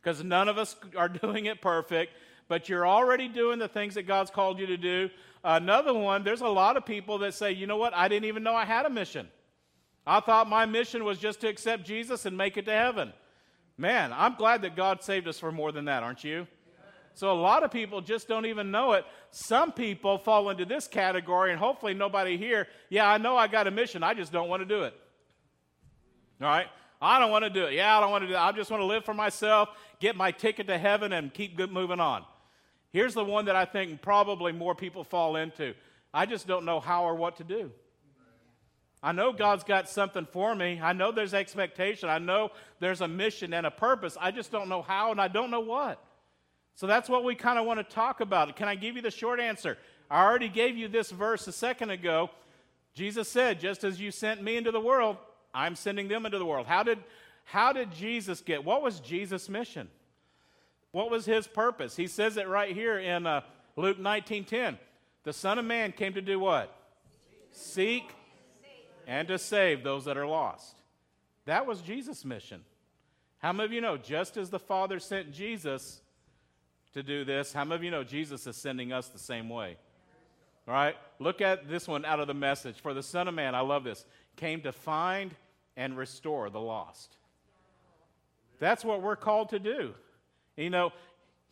because 0.00 0.22
none 0.22 0.48
of 0.48 0.58
us 0.58 0.76
are 0.96 1.08
doing 1.24 1.46
it 1.46 1.60
perfect 1.60 2.12
but 2.48 2.68
you're 2.68 2.86
already 2.86 3.28
doing 3.28 3.58
the 3.58 3.68
things 3.68 3.94
that 3.94 4.04
God's 4.04 4.30
called 4.30 4.58
you 4.58 4.66
to 4.66 4.76
do. 4.76 5.10
Another 5.42 5.94
one, 5.94 6.24
there's 6.24 6.40
a 6.40 6.48
lot 6.48 6.76
of 6.76 6.84
people 6.84 7.18
that 7.18 7.34
say, 7.34 7.52
you 7.52 7.66
know 7.66 7.76
what, 7.76 7.94
I 7.94 8.08
didn't 8.08 8.26
even 8.26 8.42
know 8.42 8.54
I 8.54 8.64
had 8.64 8.86
a 8.86 8.90
mission. 8.90 9.28
I 10.06 10.20
thought 10.20 10.48
my 10.48 10.66
mission 10.66 11.04
was 11.04 11.18
just 11.18 11.40
to 11.40 11.48
accept 11.48 11.84
Jesus 11.84 12.26
and 12.26 12.36
make 12.36 12.56
it 12.56 12.66
to 12.66 12.72
heaven. 12.72 13.12
Man, 13.76 14.12
I'm 14.12 14.34
glad 14.34 14.62
that 14.62 14.76
God 14.76 15.02
saved 15.02 15.28
us 15.28 15.38
for 15.38 15.52
more 15.52 15.72
than 15.72 15.84
that, 15.86 16.02
aren't 16.02 16.24
you? 16.24 16.46
So 17.14 17.32
a 17.32 17.34
lot 17.34 17.62
of 17.62 17.70
people 17.70 18.00
just 18.02 18.28
don't 18.28 18.46
even 18.46 18.70
know 18.70 18.92
it. 18.92 19.04
Some 19.30 19.72
people 19.72 20.18
fall 20.18 20.50
into 20.50 20.64
this 20.64 20.86
category, 20.86 21.50
and 21.50 21.58
hopefully 21.58 21.94
nobody 21.94 22.36
here, 22.36 22.68
yeah, 22.90 23.10
I 23.10 23.18
know 23.18 23.36
I 23.36 23.48
got 23.48 23.66
a 23.66 23.70
mission, 23.70 24.02
I 24.02 24.14
just 24.14 24.32
don't 24.32 24.48
want 24.48 24.60
to 24.60 24.66
do 24.66 24.82
it. 24.82 24.94
All 26.42 26.48
right? 26.48 26.66
I 27.00 27.18
don't 27.18 27.30
want 27.30 27.44
to 27.44 27.50
do 27.50 27.64
it. 27.64 27.74
Yeah, 27.74 27.96
I 27.96 28.00
don't 28.00 28.10
want 28.10 28.22
to 28.22 28.28
do 28.28 28.34
it. 28.34 28.38
I 28.38 28.52
just 28.52 28.70
want 28.70 28.80
to 28.82 28.86
live 28.86 29.04
for 29.04 29.14
myself, 29.14 29.70
get 30.00 30.16
my 30.16 30.30
ticket 30.30 30.66
to 30.68 30.78
heaven, 30.78 31.12
and 31.12 31.32
keep 31.32 31.58
moving 31.70 32.00
on. 32.00 32.24
Here's 32.96 33.12
the 33.12 33.26
one 33.26 33.44
that 33.44 33.56
I 33.56 33.66
think 33.66 34.00
probably 34.00 34.52
more 34.52 34.74
people 34.74 35.04
fall 35.04 35.36
into 35.36 35.74
I 36.14 36.24
just 36.24 36.46
don't 36.46 36.64
know 36.64 36.80
how 36.80 37.04
or 37.04 37.14
what 37.14 37.36
to 37.36 37.44
do. 37.44 37.70
I 39.02 39.12
know 39.12 39.34
God's 39.34 39.64
got 39.64 39.90
something 39.90 40.26
for 40.32 40.54
me. 40.54 40.80
I 40.82 40.94
know 40.94 41.12
there's 41.12 41.34
expectation. 41.34 42.08
I 42.08 42.16
know 42.16 42.52
there's 42.80 43.02
a 43.02 43.06
mission 43.06 43.52
and 43.52 43.66
a 43.66 43.70
purpose. 43.70 44.16
I 44.18 44.30
just 44.30 44.50
don't 44.50 44.70
know 44.70 44.80
how 44.80 45.10
and 45.10 45.20
I 45.20 45.28
don't 45.28 45.50
know 45.50 45.60
what. 45.60 46.02
So 46.74 46.86
that's 46.86 47.06
what 47.06 47.22
we 47.22 47.34
kind 47.34 47.58
of 47.58 47.66
want 47.66 47.80
to 47.80 47.84
talk 47.84 48.22
about. 48.22 48.56
Can 48.56 48.66
I 48.66 48.76
give 48.76 48.96
you 48.96 49.02
the 49.02 49.10
short 49.10 49.40
answer? 49.40 49.76
I 50.10 50.24
already 50.24 50.48
gave 50.48 50.78
you 50.78 50.88
this 50.88 51.10
verse 51.10 51.46
a 51.46 51.52
second 51.52 51.90
ago. 51.90 52.30
Jesus 52.94 53.28
said, 53.28 53.60
Just 53.60 53.84
as 53.84 54.00
you 54.00 54.10
sent 54.10 54.42
me 54.42 54.56
into 54.56 54.70
the 54.70 54.80
world, 54.80 55.18
I'm 55.52 55.74
sending 55.74 56.08
them 56.08 56.24
into 56.24 56.38
the 56.38 56.46
world. 56.46 56.66
How 56.66 56.82
did, 56.82 57.00
how 57.44 57.74
did 57.74 57.92
Jesus 57.92 58.40
get? 58.40 58.64
What 58.64 58.80
was 58.80 59.00
Jesus' 59.00 59.50
mission? 59.50 59.90
What 60.96 61.10
was 61.10 61.26
his 61.26 61.46
purpose? 61.46 61.94
He 61.94 62.06
says 62.06 62.38
it 62.38 62.48
right 62.48 62.74
here 62.74 62.98
in 62.98 63.26
uh, 63.26 63.42
Luke 63.76 63.98
19:10. 63.98 64.78
The 65.24 65.32
Son 65.34 65.58
of 65.58 65.66
Man 65.66 65.92
came 65.92 66.14
to 66.14 66.22
do 66.22 66.40
what? 66.40 66.74
Seek 67.50 68.14
and 69.06 69.28
to 69.28 69.36
save 69.36 69.84
those 69.84 70.06
that 70.06 70.16
are 70.16 70.26
lost. 70.26 70.80
That 71.44 71.66
was 71.66 71.82
Jesus' 71.82 72.24
mission. 72.24 72.64
How 73.40 73.52
many 73.52 73.66
of 73.66 73.72
you 73.74 73.82
know, 73.82 73.98
just 73.98 74.38
as 74.38 74.48
the 74.48 74.58
Father 74.58 74.98
sent 74.98 75.34
Jesus 75.34 76.00
to 76.94 77.02
do 77.02 77.26
this, 77.26 77.52
how 77.52 77.64
many 77.64 77.74
of 77.76 77.84
you 77.84 77.90
know 77.90 78.02
Jesus 78.02 78.46
is 78.46 78.56
sending 78.56 78.90
us 78.90 79.08
the 79.08 79.18
same 79.18 79.50
way? 79.50 79.76
All 80.66 80.72
right? 80.72 80.96
Look 81.18 81.42
at 81.42 81.68
this 81.68 81.86
one 81.86 82.06
out 82.06 82.20
of 82.20 82.26
the 82.26 82.32
message. 82.32 82.80
For 82.80 82.94
the 82.94 83.02
Son 83.02 83.28
of 83.28 83.34
Man, 83.34 83.54
I 83.54 83.60
love 83.60 83.84
this, 83.84 84.06
came 84.36 84.62
to 84.62 84.72
find 84.72 85.34
and 85.76 85.94
restore 85.98 86.48
the 86.48 86.58
lost. 86.58 87.18
That's 88.60 88.82
what 88.82 89.02
we're 89.02 89.14
called 89.14 89.50
to 89.50 89.58
do. 89.58 89.92
You 90.56 90.70
know, 90.70 90.92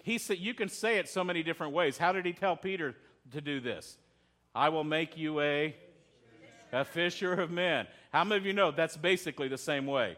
he 0.02 0.18
said 0.18 0.38
you 0.38 0.54
can 0.54 0.68
say 0.68 0.98
it 0.98 1.08
so 1.08 1.24
many 1.24 1.42
different 1.42 1.72
ways. 1.72 1.98
How 1.98 2.12
did 2.12 2.26
he 2.26 2.32
tell 2.32 2.56
Peter 2.56 2.94
to 3.32 3.40
do 3.40 3.60
this? 3.60 3.98
I 4.54 4.68
will 4.68 4.84
make 4.84 5.16
you 5.16 5.40
a 5.40 5.74
a 6.72 6.84
fisher 6.84 7.32
of 7.32 7.50
men. 7.50 7.86
How 8.12 8.24
many 8.24 8.38
of 8.38 8.46
you 8.46 8.52
know 8.52 8.70
that's 8.70 8.96
basically 8.96 9.48
the 9.48 9.58
same 9.58 9.86
way? 9.86 10.16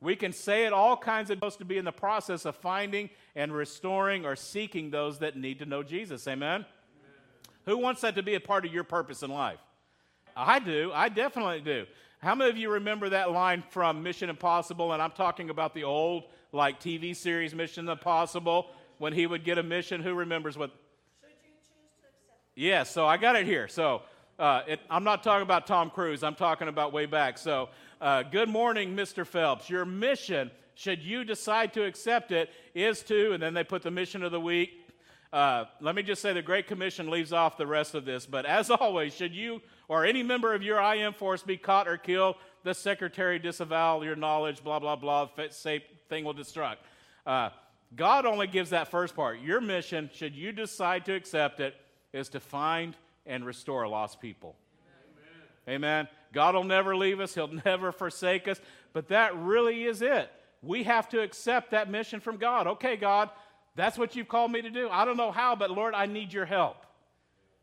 We 0.00 0.16
can 0.16 0.32
say 0.32 0.64
it 0.64 0.72
all 0.72 0.96
kinds 0.96 1.30
of 1.30 1.36
supposed 1.36 1.58
to 1.58 1.64
be 1.64 1.78
in 1.78 1.84
the 1.84 1.92
process 1.92 2.44
of 2.44 2.56
finding 2.56 3.10
and 3.34 3.52
restoring 3.52 4.24
or 4.24 4.36
seeking 4.36 4.90
those 4.90 5.18
that 5.20 5.36
need 5.36 5.58
to 5.58 5.66
know 5.66 5.82
Jesus. 5.82 6.26
Amen? 6.28 6.60
Amen. 6.60 6.66
Who 7.66 7.78
wants 7.78 8.00
that 8.02 8.14
to 8.16 8.22
be 8.22 8.34
a 8.34 8.40
part 8.40 8.64
of 8.64 8.72
your 8.72 8.84
purpose 8.84 9.22
in 9.22 9.30
life? 9.30 9.58
I 10.36 10.60
do. 10.60 10.92
I 10.94 11.08
definitely 11.08 11.60
do. 11.60 11.86
How 12.20 12.34
many 12.34 12.50
of 12.50 12.56
you 12.56 12.70
remember 12.70 13.08
that 13.08 13.32
line 13.32 13.62
from 13.70 14.02
Mission 14.02 14.30
Impossible? 14.30 14.92
And 14.92 15.02
I'm 15.02 15.10
talking 15.10 15.50
about 15.50 15.74
the 15.74 15.84
old 15.84 16.24
like 16.52 16.80
TV 16.80 17.14
series 17.14 17.54
Mission 17.54 17.88
Impossible 17.88 18.70
when 18.98 19.12
he 19.12 19.26
would 19.26 19.44
get 19.44 19.58
a 19.58 19.62
mission. 19.62 20.02
Who 20.02 20.14
remembers 20.14 20.56
what? 20.56 20.70
Yes, 21.22 21.28
yeah, 22.54 22.82
so 22.82 23.06
I 23.06 23.16
got 23.16 23.36
it 23.36 23.46
here. 23.46 23.68
So 23.68 24.02
uh, 24.38 24.62
it, 24.66 24.80
I'm 24.88 25.04
not 25.04 25.22
talking 25.22 25.42
about 25.42 25.66
Tom 25.66 25.90
Cruise. 25.90 26.22
I'm 26.22 26.34
talking 26.34 26.68
about 26.68 26.92
way 26.92 27.06
back. 27.06 27.38
So, 27.38 27.70
uh, 28.00 28.22
good 28.22 28.48
morning, 28.48 28.94
Mr. 28.94 29.26
Phelps. 29.26 29.68
Your 29.68 29.84
mission, 29.84 30.50
should 30.74 31.02
you 31.02 31.24
decide 31.24 31.72
to 31.74 31.84
accept 31.84 32.30
it, 32.30 32.50
is 32.74 33.02
to, 33.04 33.32
and 33.32 33.42
then 33.42 33.52
they 33.52 33.64
put 33.64 33.82
the 33.82 33.90
mission 33.90 34.22
of 34.22 34.30
the 34.30 34.40
week. 34.40 34.70
Uh, 35.32 35.64
let 35.80 35.94
me 35.94 36.02
just 36.02 36.22
say 36.22 36.32
the 36.32 36.40
Great 36.40 36.68
Commission 36.68 37.10
leaves 37.10 37.32
off 37.32 37.56
the 37.56 37.66
rest 37.66 37.94
of 37.94 38.04
this. 38.04 38.26
But 38.26 38.46
as 38.46 38.70
always, 38.80 39.12
should 39.12 39.34
you 39.34 39.60
or 39.88 40.04
any 40.04 40.22
member 40.22 40.54
of 40.54 40.62
your 40.62 40.80
IM 40.80 41.14
force 41.14 41.42
be 41.42 41.56
caught 41.56 41.88
or 41.88 41.96
killed, 41.96 42.36
the 42.62 42.74
secretary 42.74 43.38
disavow 43.38 44.02
your 44.02 44.16
knowledge, 44.16 44.62
blah, 44.62 44.78
blah, 44.78 44.96
blah, 44.96 45.28
say 45.50 45.84
thing 46.08 46.24
will 46.24 46.34
destruct. 46.34 46.76
Uh, 47.26 47.50
God 47.94 48.26
only 48.26 48.46
gives 48.46 48.70
that 48.70 48.88
first 48.88 49.14
part. 49.14 49.40
Your 49.40 49.60
mission, 49.60 50.10
should 50.12 50.34
you 50.34 50.52
decide 50.52 51.06
to 51.06 51.14
accept 51.14 51.60
it, 51.60 51.74
is 52.12 52.28
to 52.30 52.40
find 52.40 52.96
and 53.26 53.44
restore 53.44 53.86
lost 53.88 54.20
people. 54.20 54.56
Amen. 55.66 55.76
Amen. 55.76 56.08
God 56.32 56.54
will 56.54 56.64
never 56.64 56.96
leave 56.96 57.20
us, 57.20 57.34
He'll 57.34 57.48
never 57.64 57.92
forsake 57.92 58.48
us. 58.48 58.60
But 58.92 59.08
that 59.08 59.36
really 59.36 59.84
is 59.84 60.02
it. 60.02 60.30
We 60.62 60.82
have 60.84 61.08
to 61.10 61.20
accept 61.20 61.70
that 61.70 61.90
mission 61.90 62.20
from 62.20 62.36
God. 62.36 62.66
Okay, 62.66 62.96
God, 62.96 63.30
that's 63.76 63.96
what 63.96 64.16
you've 64.16 64.28
called 64.28 64.50
me 64.50 64.62
to 64.62 64.70
do. 64.70 64.88
I 64.90 65.04
don't 65.04 65.16
know 65.16 65.30
how, 65.30 65.54
but 65.54 65.70
Lord, 65.70 65.94
I 65.94 66.06
need 66.06 66.32
your 66.32 66.46
help. 66.46 66.84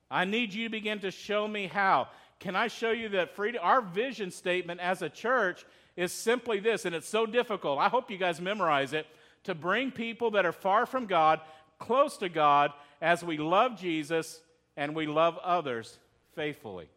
I 0.09 0.25
need 0.25 0.53
you 0.53 0.65
to 0.65 0.69
begin 0.69 0.99
to 0.99 1.11
show 1.11 1.47
me 1.47 1.67
how. 1.67 2.07
Can 2.39 2.55
I 2.55 2.67
show 2.67 2.91
you 2.91 3.09
that 3.09 3.35
freedom? 3.35 3.61
Our 3.63 3.81
vision 3.81 4.31
statement 4.31 4.79
as 4.79 5.01
a 5.01 5.09
church 5.09 5.65
is 5.95 6.11
simply 6.11 6.59
this, 6.59 6.85
and 6.85 6.93
it's 6.93 7.07
so 7.07 7.25
difficult. 7.25 7.79
I 7.79 7.89
hope 7.89 8.11
you 8.11 8.17
guys 8.17 8.41
memorize 8.41 8.93
it 8.93 9.07
to 9.45 9.55
bring 9.55 9.91
people 9.91 10.31
that 10.31 10.45
are 10.45 10.51
far 10.51 10.85
from 10.85 11.05
God 11.05 11.39
close 11.79 12.17
to 12.17 12.29
God 12.29 12.71
as 13.01 13.23
we 13.23 13.37
love 13.37 13.79
Jesus 13.79 14.41
and 14.75 14.95
we 14.95 15.05
love 15.05 15.37
others 15.43 15.97
faithfully. 16.35 16.89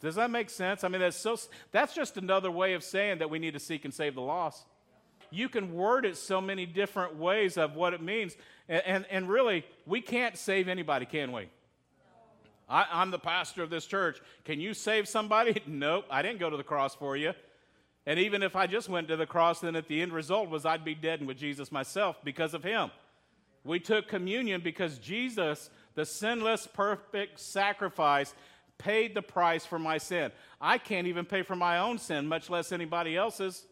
Does 0.00 0.14
that 0.14 0.30
make 0.30 0.48
sense? 0.48 0.84
I 0.84 0.88
mean, 0.88 1.00
that's, 1.00 1.16
so, 1.16 1.36
that's 1.72 1.94
just 1.94 2.16
another 2.16 2.50
way 2.50 2.74
of 2.74 2.82
saying 2.82 3.18
that 3.18 3.28
we 3.28 3.38
need 3.38 3.54
to 3.54 3.60
seek 3.60 3.84
and 3.84 3.92
save 3.92 4.14
the 4.14 4.22
lost. 4.22 4.64
You 5.30 5.48
can 5.48 5.74
word 5.74 6.04
it 6.04 6.16
so 6.16 6.40
many 6.40 6.66
different 6.66 7.16
ways 7.16 7.56
of 7.56 7.74
what 7.74 7.94
it 7.94 8.02
means. 8.02 8.36
And, 8.68 8.82
and, 8.86 9.06
and 9.10 9.28
really, 9.28 9.64
we 9.86 10.00
can't 10.00 10.36
save 10.36 10.68
anybody, 10.68 11.06
can 11.06 11.32
we? 11.32 11.48
I, 12.70 12.86
I'm 12.90 13.10
the 13.10 13.18
pastor 13.18 13.62
of 13.62 13.68
this 13.68 13.84
church. 13.84 14.20
Can 14.44 14.60
you 14.60 14.72
save 14.72 15.08
somebody? 15.08 15.60
Nope, 15.66 16.04
I 16.10 16.22
didn't 16.22 16.38
go 16.38 16.48
to 16.48 16.56
the 16.56 16.64
cross 16.64 16.94
for 16.94 17.16
you. 17.16 17.32
And 18.06 18.18
even 18.18 18.42
if 18.42 18.56
I 18.56 18.66
just 18.66 18.88
went 18.88 19.08
to 19.08 19.16
the 19.16 19.26
cross, 19.26 19.60
then 19.60 19.76
at 19.76 19.88
the 19.88 20.00
end 20.00 20.12
result 20.12 20.48
was 20.48 20.64
I'd 20.64 20.84
be 20.84 20.94
dead 20.94 21.26
with 21.26 21.36
Jesus 21.36 21.70
myself 21.70 22.16
because 22.24 22.54
of 22.54 22.62
him. 22.62 22.90
We 23.64 23.78
took 23.78 24.08
communion 24.08 24.62
because 24.62 24.98
Jesus, 24.98 25.68
the 25.94 26.06
sinless, 26.06 26.66
perfect 26.66 27.40
sacrifice, 27.40 28.34
paid 28.78 29.14
the 29.14 29.22
price 29.22 29.66
for 29.66 29.78
my 29.78 29.98
sin. 29.98 30.32
I 30.60 30.78
can't 30.78 31.06
even 31.06 31.26
pay 31.26 31.42
for 31.42 31.56
my 31.56 31.78
own 31.78 31.98
sin, 31.98 32.26
much 32.26 32.48
less 32.48 32.72
anybody 32.72 33.16
else's. 33.16 33.66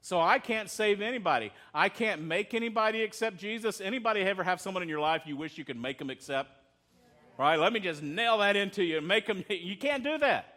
So 0.00 0.20
I 0.20 0.38
can't 0.38 0.70
save 0.70 1.00
anybody. 1.00 1.52
I 1.72 1.88
can't 1.88 2.22
make 2.22 2.54
anybody 2.54 3.02
accept 3.02 3.36
Jesus. 3.36 3.80
Anybody 3.80 4.22
ever 4.22 4.42
have 4.42 4.60
someone 4.60 4.82
in 4.82 4.88
your 4.88 5.00
life 5.00 5.22
you 5.26 5.36
wish 5.36 5.58
you 5.58 5.64
could 5.64 5.80
make 5.80 5.98
them 5.98 6.10
accept? 6.10 6.50
Right? 7.38 7.56
Let 7.56 7.72
me 7.72 7.78
just 7.78 8.02
nail 8.02 8.38
that 8.38 8.56
into 8.56 8.82
you. 8.82 9.00
Make 9.00 9.26
them. 9.26 9.44
You 9.48 9.76
can't 9.76 10.02
do 10.02 10.18
that. 10.18 10.54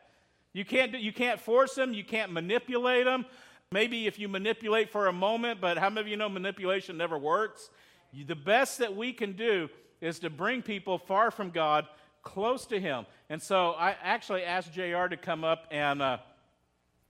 You 0.53 0.65
can't, 0.65 0.91
do, 0.91 0.97
you 0.97 1.13
can't 1.13 1.39
force 1.39 1.75
them, 1.75 1.93
you 1.93 2.03
can't 2.03 2.33
manipulate 2.33 3.05
them. 3.05 3.25
Maybe 3.71 4.05
if 4.05 4.19
you 4.19 4.27
manipulate 4.27 4.91
for 4.91 5.07
a 5.07 5.13
moment, 5.13 5.61
but 5.61 5.77
how 5.77 5.89
many 5.89 6.01
of 6.01 6.07
you 6.09 6.17
know 6.17 6.27
manipulation 6.27 6.97
never 6.97 7.17
works? 7.17 7.69
The 8.13 8.35
best 8.35 8.79
that 8.79 8.93
we 8.93 9.13
can 9.13 9.31
do 9.31 9.69
is 10.01 10.19
to 10.19 10.29
bring 10.29 10.61
people 10.61 10.97
far 10.97 11.31
from 11.31 11.51
God 11.51 11.85
close 12.21 12.65
to 12.65 12.79
Him. 12.81 13.05
And 13.29 13.41
so 13.41 13.71
I 13.71 13.95
actually 14.03 14.43
asked 14.43 14.73
JR 14.73 15.07
to 15.07 15.15
come 15.15 15.45
up 15.45 15.67
and 15.71 16.01
uh, 16.01 16.17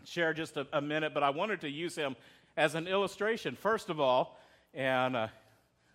share 0.04 0.34
just 0.34 0.56
a, 0.58 0.68
a, 0.72 0.82
minute, 0.82 1.16
but 1.16 1.24
I 1.24 1.32
wanted 1.32 1.62
to 1.62 1.70
use 1.70 1.96
him 1.96 2.16
as 2.58 2.76
an 2.76 2.88
illustration, 2.88 3.56
first 3.56 3.90
of 3.90 4.00
all. 4.00 4.40
And 4.74 5.16
uh, 5.16 5.28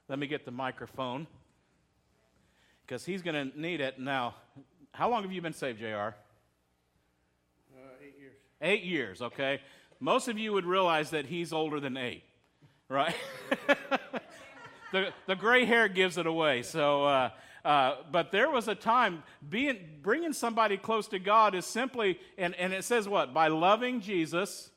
let 0.09 0.19
me 0.19 0.27
get 0.27 0.45
the 0.45 0.51
microphone 0.51 1.29
because 2.87 3.05
he's 3.05 3.23
going 3.23 3.51
to 3.51 3.61
need 3.61 3.81
it. 3.81 3.99
Now, 3.99 4.37
how 4.93 5.11
long 5.11 5.23
have 5.23 5.33
you 5.33 5.43
been 5.43 5.53
saved, 5.53 5.81
JR? 5.81 6.15
Eight 8.01 8.15
years, 8.19 8.35
Eight 8.63 8.83
years. 8.85 9.23
okay? 9.23 9.61
Most 9.99 10.29
of 10.29 10.39
you 10.39 10.53
would 10.53 10.65
realize 10.65 11.11
that 11.11 11.27
he's 11.27 11.53
older 11.53 11.81
than 11.81 11.97
eight, 11.97 12.23
right? 12.89 13.15
the, 14.93 15.13
the 15.27 15.35
gray 15.35 15.65
hair 15.65 15.89
gives 15.89 16.17
it 16.17 16.27
away. 16.27 16.63
So, 16.63 17.05
uh, 17.05 17.31
uh, 17.65 17.97
but 18.13 18.31
there 18.31 18.51
was 18.51 18.69
a 18.69 18.75
time 18.75 19.25
being, 19.49 19.79
bringing 20.03 20.33
somebody 20.33 20.77
close 20.77 21.09
to 21.09 21.19
God 21.19 21.55
is 21.55 21.67
simply, 21.67 22.21
and, 22.39 22.55
and 22.55 22.73
it 22.73 22.85
says 22.85 23.09
what? 23.09 23.35
By 23.35 23.49
loving 23.49 24.01
Jesus 24.01 24.71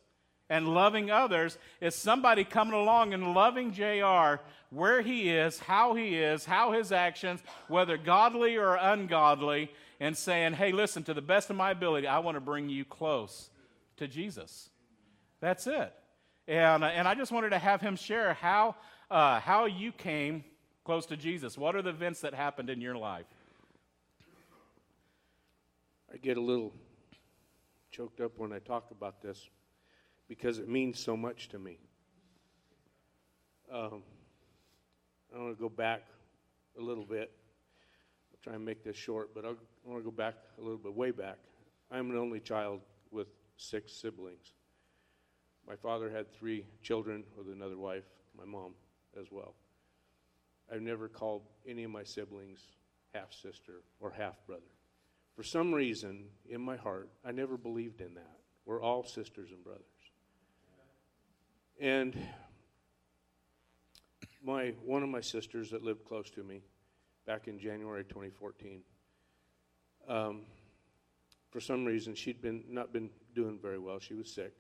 and 0.49 0.67
loving 0.67 1.11
others, 1.11 1.59
is 1.79 1.93
somebody 1.93 2.43
coming 2.43 2.73
along 2.73 3.13
and 3.13 3.35
loving 3.35 3.71
JR 3.71 4.41
where 4.69 5.01
he 5.01 5.29
is, 5.29 5.59
how 5.59 5.95
he 5.95 6.17
is, 6.17 6.45
how 6.45 6.71
his 6.71 6.91
actions, 6.91 7.41
whether 7.67 7.97
godly 7.97 8.57
or 8.57 8.75
ungodly, 8.75 9.71
and 9.99 10.15
saying, 10.15 10.53
hey, 10.53 10.71
listen, 10.71 11.03
to 11.03 11.13
the 11.13 11.21
best 11.21 11.49
of 11.49 11.55
my 11.55 11.71
ability, 11.71 12.07
I 12.07 12.19
want 12.19 12.35
to 12.35 12.41
bring 12.41 12.69
you 12.69 12.85
close 12.85 13.49
to 13.97 14.07
Jesus. 14.07 14.69
That's 15.41 15.67
it. 15.67 15.93
And, 16.47 16.83
and 16.83 17.07
I 17.07 17.15
just 17.15 17.31
wanted 17.31 17.49
to 17.49 17.59
have 17.59 17.81
him 17.81 17.95
share 17.95 18.33
how, 18.33 18.75
uh, 19.11 19.39
how 19.39 19.65
you 19.65 19.91
came 19.91 20.43
close 20.83 21.05
to 21.07 21.17
Jesus. 21.17 21.57
What 21.57 21.75
are 21.75 21.81
the 21.81 21.89
events 21.89 22.21
that 22.21 22.33
happened 22.33 22.69
in 22.69 22.81
your 22.81 22.95
life? 22.95 23.27
I 26.11 26.17
get 26.17 26.37
a 26.37 26.41
little 26.41 26.73
choked 27.91 28.21
up 28.21 28.37
when 28.37 28.51
I 28.51 28.59
talk 28.59 28.89
about 28.91 29.21
this 29.21 29.47
because 30.27 30.57
it 30.59 30.67
means 30.67 30.99
so 30.99 31.15
much 31.15 31.49
to 31.49 31.59
me. 31.59 31.77
Um, 33.71 34.01
I 35.33 35.39
want 35.39 35.55
to 35.55 35.61
go 35.61 35.69
back 35.69 36.03
a 36.77 36.81
little 36.81 37.05
bit. 37.05 37.31
I'll 38.31 38.39
try 38.43 38.55
and 38.55 38.65
make 38.65 38.83
this 38.83 38.95
short, 38.95 39.33
but 39.33 39.45
I'll, 39.45 39.57
I 39.85 39.89
want 39.89 40.03
to 40.03 40.09
go 40.09 40.15
back 40.15 40.35
a 40.57 40.61
little 40.61 40.77
bit, 40.77 40.93
way 40.93 41.11
back. 41.11 41.37
I'm 41.91 42.09
an 42.11 42.17
only 42.17 42.39
child 42.39 42.81
with 43.11 43.27
six 43.57 43.93
siblings. 43.93 44.53
My 45.67 45.75
father 45.75 46.09
had 46.09 46.31
three 46.31 46.65
children 46.81 47.23
with 47.37 47.47
another 47.47 47.77
wife, 47.77 48.05
my 48.37 48.45
mom 48.45 48.73
as 49.19 49.27
well. 49.31 49.53
I've 50.71 50.81
never 50.81 51.07
called 51.07 51.43
any 51.67 51.83
of 51.83 51.91
my 51.91 52.03
siblings 52.03 52.59
half 53.13 53.33
sister 53.33 53.81
or 53.99 54.11
half 54.11 54.35
brother. 54.45 54.61
For 55.35 55.43
some 55.43 55.73
reason, 55.73 56.25
in 56.47 56.61
my 56.61 56.75
heart, 56.75 57.09
I 57.25 57.31
never 57.31 57.57
believed 57.57 58.01
in 58.01 58.13
that. 58.15 58.37
We're 58.65 58.81
all 58.81 59.03
sisters 59.03 59.51
and 59.51 59.63
brothers. 59.63 59.83
And 61.79 62.15
my 64.43 64.73
one 64.83 65.03
of 65.03 65.09
my 65.09 65.21
sisters 65.21 65.69
that 65.71 65.83
lived 65.83 66.05
close 66.05 66.29
to 66.31 66.43
me 66.43 66.61
back 67.25 67.47
in 67.47 67.59
January 67.59 68.03
2014, 68.03 68.81
um, 70.07 70.41
for 71.51 71.59
some 71.59 71.85
reason 71.85 72.15
she'd 72.15 72.41
been 72.41 72.63
not 72.69 72.93
been 72.93 73.09
doing 73.35 73.59
very 73.61 73.79
well. 73.79 73.99
She 73.99 74.13
was 74.13 74.31
sick, 74.31 74.53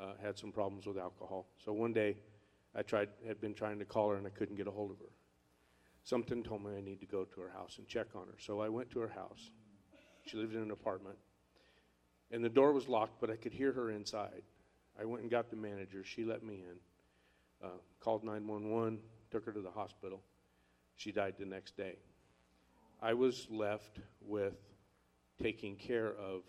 uh, 0.00 0.12
had 0.22 0.38
some 0.38 0.52
problems 0.52 0.86
with 0.86 0.98
alcohol. 0.98 1.46
So 1.64 1.72
one 1.72 1.92
day, 1.92 2.16
I 2.74 2.82
tried 2.82 3.08
had 3.26 3.40
been 3.40 3.54
trying 3.54 3.78
to 3.78 3.84
call 3.84 4.10
her 4.10 4.16
and 4.16 4.26
I 4.26 4.30
couldn't 4.30 4.56
get 4.56 4.66
a 4.66 4.70
hold 4.70 4.90
of 4.90 4.98
her. 4.98 5.12
Something 6.04 6.42
told 6.42 6.64
me 6.64 6.70
I 6.76 6.80
need 6.80 7.00
to 7.00 7.06
go 7.06 7.24
to 7.24 7.40
her 7.40 7.50
house 7.50 7.76
and 7.78 7.86
check 7.86 8.06
on 8.14 8.26
her. 8.26 8.36
So 8.38 8.60
I 8.60 8.68
went 8.68 8.90
to 8.92 9.00
her 9.00 9.08
house. 9.08 9.50
She 10.24 10.36
lived 10.36 10.54
in 10.54 10.62
an 10.62 10.70
apartment, 10.70 11.16
and 12.30 12.44
the 12.44 12.50
door 12.50 12.72
was 12.72 12.88
locked, 12.88 13.20
but 13.20 13.30
I 13.30 13.36
could 13.36 13.52
hear 13.52 13.72
her 13.72 13.90
inside. 13.90 14.42
I 15.00 15.04
went 15.04 15.22
and 15.22 15.30
got 15.30 15.50
the 15.50 15.56
manager. 15.56 16.04
She 16.04 16.24
let 16.24 16.42
me 16.42 16.56
in. 16.56 16.76
Uh, 17.62 17.68
called 18.00 18.22
911, 18.24 18.98
took 19.30 19.44
her 19.44 19.52
to 19.52 19.60
the 19.60 19.70
hospital. 19.70 20.22
She 20.96 21.12
died 21.12 21.34
the 21.38 21.46
next 21.46 21.76
day. 21.76 21.96
I 23.00 23.14
was 23.14 23.46
left 23.50 23.98
with 24.20 24.54
taking 25.40 25.76
care 25.76 26.08
of 26.08 26.42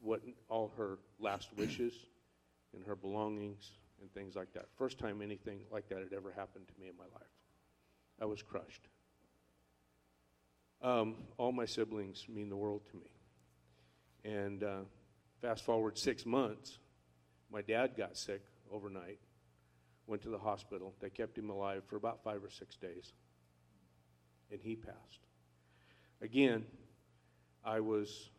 what 0.00 0.20
all 0.48 0.72
her 0.76 0.98
last 1.18 1.48
wishes 1.56 1.92
and 2.74 2.84
her 2.84 2.96
belongings 2.96 3.72
and 4.00 4.12
things 4.12 4.36
like 4.36 4.52
that. 4.54 4.66
First 4.76 4.98
time 4.98 5.22
anything 5.22 5.60
like 5.70 5.88
that 5.88 5.98
had 5.98 6.12
ever 6.12 6.32
happened 6.32 6.66
to 6.68 6.80
me 6.80 6.88
in 6.88 6.96
my 6.96 7.04
life. 7.04 7.30
I 8.20 8.24
was 8.24 8.42
crushed. 8.42 8.88
Um, 10.82 11.16
all 11.38 11.52
my 11.52 11.64
siblings 11.64 12.26
mean 12.28 12.48
the 12.48 12.56
world 12.56 12.82
to 12.90 12.96
me. 12.96 13.10
And 14.24 14.62
uh, 14.62 14.80
fast 15.40 15.64
forward 15.64 15.96
six 15.96 16.26
months, 16.26 16.78
my 17.50 17.62
dad 17.62 17.96
got 17.96 18.16
sick 18.16 18.42
overnight, 18.72 19.18
went 20.06 20.22
to 20.22 20.28
the 20.28 20.38
hospital. 20.38 20.94
They 21.00 21.10
kept 21.10 21.36
him 21.36 21.50
alive 21.50 21.82
for 21.86 21.96
about 21.96 22.22
five 22.22 22.42
or 22.44 22.50
six 22.50 22.76
days, 22.76 23.12
and 24.50 24.60
he 24.60 24.76
passed. 24.76 25.26
Again, 26.22 26.64
I 27.64 27.80
was 27.80 28.30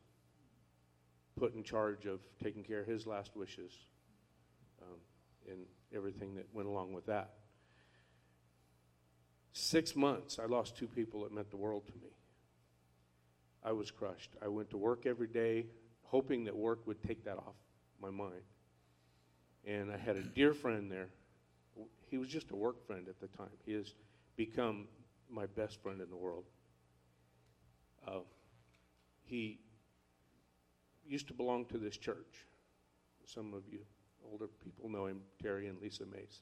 put 1.38 1.54
in 1.56 1.64
charge 1.64 2.06
of 2.06 2.20
taking 2.44 2.64
care 2.64 2.82
of 2.82 2.88
his 2.88 3.06
last 3.06 3.36
wishes 3.36 3.72
um, 4.82 4.98
and 5.50 5.60
everything 5.96 6.36
that 6.36 6.48
went 6.54 6.68
along 6.68 6.94
with 6.94 7.06
that. 7.06 7.34
Six 9.54 9.96
months, 9.96 10.40
I 10.40 10.46
lost 10.46 10.78
two 10.78 10.88
people 10.88 11.24
that 11.24 11.34
meant 11.34 11.50
the 11.50 11.58
world 11.58 11.88
to 11.88 11.94
me. 11.94 12.12
I 13.64 13.72
was 13.72 13.92
crushed. 13.92 14.32
I 14.42 14.48
went 14.48 14.70
to 14.70 14.78
work 14.78 15.06
every 15.06 15.28
day, 15.28 15.66
hoping 16.04 16.46
that 16.46 16.56
work 16.56 16.86
would 16.88 17.02
take 17.04 17.26
that 17.26 17.38
off 17.38 17.56
my 18.02 18.10
mind. 18.10 18.44
And 19.66 19.92
I 19.92 19.98
had 19.98 20.16
a 20.16 20.22
dear 20.22 20.54
friend 20.54 20.92
there. 20.92 21.10
He 22.10 22.18
was 22.18 22.28
just 22.28 22.52
a 22.52 22.56
work 22.56 22.86
friend 22.86 23.08
at 23.08 23.20
the 23.20 23.28
time. 23.38 23.50
He 23.66 23.74
has 23.74 23.94
become 24.36 24.88
my 25.30 25.46
best 25.46 25.82
friend 25.82 26.02
in 26.02 26.10
the 26.10 26.16
world. 26.16 26.46
Uh, 28.08 28.20
he 29.24 29.60
used 31.06 31.28
to 31.28 31.34
belong 31.34 31.66
to 31.66 31.78
this 31.78 31.98
church. 31.98 32.46
Some 33.26 33.54
of 33.54 33.64
you 33.70 33.80
older 34.32 34.48
people 34.64 34.90
know 34.90 35.06
him, 35.06 35.22
Terry 35.42 35.68
and 35.68 35.82
Lisa 35.82 36.04
Mays. 36.06 36.42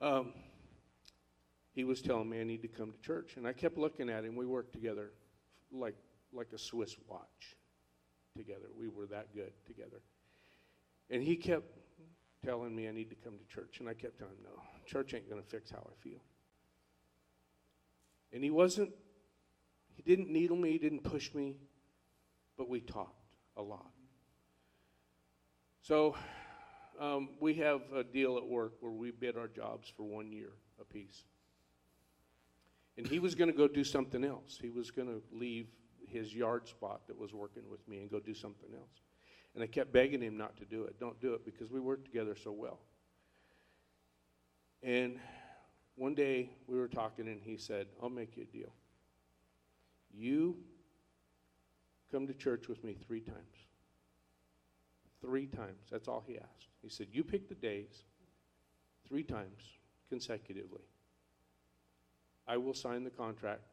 um, 0.00 0.32
he 1.74 1.84
was 1.84 2.02
telling 2.02 2.28
me 2.28 2.40
I 2.40 2.44
need 2.44 2.62
to 2.62 2.68
come 2.68 2.92
to 2.92 2.98
church. 3.06 3.36
And 3.36 3.46
I 3.46 3.52
kept 3.52 3.78
looking 3.78 4.10
at 4.10 4.24
him. 4.24 4.34
We 4.34 4.46
worked 4.46 4.72
together 4.72 5.12
like, 5.70 5.94
like 6.32 6.48
a 6.52 6.58
Swiss 6.58 6.96
watch 7.06 7.56
together. 8.36 8.66
We 8.76 8.88
were 8.88 9.06
that 9.06 9.32
good 9.34 9.52
together. 9.66 10.00
And 11.10 11.22
he 11.22 11.36
kept 11.36 11.77
telling 12.48 12.74
me 12.74 12.88
I 12.88 12.92
need 12.92 13.10
to 13.10 13.16
come 13.16 13.34
to 13.36 13.54
church. 13.54 13.80
And 13.80 13.88
I 13.88 13.92
kept 13.92 14.18
telling 14.18 14.32
him, 14.32 14.44
no, 14.44 14.62
church 14.86 15.12
ain't 15.12 15.28
going 15.28 15.42
to 15.42 15.46
fix 15.46 15.70
how 15.70 15.86
I 15.86 16.02
feel. 16.02 16.20
And 18.32 18.42
he 18.42 18.50
wasn't, 18.50 18.90
he 19.94 20.02
didn't 20.02 20.30
needle 20.30 20.56
me, 20.56 20.72
he 20.72 20.78
didn't 20.78 21.04
push 21.04 21.34
me, 21.34 21.56
but 22.56 22.68
we 22.68 22.80
talked 22.80 23.34
a 23.56 23.62
lot. 23.62 23.90
So 25.82 26.16
um, 26.98 27.30
we 27.38 27.54
have 27.54 27.82
a 27.94 28.02
deal 28.02 28.38
at 28.38 28.46
work 28.46 28.74
where 28.80 28.92
we 28.92 29.10
bid 29.10 29.36
our 29.36 29.48
jobs 29.48 29.92
for 29.94 30.04
one 30.04 30.32
year 30.32 30.52
apiece. 30.80 31.24
And 32.96 33.06
he 33.06 33.18
was 33.18 33.34
going 33.34 33.50
to 33.50 33.56
go 33.56 33.68
do 33.68 33.84
something 33.84 34.24
else. 34.24 34.58
He 34.60 34.70
was 34.70 34.90
going 34.90 35.08
to 35.08 35.22
leave 35.32 35.66
his 36.06 36.34
yard 36.34 36.66
spot 36.66 37.02
that 37.08 37.18
was 37.18 37.34
working 37.34 37.64
with 37.70 37.86
me 37.86 37.98
and 37.98 38.10
go 38.10 38.20
do 38.20 38.34
something 38.34 38.70
else. 38.74 39.02
And 39.58 39.64
I 39.64 39.66
kept 39.66 39.92
begging 39.92 40.22
him 40.22 40.36
not 40.36 40.56
to 40.58 40.64
do 40.64 40.84
it. 40.84 41.00
Don't 41.00 41.20
do 41.20 41.34
it 41.34 41.44
because 41.44 41.68
we 41.68 41.80
work 41.80 42.04
together 42.04 42.36
so 42.36 42.52
well. 42.52 42.78
And 44.84 45.18
one 45.96 46.14
day 46.14 46.50
we 46.68 46.78
were 46.78 46.86
talking 46.86 47.26
and 47.26 47.40
he 47.42 47.56
said, 47.56 47.88
I'll 48.00 48.08
make 48.08 48.36
you 48.36 48.44
a 48.44 48.56
deal. 48.56 48.72
You 50.14 50.58
come 52.12 52.28
to 52.28 52.34
church 52.34 52.68
with 52.68 52.84
me 52.84 52.94
three 53.04 53.20
times. 53.20 53.66
Three 55.20 55.48
times. 55.48 55.88
That's 55.90 56.06
all 56.06 56.22
he 56.24 56.38
asked. 56.38 56.68
He 56.80 56.88
said, 56.88 57.08
You 57.10 57.24
pick 57.24 57.48
the 57.48 57.56
days 57.56 58.04
three 59.08 59.24
times 59.24 59.64
consecutively. 60.08 60.84
I 62.46 62.58
will 62.58 62.74
sign 62.74 63.02
the 63.02 63.10
contract 63.10 63.72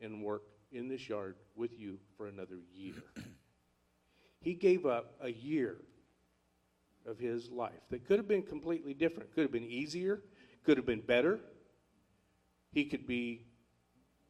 and 0.00 0.22
work 0.22 0.44
in 0.70 0.86
this 0.86 1.08
yard 1.08 1.34
with 1.56 1.76
you 1.76 1.98
for 2.16 2.28
another 2.28 2.60
year. 2.72 2.94
He 4.40 4.54
gave 4.54 4.86
up 4.86 5.14
a 5.20 5.30
year 5.30 5.78
of 7.06 7.18
his 7.18 7.50
life 7.50 7.80
that 7.90 8.06
could 8.06 8.18
have 8.18 8.28
been 8.28 8.42
completely 8.42 8.94
different, 8.94 9.32
could 9.34 9.42
have 9.42 9.52
been 9.52 9.64
easier, 9.64 10.22
could 10.64 10.76
have 10.76 10.86
been 10.86 11.00
better. 11.00 11.40
He 12.72 12.84
could 12.84 13.06
be 13.06 13.46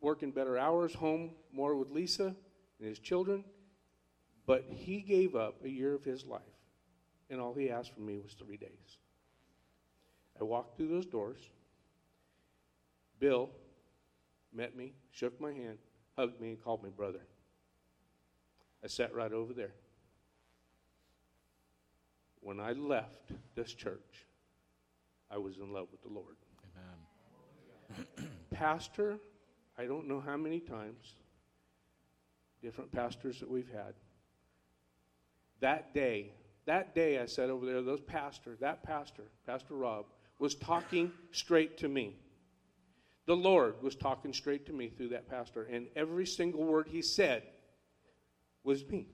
working 0.01 0.31
better 0.31 0.59
hours, 0.59 0.95
home 0.95 1.31
more 1.53 1.75
with 1.75 1.91
Lisa 1.91 2.35
and 2.79 2.89
his 2.89 2.99
children. 2.99 3.45
But 4.47 4.65
he 4.69 5.01
gave 5.01 5.35
up 5.35 5.65
a 5.65 5.69
year 5.69 5.95
of 5.95 6.05
his 6.05 6.25
life, 6.25 6.43
and 7.29 7.41
all 7.41 7.55
he 7.55 7.71
asked 7.71 7.95
from 7.95 8.07
me 8.07 8.19
was 8.19 8.35
three 8.35 8.57
days. 8.57 8.99
I 10.41 10.45
walked 10.45 10.77
through 10.77 10.89
those 10.89 11.07
doors. 11.07 11.51
Bill 13.19 13.51
met 14.53 14.77
me, 14.77 14.93
shook 15.11 15.41
my 15.41 15.53
hand, 15.53 15.79
hugged 16.17 16.41
me, 16.41 16.51
and 16.51 16.63
called 16.63 16.85
me 16.85 16.91
brother. 16.91 17.27
I 18.85 18.87
sat 18.87 19.15
right 19.15 19.33
over 19.33 19.53
there. 19.53 19.73
When 22.47 22.61
I 22.61 22.75
left 22.75 23.33
this 23.57 23.75
church, 23.75 24.25
I 25.33 25.37
was 25.37 25.57
in 25.59 25.73
love 25.73 25.89
with 25.91 26.01
the 26.03 26.09
Lord. 26.09 26.37
Amen. 27.99 28.31
Pastor, 28.55 29.19
I 29.77 29.87
don't 29.87 30.07
know 30.07 30.21
how 30.21 30.37
many 30.37 30.61
times, 30.61 31.17
different 32.63 32.93
pastors 32.93 33.41
that 33.41 33.51
we've 33.51 33.69
had, 33.73 33.95
that 35.59 35.93
day, 35.93 36.31
that 36.67 36.95
day 36.95 37.19
I 37.19 37.27
sat 37.27 37.51
over 37.51 37.67
there, 37.67 37.83
those 37.83 38.01
pastor, 38.01 38.57
that 38.61 38.85
pastor, 38.85 39.25
Pastor 39.45 39.75
Rob, 39.75 40.05
was 40.39 40.55
talking 40.55 41.11
straight 41.33 41.77
to 41.79 41.89
me. 41.89 42.15
The 43.27 43.35
Lord 43.35 43.83
was 43.83 43.97
talking 43.97 44.33
straight 44.33 44.67
to 44.67 44.73
me 44.73 44.89
through 44.89 45.09
that 45.09 45.29
pastor, 45.29 45.65
and 45.65 45.89
every 45.97 46.27
single 46.27 46.63
word 46.63 46.87
he 46.87 47.03
said 47.03 47.43
was 48.63 48.87
me, 48.87 49.09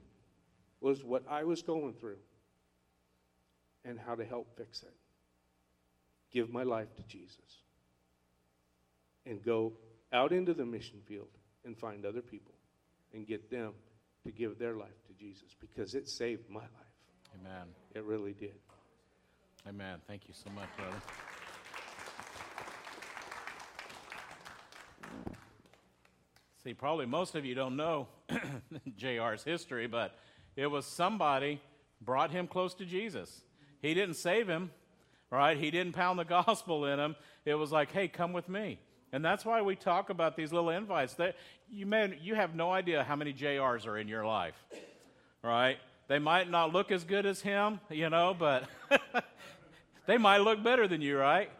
was 0.83 1.03
what 1.03 1.25
I 1.31 1.45
was 1.45 1.63
going 1.63 1.95
through, 1.95 2.19
and 3.85 3.99
how 3.99 4.15
to 4.15 4.25
help 4.25 4.57
fix 4.57 4.83
it. 4.83 4.95
Give 6.31 6.51
my 6.51 6.63
life 6.63 6.95
to 6.97 7.03
Jesus, 7.03 7.63
and 9.27 9.45
go 9.45 9.73
out 10.13 10.33
into 10.33 10.55
the 10.55 10.65
mission 10.65 11.01
field 11.07 11.29
and 11.65 11.77
find 11.77 12.05
other 12.05 12.21
people 12.21 12.55
and 13.13 13.27
get 13.27 13.51
them 13.51 13.73
to 14.25 14.31
give 14.31 14.59
their 14.59 14.75
life 14.75 14.89
to 15.07 15.13
Jesus 15.15 15.55
because 15.61 15.95
it 15.95 16.09
saved 16.09 16.49
my 16.49 16.61
life. 16.61 16.71
Amen. 17.41 17.67
It 17.95 18.05
really 18.05 18.33
did. 18.33 18.55
Amen. 19.69 19.99
Thank 20.07 20.23
you 20.27 20.35
so 20.35 20.51
much, 20.51 20.69
brother. 20.77 20.97
See, 26.65 26.75
probably 26.75 27.07
most 27.07 27.35
of 27.35 27.45
you 27.45 27.55
don't 27.55 27.77
know 27.77 28.07
JR's 28.97 29.43
history, 29.43 29.87
but 29.89 30.15
it 30.55 30.69
was 30.69 30.87
somebody 30.87 31.61
brought 32.01 32.31
him 32.31 32.47
close 32.47 32.75
to 32.75 32.85
Jesus. 32.85 33.41
He 33.83 33.93
didn't 33.93 34.15
save 34.15 34.49
him, 34.49 34.71
right? 35.31 35.57
He 35.57 35.71
didn't 35.71 35.93
pound 35.93 36.19
the 36.19 36.25
gospel 36.47 36.87
in 36.87 36.99
him. 36.99 37.17
It 37.45 37.55
was 37.55 37.71
like, 37.71 37.93
hey, 37.93 38.09
come 38.09 38.33
with 38.33 38.49
me. 38.49 38.79
And 39.13 39.23
that's 39.23 39.45
why 39.45 39.61
we 39.61 39.77
talk 39.77 40.09
about 40.09 40.37
these 40.37 40.53
little 40.53 40.71
invites. 40.71 41.15
That 41.15 41.37
you 41.69 41.85
may 41.85 42.17
you 42.23 42.35
have 42.35 42.55
no 42.55 42.71
idea 42.71 43.05
how 43.05 43.17
many 43.17 43.35
JRs 43.35 43.87
are 43.87 43.99
in 43.99 44.09
your 44.09 44.25
life, 44.25 44.55
right? 45.43 45.77
They 46.09 46.19
might 46.19 46.51
not 46.51 46.73
look 46.73 46.91
as 46.91 47.05
good 47.05 47.27
as 47.27 47.43
him, 47.43 47.81
you 47.91 48.09
know, 48.09 48.35
but 48.39 48.65
they 50.07 50.17
might 50.17 50.39
look 50.39 50.63
better 50.63 50.89
than 50.89 51.03
you, 51.03 51.19
right? 51.19 51.51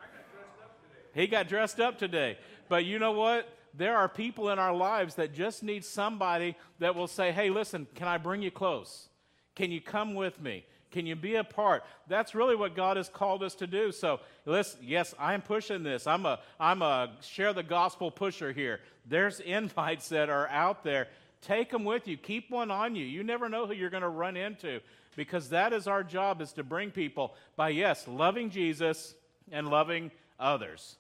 He 1.15 1.27
got 1.27 1.49
dressed 1.49 1.79
up 1.79 1.99
today. 1.99 2.39
But 2.69 2.87
you 2.87 2.99
know 2.99 3.13
what? 3.13 3.49
There 3.75 3.97
are 3.97 4.09
people 4.09 4.51
in 4.51 4.59
our 4.59 4.75
lives 4.75 5.15
that 5.17 5.35
just 5.35 5.63
need 5.63 5.85
somebody 5.85 6.57
that 6.79 6.95
will 6.95 7.07
say, 7.07 7.33
hey, 7.33 7.51
listen, 7.51 7.87
can 7.95 8.09
I 8.09 8.19
bring 8.19 8.43
you 8.43 8.51
close? 8.51 9.09
Can 9.55 9.71
you 9.71 9.81
come 9.81 10.15
with 10.15 10.41
me? 10.41 10.65
Can 10.93 11.07
you 11.07 11.17
be 11.17 11.35
a 11.35 11.45
part? 11.45 11.83
That's 12.07 12.35
really 12.35 12.55
what 12.55 12.77
God 12.77 12.97
has 12.99 13.09
called 13.09 13.43
us 13.43 13.55
to 13.57 13.67
do. 13.67 13.91
So, 13.91 14.21
listen, 14.45 14.81
yes, 14.85 15.15
I'm 15.19 15.43
pushing 15.43 15.83
this. 15.83 16.07
I'm 16.07 16.27
a 16.27 16.39
I'm 16.61 16.83
a 16.83 17.11
share 17.23 17.53
the 17.53 17.63
gospel 17.63 18.11
pusher 18.11 18.53
here. 18.53 18.81
There's 19.07 19.41
invites 19.59 20.11
that 20.11 20.29
are 20.29 20.47
out 20.49 20.85
there. 20.85 21.09
Take 21.41 21.71
them 21.71 21.85
with 21.85 22.07
you. 22.07 22.17
Keep 22.17 22.51
one 22.51 22.71
on 22.71 22.95
you. 22.95 23.05
You 23.05 23.25
never 23.25 23.49
know 23.49 23.67
who 23.67 23.73
you're 23.73 23.91
going 23.91 24.03
to 24.03 24.09
run 24.09 24.37
into 24.37 24.81
because 25.17 25.49
that 25.49 25.73
is 25.73 25.89
our 25.89 26.05
job 26.05 26.41
is 26.41 26.53
to 26.53 26.63
bring 26.63 26.91
people 26.91 27.35
by 27.57 27.71
yes, 27.71 28.07
loving 28.07 28.51
Jesus 28.51 29.15
and 29.51 29.69
loving 29.69 30.11
others. 30.39 30.97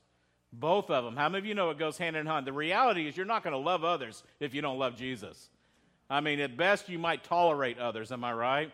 Both 0.52 0.90
of 0.90 1.04
them. 1.04 1.16
How 1.16 1.28
many 1.28 1.38
of 1.38 1.46
you 1.46 1.54
know 1.54 1.70
it 1.70 1.78
goes 1.78 1.96
hand 1.96 2.16
in 2.16 2.26
hand? 2.26 2.46
The 2.46 2.52
reality 2.52 3.06
is 3.06 3.16
you're 3.16 3.24
not 3.24 3.44
going 3.44 3.52
to 3.52 3.58
love 3.58 3.84
others 3.84 4.22
if 4.40 4.52
you 4.52 4.62
don't 4.62 4.78
love 4.78 4.96
Jesus. 4.96 5.48
I 6.10 6.20
mean, 6.20 6.40
at 6.40 6.56
best 6.56 6.88
you 6.88 6.98
might 6.98 7.24
tolerate 7.24 7.78
others, 7.78 8.12
am 8.12 8.24
I 8.24 8.32
right? 8.32 8.72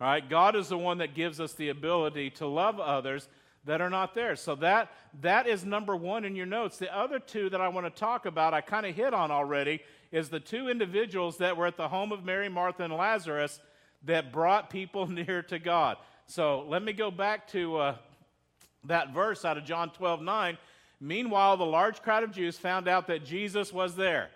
All 0.00 0.06
right, 0.06 0.28
God 0.28 0.54
is 0.54 0.68
the 0.68 0.78
one 0.78 0.98
that 0.98 1.14
gives 1.14 1.40
us 1.40 1.54
the 1.54 1.70
ability 1.70 2.30
to 2.30 2.46
love 2.46 2.78
others 2.78 3.28
that 3.64 3.80
are 3.80 3.90
not 3.90 4.14
there. 4.14 4.36
So 4.36 4.54
that 4.56 4.92
that 5.22 5.46
is 5.46 5.64
number 5.64 5.96
1 5.96 6.24
in 6.24 6.36
your 6.36 6.46
notes. 6.46 6.78
The 6.78 6.96
other 6.96 7.18
two 7.18 7.50
that 7.50 7.60
I 7.60 7.68
want 7.68 7.86
to 7.86 8.00
talk 8.00 8.24
about, 8.24 8.54
I 8.54 8.60
kind 8.60 8.86
of 8.86 8.94
hit 8.94 9.12
on 9.12 9.30
already, 9.30 9.80
is 10.12 10.28
the 10.28 10.40
two 10.40 10.68
individuals 10.68 11.38
that 11.38 11.56
were 11.56 11.66
at 11.66 11.76
the 11.76 11.88
home 11.88 12.12
of 12.12 12.24
Mary, 12.24 12.48
Martha, 12.48 12.84
and 12.84 12.94
Lazarus 12.94 13.60
that 14.04 14.32
brought 14.32 14.70
people 14.70 15.06
near 15.10 15.42
to 15.42 15.58
God. 15.58 15.96
So 16.26 16.64
let 16.68 16.82
me 16.82 16.92
go 16.92 17.10
back 17.10 17.48
to 17.48 17.76
uh, 17.76 17.94
that 18.84 19.12
verse 19.12 19.44
out 19.44 19.58
of 19.58 19.64
John 19.64 19.90
12 19.90 20.22
9. 20.22 20.58
Meanwhile, 21.00 21.56
the 21.56 21.66
large 21.66 22.02
crowd 22.02 22.22
of 22.22 22.32
Jews 22.32 22.56
found 22.58 22.88
out 22.88 23.06
that 23.08 23.24
Jesus 23.24 23.72
was 23.72 23.96
there. 23.96 24.30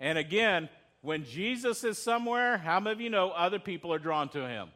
And 0.00 0.18
again, 0.18 0.68
when 1.00 1.24
Jesus 1.24 1.84
is 1.84 1.98
somewhere, 1.98 2.58
how 2.58 2.80
many 2.80 2.92
of 2.92 3.00
you 3.00 3.10
know 3.10 3.30
other 3.30 3.58
people 3.58 3.92
are 3.92 3.98
drawn 3.98 4.28
to 4.30 4.48
him? 4.48 4.68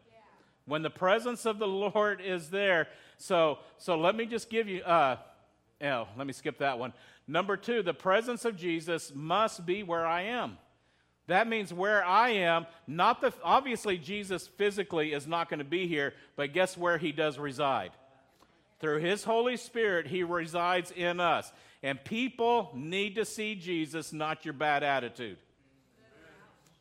When 0.66 0.82
the 0.82 0.90
presence 0.90 1.46
of 1.46 1.58
the 1.58 1.66
Lord 1.66 2.20
is 2.20 2.50
there. 2.50 2.88
So, 3.18 3.58
so 3.78 3.96
let 3.96 4.14
me 4.14 4.26
just 4.26 4.50
give 4.50 4.68
you, 4.68 4.82
uh, 4.82 5.16
oh, 5.82 6.08
let 6.16 6.26
me 6.26 6.32
skip 6.32 6.58
that 6.58 6.78
one. 6.78 6.92
Number 7.26 7.56
two, 7.56 7.82
the 7.82 7.94
presence 7.94 8.44
of 8.44 8.56
Jesus 8.56 9.12
must 9.14 9.64
be 9.64 9.82
where 9.82 10.06
I 10.06 10.22
am. 10.22 10.58
That 11.28 11.48
means 11.48 11.72
where 11.72 12.04
I 12.04 12.30
am, 12.30 12.66
not 12.86 13.20
the, 13.20 13.32
obviously, 13.42 13.98
Jesus 13.98 14.46
physically 14.46 15.12
is 15.12 15.26
not 15.26 15.48
going 15.48 15.58
to 15.58 15.64
be 15.64 15.88
here, 15.88 16.14
but 16.36 16.52
guess 16.52 16.76
where 16.76 16.98
he 16.98 17.10
does 17.10 17.36
reside? 17.36 17.90
Through 18.78 19.00
his 19.00 19.24
Holy 19.24 19.56
Spirit, 19.56 20.06
he 20.06 20.22
resides 20.22 20.92
in 20.92 21.18
us. 21.18 21.50
And 21.82 22.02
people 22.04 22.70
need 22.74 23.16
to 23.16 23.24
see 23.24 23.54
Jesus, 23.54 24.12
not 24.12 24.44
your 24.44 24.54
bad 24.54 24.82
attitude. 24.84 25.38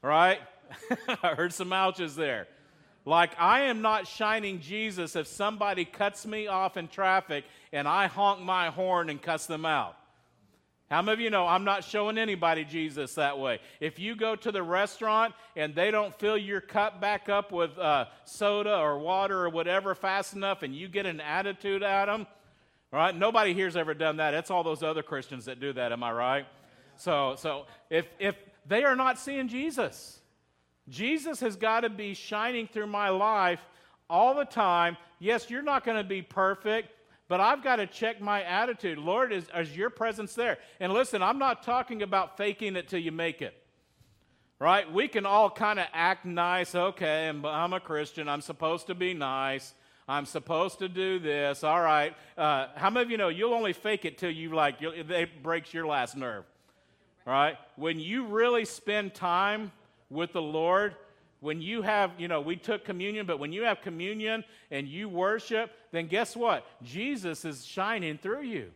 Right? 0.03 0.39
I 1.23 1.29
heard 1.29 1.53
some 1.53 1.73
ouches 1.73 2.15
there. 2.15 2.47
Like, 3.05 3.39
I 3.39 3.61
am 3.61 3.83
not 3.83 4.07
shining 4.07 4.59
Jesus 4.61 5.15
if 5.15 5.27
somebody 5.27 5.85
cuts 5.85 6.25
me 6.25 6.47
off 6.47 6.75
in 6.75 6.87
traffic 6.87 7.45
and 7.71 7.87
I 7.87 8.07
honk 8.07 8.41
my 8.41 8.69
horn 8.69 9.11
and 9.11 9.21
cuss 9.21 9.45
them 9.45 9.63
out. 9.63 9.95
How 10.89 11.01
many 11.01 11.13
of 11.13 11.19
you 11.19 11.29
know 11.29 11.47
I'm 11.47 11.63
not 11.63 11.83
showing 11.83 12.17
anybody 12.17 12.63
Jesus 12.63 13.15
that 13.15 13.39
way? 13.39 13.59
If 13.79 13.99
you 13.99 14.15
go 14.15 14.35
to 14.35 14.51
the 14.51 14.61
restaurant 14.61 15.33
and 15.55 15.73
they 15.73 15.91
don't 15.91 16.17
fill 16.19 16.37
your 16.37 16.61
cup 16.61 17.01
back 17.01 17.29
up 17.29 17.51
with 17.51 17.77
uh, 17.77 18.05
soda 18.23 18.75
or 18.75 18.97
water 18.99 19.39
or 19.45 19.49
whatever 19.49 19.95
fast 19.95 20.33
enough 20.33 20.63
and 20.63 20.75
you 20.75 20.87
get 20.87 21.05
an 21.05 21.21
attitude 21.21 21.83
at 21.83 22.05
them, 22.05 22.27
right? 22.91 23.15
Nobody 23.15 23.53
here's 23.53 23.75
ever 23.75 23.93
done 23.93 24.17
that. 24.17 24.33
It's 24.33 24.51
all 24.51 24.63
those 24.63 24.83
other 24.83 25.03
Christians 25.03 25.45
that 25.45 25.59
do 25.59 25.73
that, 25.73 25.91
am 25.91 26.03
I 26.03 26.11
right? 26.11 26.45
So, 26.97 27.35
so 27.37 27.65
if, 27.89 28.07
if 28.19 28.35
they 28.67 28.83
are 28.83 28.95
not 28.95 29.19
seeing 29.19 29.47
Jesus, 29.47 30.19
Jesus 30.89 31.39
has 31.39 31.55
got 31.55 31.81
to 31.81 31.89
be 31.89 32.13
shining 32.13 32.67
through 32.67 32.87
my 32.87 33.09
life 33.09 33.59
all 34.09 34.35
the 34.35 34.45
time. 34.45 34.97
Yes, 35.19 35.49
you're 35.49 35.63
not 35.63 35.83
going 35.83 35.97
to 35.97 36.03
be 36.03 36.21
perfect, 36.21 36.91
but 37.27 37.39
I've 37.39 37.63
got 37.63 37.77
to 37.77 37.87
check 37.87 38.21
my 38.21 38.43
attitude. 38.43 38.97
Lord, 38.97 39.33
is, 39.33 39.47
is 39.55 39.75
your 39.75 39.89
presence 39.89 40.35
there? 40.35 40.57
And 40.79 40.93
listen, 40.93 41.23
I'm 41.23 41.39
not 41.39 41.63
talking 41.63 42.03
about 42.03 42.37
faking 42.37 42.75
it 42.75 42.87
till 42.87 42.99
you 42.99 43.11
make 43.11 43.41
it. 43.41 43.55
Right? 44.59 44.91
We 44.91 45.07
can 45.07 45.25
all 45.25 45.49
kind 45.49 45.79
of 45.79 45.87
act 45.91 46.25
nice. 46.25 46.75
Okay, 46.75 47.27
I'm 47.27 47.73
a 47.73 47.79
Christian. 47.79 48.29
I'm 48.29 48.41
supposed 48.41 48.87
to 48.87 48.95
be 48.95 49.13
nice. 49.13 49.73
I'm 50.07 50.25
supposed 50.25 50.79
to 50.79 50.87
do 50.87 51.19
this. 51.19 51.63
All 51.63 51.81
right. 51.81 52.15
Uh, 52.37 52.67
how 52.75 52.89
many 52.89 53.03
of 53.03 53.11
you 53.11 53.17
know 53.17 53.29
you'll 53.29 53.53
only 53.53 53.73
fake 53.73 54.05
it 54.05 54.17
till 54.17 54.29
you 54.29 54.53
like 54.53 54.75
it 54.81 55.43
breaks 55.43 55.73
your 55.73 55.87
last 55.87 56.15
nerve? 56.15 56.45
Right? 57.25 57.57
When 57.75 57.99
you 57.99 58.27
really 58.27 58.65
spend 58.65 59.15
time 59.15 59.71
with 60.15 60.33
the 60.33 60.41
Lord, 60.41 60.95
when 61.41 61.61
you 61.61 61.83
have, 61.83 62.11
you 62.17 62.27
know, 62.27 62.41
we 62.41 62.55
took 62.55 62.85
communion, 62.85 63.25
but 63.25 63.39
when 63.39 63.51
you 63.51 63.63
have 63.63 63.81
communion 63.81 64.43
and 64.71 64.87
you 64.87 65.07
worship, 65.07 65.71
then 65.91 66.07
guess 66.07 66.35
what? 66.35 66.65
Jesus 66.81 67.45
is 67.45 67.65
shining 67.65 68.17
through 68.17 68.43
you. 68.43 68.71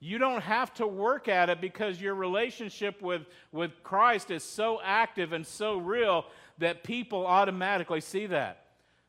You 0.00 0.18
don't 0.18 0.42
have 0.42 0.72
to 0.74 0.86
work 0.86 1.28
at 1.28 1.48
it 1.48 1.60
because 1.60 2.00
your 2.00 2.14
relationship 2.14 3.00
with, 3.02 3.22
with 3.52 3.70
Christ 3.84 4.30
is 4.30 4.42
so 4.42 4.80
active 4.82 5.32
and 5.32 5.46
so 5.46 5.76
real 5.76 6.24
that 6.58 6.82
people 6.82 7.26
automatically 7.26 8.00
see 8.00 8.26
that. 8.26 8.64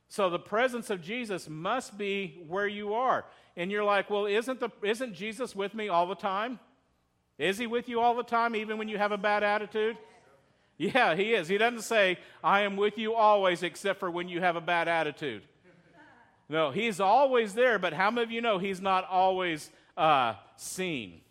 So 0.10 0.30
the 0.30 0.38
presence 0.38 0.92
of 0.92 1.02
Jesus 1.02 1.50
must 1.50 1.98
be 1.98 2.44
where 2.48 2.68
you 2.68 2.94
are. 2.94 3.26
And 3.58 3.72
you're 3.72 3.84
like, 3.84 4.10
well, 4.10 4.28
isn't, 4.28 4.60
the, 4.60 4.70
isn't 4.84 5.13
Jesus 5.16 5.56
with 5.56 5.74
me 5.74 5.89
all 5.89 6.06
the 6.06 6.16
time? 6.16 6.60
Is 7.39 7.58
he 7.58 7.66
with 7.66 7.89
you 7.89 8.00
all 8.00 8.16
the 8.16 8.24
time, 8.24 8.56
even 8.56 8.78
when 8.78 8.88
you 8.88 8.98
have 8.98 9.12
a 9.12 9.18
bad 9.18 9.42
attitude? 9.42 9.98
Yeah, 10.77 11.15
he 11.15 11.33
is. 11.33 11.47
He 11.47 11.57
doesn't 11.57 11.81
say, 11.81 12.17
I 12.43 12.62
am 12.62 12.75
with 12.75 12.97
you 12.97 13.13
always, 13.13 13.63
except 13.63 13.99
for 13.99 14.09
when 14.09 14.27
you 14.27 14.41
have 14.41 14.55
a 14.55 14.62
bad 14.62 14.88
attitude. 14.88 15.43
No, 16.49 16.71
he's 16.71 16.99
always 16.99 17.53
there, 17.53 17.79
but 17.79 17.93
how 17.93 18.12
many 18.12 18.23
of 18.23 18.31
you 18.31 18.41
know 18.41 18.57
he's 18.57 18.81
not 18.81 19.07
always 19.09 19.69
uh, 19.95 20.33
seen? 20.55 21.21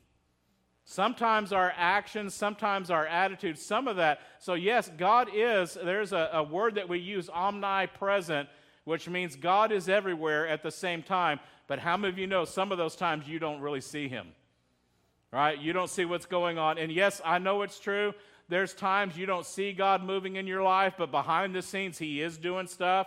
Sometimes 0.85 1.53
our 1.53 1.73
actions, 1.77 2.35
sometimes 2.35 2.91
our 2.91 3.07
attitudes, 3.07 3.63
some 3.63 3.89
of 3.89 3.97
that. 3.97 4.21
So, 4.41 4.55
yes, 4.55 4.91
God 4.97 5.29
is, 5.33 5.75
there's 5.75 6.13
a, 6.13 6.31
a 6.33 6.43
word 6.43 6.75
that 6.75 6.89
we 6.89 6.99
use, 6.99 7.31
omnipresent, 7.31 8.49
which 8.85 9.09
means 9.09 9.37
God 9.37 9.71
is 9.71 9.89
everywhere 9.89 10.49
at 10.49 10.63
the 10.63 10.71
same 10.71 11.03
time. 11.03 11.41
But 11.69 11.79
how 11.79 11.97
many 11.97 12.13
of 12.13 12.19
you 12.19 12.27
know 12.27 12.45
some 12.45 12.73
of 12.73 12.79
those 12.79 12.97
times 12.97 13.29
you 13.29 13.39
don't 13.39 13.61
really 13.61 13.81
see 13.81 14.09
Him? 14.09 14.29
Right? 15.33 15.59
You 15.59 15.73
don't 15.73 15.89
see 15.89 16.05
what's 16.05 16.27
going 16.27 16.59
on. 16.59 16.79
And 16.79 16.93
yes, 16.93 17.21
I 17.25 17.39
know 17.39 17.63
it's 17.63 17.79
true. 17.79 18.13
There's 18.53 18.75
times 18.75 19.17
you 19.17 19.25
don't 19.25 19.47
see 19.47 19.73
God 19.73 20.05
moving 20.05 20.37
in 20.37 20.47
your 20.47 20.63
life, 20.63 20.97
but 20.99 21.11
behind 21.11 21.55
the 21.55 21.63
scenes, 21.63 21.97
He 21.97 22.21
is 22.21 22.37
doing 22.37 22.67
stuff. 22.67 23.07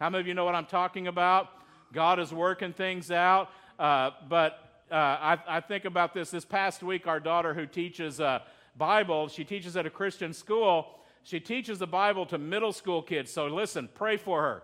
How 0.00 0.08
many 0.08 0.22
of 0.22 0.26
you 0.26 0.32
know 0.32 0.46
what 0.46 0.54
I'm 0.54 0.64
talking 0.64 1.06
about? 1.06 1.50
God 1.92 2.18
is 2.18 2.32
working 2.32 2.72
things 2.72 3.10
out. 3.10 3.50
Uh, 3.78 4.12
but 4.26 4.82
uh, 4.90 4.94
I, 4.94 5.38
I, 5.46 5.60
think 5.60 5.84
about 5.84 6.14
this. 6.14 6.30
This 6.30 6.46
past 6.46 6.82
week, 6.82 7.06
our 7.06 7.20
daughter 7.20 7.52
who 7.52 7.66
teaches 7.66 8.22
uh, 8.22 8.38
Bible, 8.78 9.28
she 9.28 9.44
teaches 9.44 9.76
at 9.76 9.84
a 9.84 9.90
Christian 9.90 10.32
school. 10.32 10.86
She 11.24 11.40
teaches 11.40 11.78
the 11.78 11.86
Bible 11.86 12.24
to 12.24 12.38
middle 12.38 12.72
school 12.72 13.02
kids. 13.02 13.30
So 13.30 13.48
listen, 13.48 13.90
pray 13.92 14.16
for 14.16 14.40
her. 14.40 14.62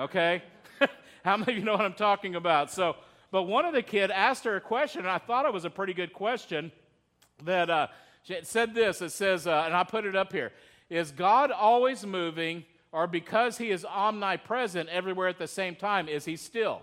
Okay? 0.00 0.42
How 1.24 1.36
many 1.36 1.52
of 1.52 1.58
you 1.58 1.64
know 1.64 1.74
what 1.74 1.82
I'm 1.82 1.94
talking 1.94 2.34
about? 2.34 2.72
So, 2.72 2.96
but 3.30 3.44
one 3.44 3.64
of 3.64 3.72
the 3.72 3.82
kid 3.82 4.10
asked 4.10 4.42
her 4.42 4.56
a 4.56 4.60
question, 4.60 5.02
and 5.02 5.10
I 5.10 5.18
thought 5.18 5.46
it 5.46 5.52
was 5.52 5.64
a 5.64 5.70
pretty 5.70 5.94
good 5.94 6.12
question. 6.12 6.72
That 7.44 7.70
uh, 7.70 7.86
it 8.28 8.46
said 8.46 8.74
this. 8.74 9.00
It 9.02 9.10
says, 9.10 9.46
uh, 9.46 9.64
and 9.66 9.74
I 9.74 9.84
put 9.84 10.04
it 10.04 10.16
up 10.16 10.32
here: 10.32 10.52
Is 10.88 11.10
God 11.10 11.50
always 11.50 12.04
moving, 12.04 12.64
or 12.92 13.06
because 13.06 13.58
He 13.58 13.70
is 13.70 13.84
omnipresent 13.84 14.88
everywhere 14.88 15.28
at 15.28 15.38
the 15.38 15.46
same 15.46 15.74
time, 15.74 16.08
is 16.08 16.24
He 16.24 16.36
still? 16.36 16.82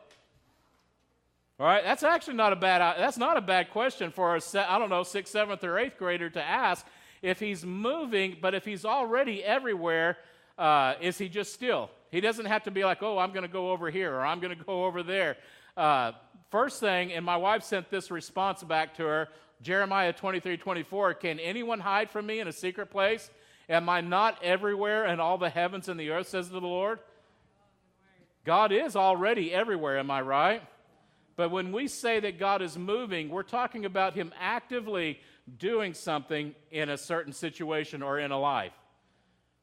All 1.59 1.65
right, 1.65 1.83
that's 1.83 2.03
actually 2.03 2.35
not 2.35 2.53
a 2.53 2.55
bad. 2.55 2.81
Uh, 2.81 2.95
that's 2.97 3.17
not 3.17 3.37
a 3.37 3.41
bad 3.41 3.71
question 3.71 4.11
for 4.11 4.35
a 4.35 4.41
I 4.55 4.77
don't 4.77 4.89
know 4.89 5.03
sixth, 5.03 5.33
seventh, 5.33 5.63
or 5.63 5.79
eighth 5.79 5.97
grader 5.97 6.29
to 6.29 6.43
ask. 6.43 6.85
If 7.21 7.39
He's 7.39 7.65
moving, 7.65 8.37
but 8.39 8.53
if 8.53 8.63
He's 8.63 8.85
already 8.85 9.43
everywhere, 9.43 10.17
uh, 10.57 10.93
is 11.01 11.17
He 11.17 11.29
just 11.29 11.53
still? 11.53 11.89
He 12.11 12.21
doesn't 12.21 12.45
have 12.45 12.63
to 12.63 12.71
be 12.71 12.85
like, 12.85 13.03
oh, 13.03 13.17
I'm 13.17 13.31
going 13.31 13.43
to 13.43 13.51
go 13.51 13.71
over 13.71 13.89
here 13.89 14.13
or 14.13 14.25
I'm 14.25 14.39
going 14.39 14.57
to 14.57 14.63
go 14.63 14.85
over 14.85 15.03
there. 15.03 15.37
Uh, 15.75 16.13
first 16.49 16.79
thing, 16.79 17.11
and 17.11 17.25
my 17.25 17.37
wife 17.37 17.63
sent 17.63 17.89
this 17.89 18.09
response 18.11 18.63
back 18.63 18.95
to 18.95 19.03
her 19.03 19.29
Jeremiah 19.61 20.13
23 20.13 20.57
24, 20.57 21.13
can 21.15 21.39
anyone 21.39 21.79
hide 21.79 22.09
from 22.09 22.25
me 22.25 22.39
in 22.39 22.47
a 22.47 22.53
secret 22.53 22.89
place? 22.89 23.29
Am 23.69 23.89
I 23.89 24.01
not 24.01 24.41
everywhere 24.43 25.05
in 25.05 25.19
all 25.19 25.37
the 25.37 25.49
heavens 25.49 25.89
and 25.89 25.99
the 25.99 26.11
earth, 26.11 26.29
says 26.29 26.49
the 26.49 26.61
Lord? 26.61 26.99
God 28.45 28.71
is 28.71 28.95
already 28.95 29.53
everywhere, 29.53 29.99
am 29.99 30.09
I 30.09 30.21
right? 30.21 30.61
But 31.35 31.51
when 31.51 31.71
we 31.71 31.87
say 31.87 32.19
that 32.21 32.39
God 32.39 32.61
is 32.61 32.77
moving, 32.77 33.29
we're 33.29 33.43
talking 33.43 33.85
about 33.85 34.13
Him 34.13 34.33
actively 34.39 35.19
doing 35.59 35.93
something 35.93 36.55
in 36.71 36.89
a 36.89 36.97
certain 36.97 37.33
situation 37.33 38.01
or 38.01 38.19
in 38.19 38.31
a 38.31 38.39
life. 38.39 38.73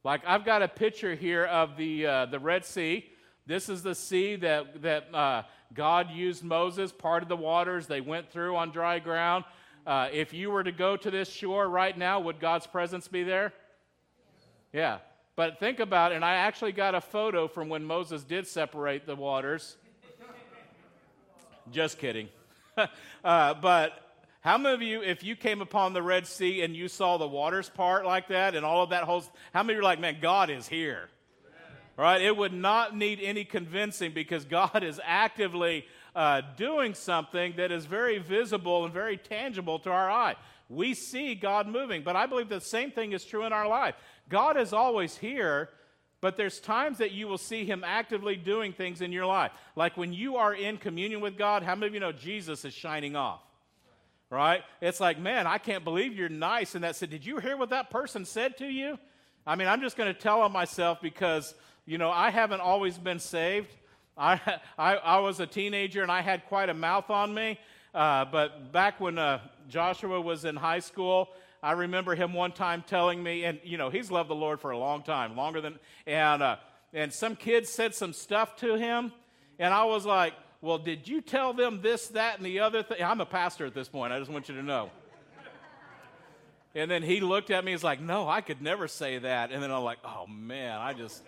Like 0.05 0.23
I've 0.27 0.45
got 0.45 0.63
a 0.63 0.69
picture 0.69 1.15
here 1.15 1.45
of 1.45 1.77
the, 1.77 2.07
uh, 2.07 2.27
the 2.27 2.39
Red 2.39 2.65
Sea. 2.65 3.07
This 3.47 3.69
is 3.69 3.83
the 3.83 3.95
sea 3.95 4.37
that, 4.37 4.83
that 4.83 5.15
uh, 5.15 5.43
God 5.73 6.11
used 6.11 6.45
Moses, 6.45 6.93
part 6.93 7.23
of 7.23 7.29
the 7.29 7.37
waters 7.37 7.87
they 7.87 8.01
went 8.01 8.31
through 8.31 8.55
on 8.57 8.71
dry 8.71 8.99
ground. 8.99 9.45
Uh, 9.87 10.09
if 10.13 10.33
you 10.33 10.51
were 10.51 10.65
to 10.65 10.73
go 10.73 10.97
to 10.97 11.11
this 11.11 11.31
shore 11.31 11.69
right 11.69 11.97
now, 11.97 12.21
would 12.21 12.41
God's 12.41 12.67
presence 12.67 13.07
be 13.09 13.23
there? 13.23 13.53
Yeah. 14.73 14.99
But 15.37 15.59
think 15.59 15.81
about 15.81 16.13
it, 16.13 16.17
and 16.17 16.25
I 16.25 16.35
actually 16.35 16.73
got 16.73 16.95
a 16.95 17.01
photo 17.01 17.49
from 17.49 17.69
when 17.69 17.85
Moses 17.85 18.23
did 18.23 18.47
separate 18.47 19.07
the 19.07 19.17
waters. 19.17 19.77
Just 21.73 21.99
kidding. 21.99 22.29
uh, 23.25 23.55
but 23.55 23.93
how 24.41 24.59
many 24.59 24.75
of 24.75 24.83
you, 24.83 25.03
if 25.03 25.25
you 25.25 25.37
came 25.37 25.61
upon 25.61 25.93
the 25.93 26.03
Red 26.03 26.27
Sea 26.27 26.63
and 26.63 26.77
you 26.77 26.89
saw 26.89 27.17
the 27.17 27.27
waters 27.27 27.69
part 27.69 28.05
like 28.05 28.29
that 28.29 28.55
and 28.55 28.65
all 28.65 28.83
of 28.83 28.91
that 28.91 29.05
whole, 29.05 29.25
how 29.53 29.63
many 29.63 29.79
are 29.79 29.83
like, 29.83 29.99
man, 29.99 30.19
God 30.21 30.51
is 30.51 30.69
here? 30.69 31.09
Right? 31.97 32.21
It 32.21 32.37
would 32.37 32.53
not 32.53 32.97
need 32.97 33.21
any 33.21 33.45
convincing 33.45 34.13
because 34.13 34.45
God 34.45 34.83
is 34.83 35.01
actively 35.03 35.87
uh, 36.15 36.43
doing 36.57 36.95
something 36.95 37.55
that 37.57 37.73
is 37.73 37.87
very 37.87 38.19
visible 38.19 38.85
and 38.85 38.93
very 38.93 39.17
tangible 39.17 39.79
to 39.81 39.91
our 39.91 40.11
eye. 40.11 40.37
We 40.69 40.95
see 40.95 41.35
God 41.35 41.69
moving, 41.69 42.03
but 42.03 42.17
I 42.17 42.27
believe 42.27 42.49
the 42.49 42.61
same 42.61 42.91
thing 42.91 43.13
is 43.13 43.25
true 43.25 43.45
in 43.45 43.53
our 43.53 43.69
life. 43.69 43.95
God 44.29 44.57
is 44.57 44.73
always 44.73 45.17
here, 45.17 45.71
but 46.21 46.37
there's 46.37 46.61
times 46.61 46.99
that 46.99 47.13
you 47.13 47.29
will 47.29 47.39
see 47.39 47.65
Him 47.65 47.85
actively 47.85 48.37
doing 48.37 48.73
things 48.73 49.01
in 49.01 49.13
your 49.13 49.27
life. 49.27 49.53
Like 49.77 49.97
when 49.97 50.13
you 50.13 50.37
are 50.37 50.55
in 50.55 50.79
communion 50.79 51.21
with 51.21 51.37
God, 51.37 51.63
how 51.63 51.75
many 51.75 51.89
of 51.89 51.95
you 51.95 52.01
know 52.01 52.13
Jesus 52.13 52.65
is 52.65 52.73
shining 52.73 53.17
off? 53.17 53.41
right? 54.35 54.63
It's 54.81 55.01
like, 55.01 55.19
man, 55.19 55.47
I 55.47 55.59
can't 55.59 55.85
believe 55.85 56.17
you're 56.17 56.29
nice. 56.29 56.75
And 56.75 56.83
that 56.83 56.97
said, 56.97 57.11
did 57.11 57.25
you 57.25 57.39
hear 57.39 57.57
what 57.57 57.71
that 57.71 57.89
person 57.91 58.25
said 58.25 58.57
to 58.59 58.67
you? 58.67 58.99
I 59.47 59.55
mean, 59.55 59.69
I'm 59.69 59.81
just 59.81 59.97
going 59.97 60.13
to 60.13 60.19
tell 60.19 60.41
on 60.41 60.53
myself 60.53 61.01
because, 61.01 61.55
you 61.87 61.99
know, 61.99 62.11
I 62.11 62.31
haven't 62.31 62.61
always 62.61 62.99
been 62.99 63.21
saved. 63.21 63.75
I, 64.17 64.41
I, 64.79 64.97
I 64.97 65.19
was 65.19 65.41
a 65.41 65.47
teenager 65.47 66.03
and 66.03 66.11
I 66.11 66.23
had 66.23 66.47
quite 66.47 66.69
a 66.69 66.75
mouth 66.75 67.11
on 67.11 67.35
me. 67.35 67.59
Uh, 67.95 68.25
but 68.25 68.73
back 68.73 69.01
when 69.01 69.19
uh, 69.19 69.41
Joshua 69.69 70.21
was 70.21 70.45
in 70.45 70.57
high 70.57 70.81
school, 70.81 71.29
I 71.63 71.73
remember 71.73 72.15
him 72.15 72.35
one 72.35 72.53
time 72.53 72.85
telling 72.87 73.23
me, 73.23 73.45
and 73.45 73.61
you 73.63 73.79
know, 73.79 73.89
he's 73.89 74.11
loved 74.11 74.29
the 74.29 74.35
Lord 74.35 74.61
for 74.61 74.73
a 74.73 74.79
long 74.79 75.03
time, 75.03 75.37
longer 75.37 75.61
than, 75.61 75.79
and 76.07 76.43
uh, 76.43 76.57
and 76.93 77.13
some 77.13 77.37
kids 77.37 77.71
said 77.71 77.95
some 77.95 78.13
stuff 78.13 78.57
to 78.57 78.75
him, 78.75 79.13
and 79.59 79.73
I 79.73 79.85
was 79.85 80.05
like, 80.05 80.35
well, 80.65 80.79
did 80.79 81.07
you 81.07 81.21
tell 81.21 81.53
them 81.53 81.83
this, 81.83 82.09
that, 82.09 82.39
and 82.39 82.47
the 82.47 82.61
other 82.61 82.83
thing? 82.83 83.03
I'm 83.03 83.21
a 83.21 83.27
pastor 83.27 83.67
at 83.67 83.75
this 83.75 83.87
point. 83.87 84.15
I 84.15 84.19
just 84.19 84.31
want 84.31 84.49
you 84.49 84.55
to 84.55 84.63
know. 84.63 84.91
and 86.75 86.91
then 86.91 87.03
he 87.03 87.21
looked 87.21 87.51
at 87.51 87.63
me. 87.63 87.73
He's 87.73 87.85
like, 87.85 88.01
No, 88.01 88.27
I 88.27 88.41
could 88.41 88.63
never 88.63 88.89
say 88.89 89.19
that. 89.19 89.53
And 89.53 89.63
then 89.63 89.71
I'm 89.71 89.85
like, 89.85 89.99
Oh, 90.03 90.27
man, 90.27 90.81
I 90.81 90.95
just. 90.95 91.23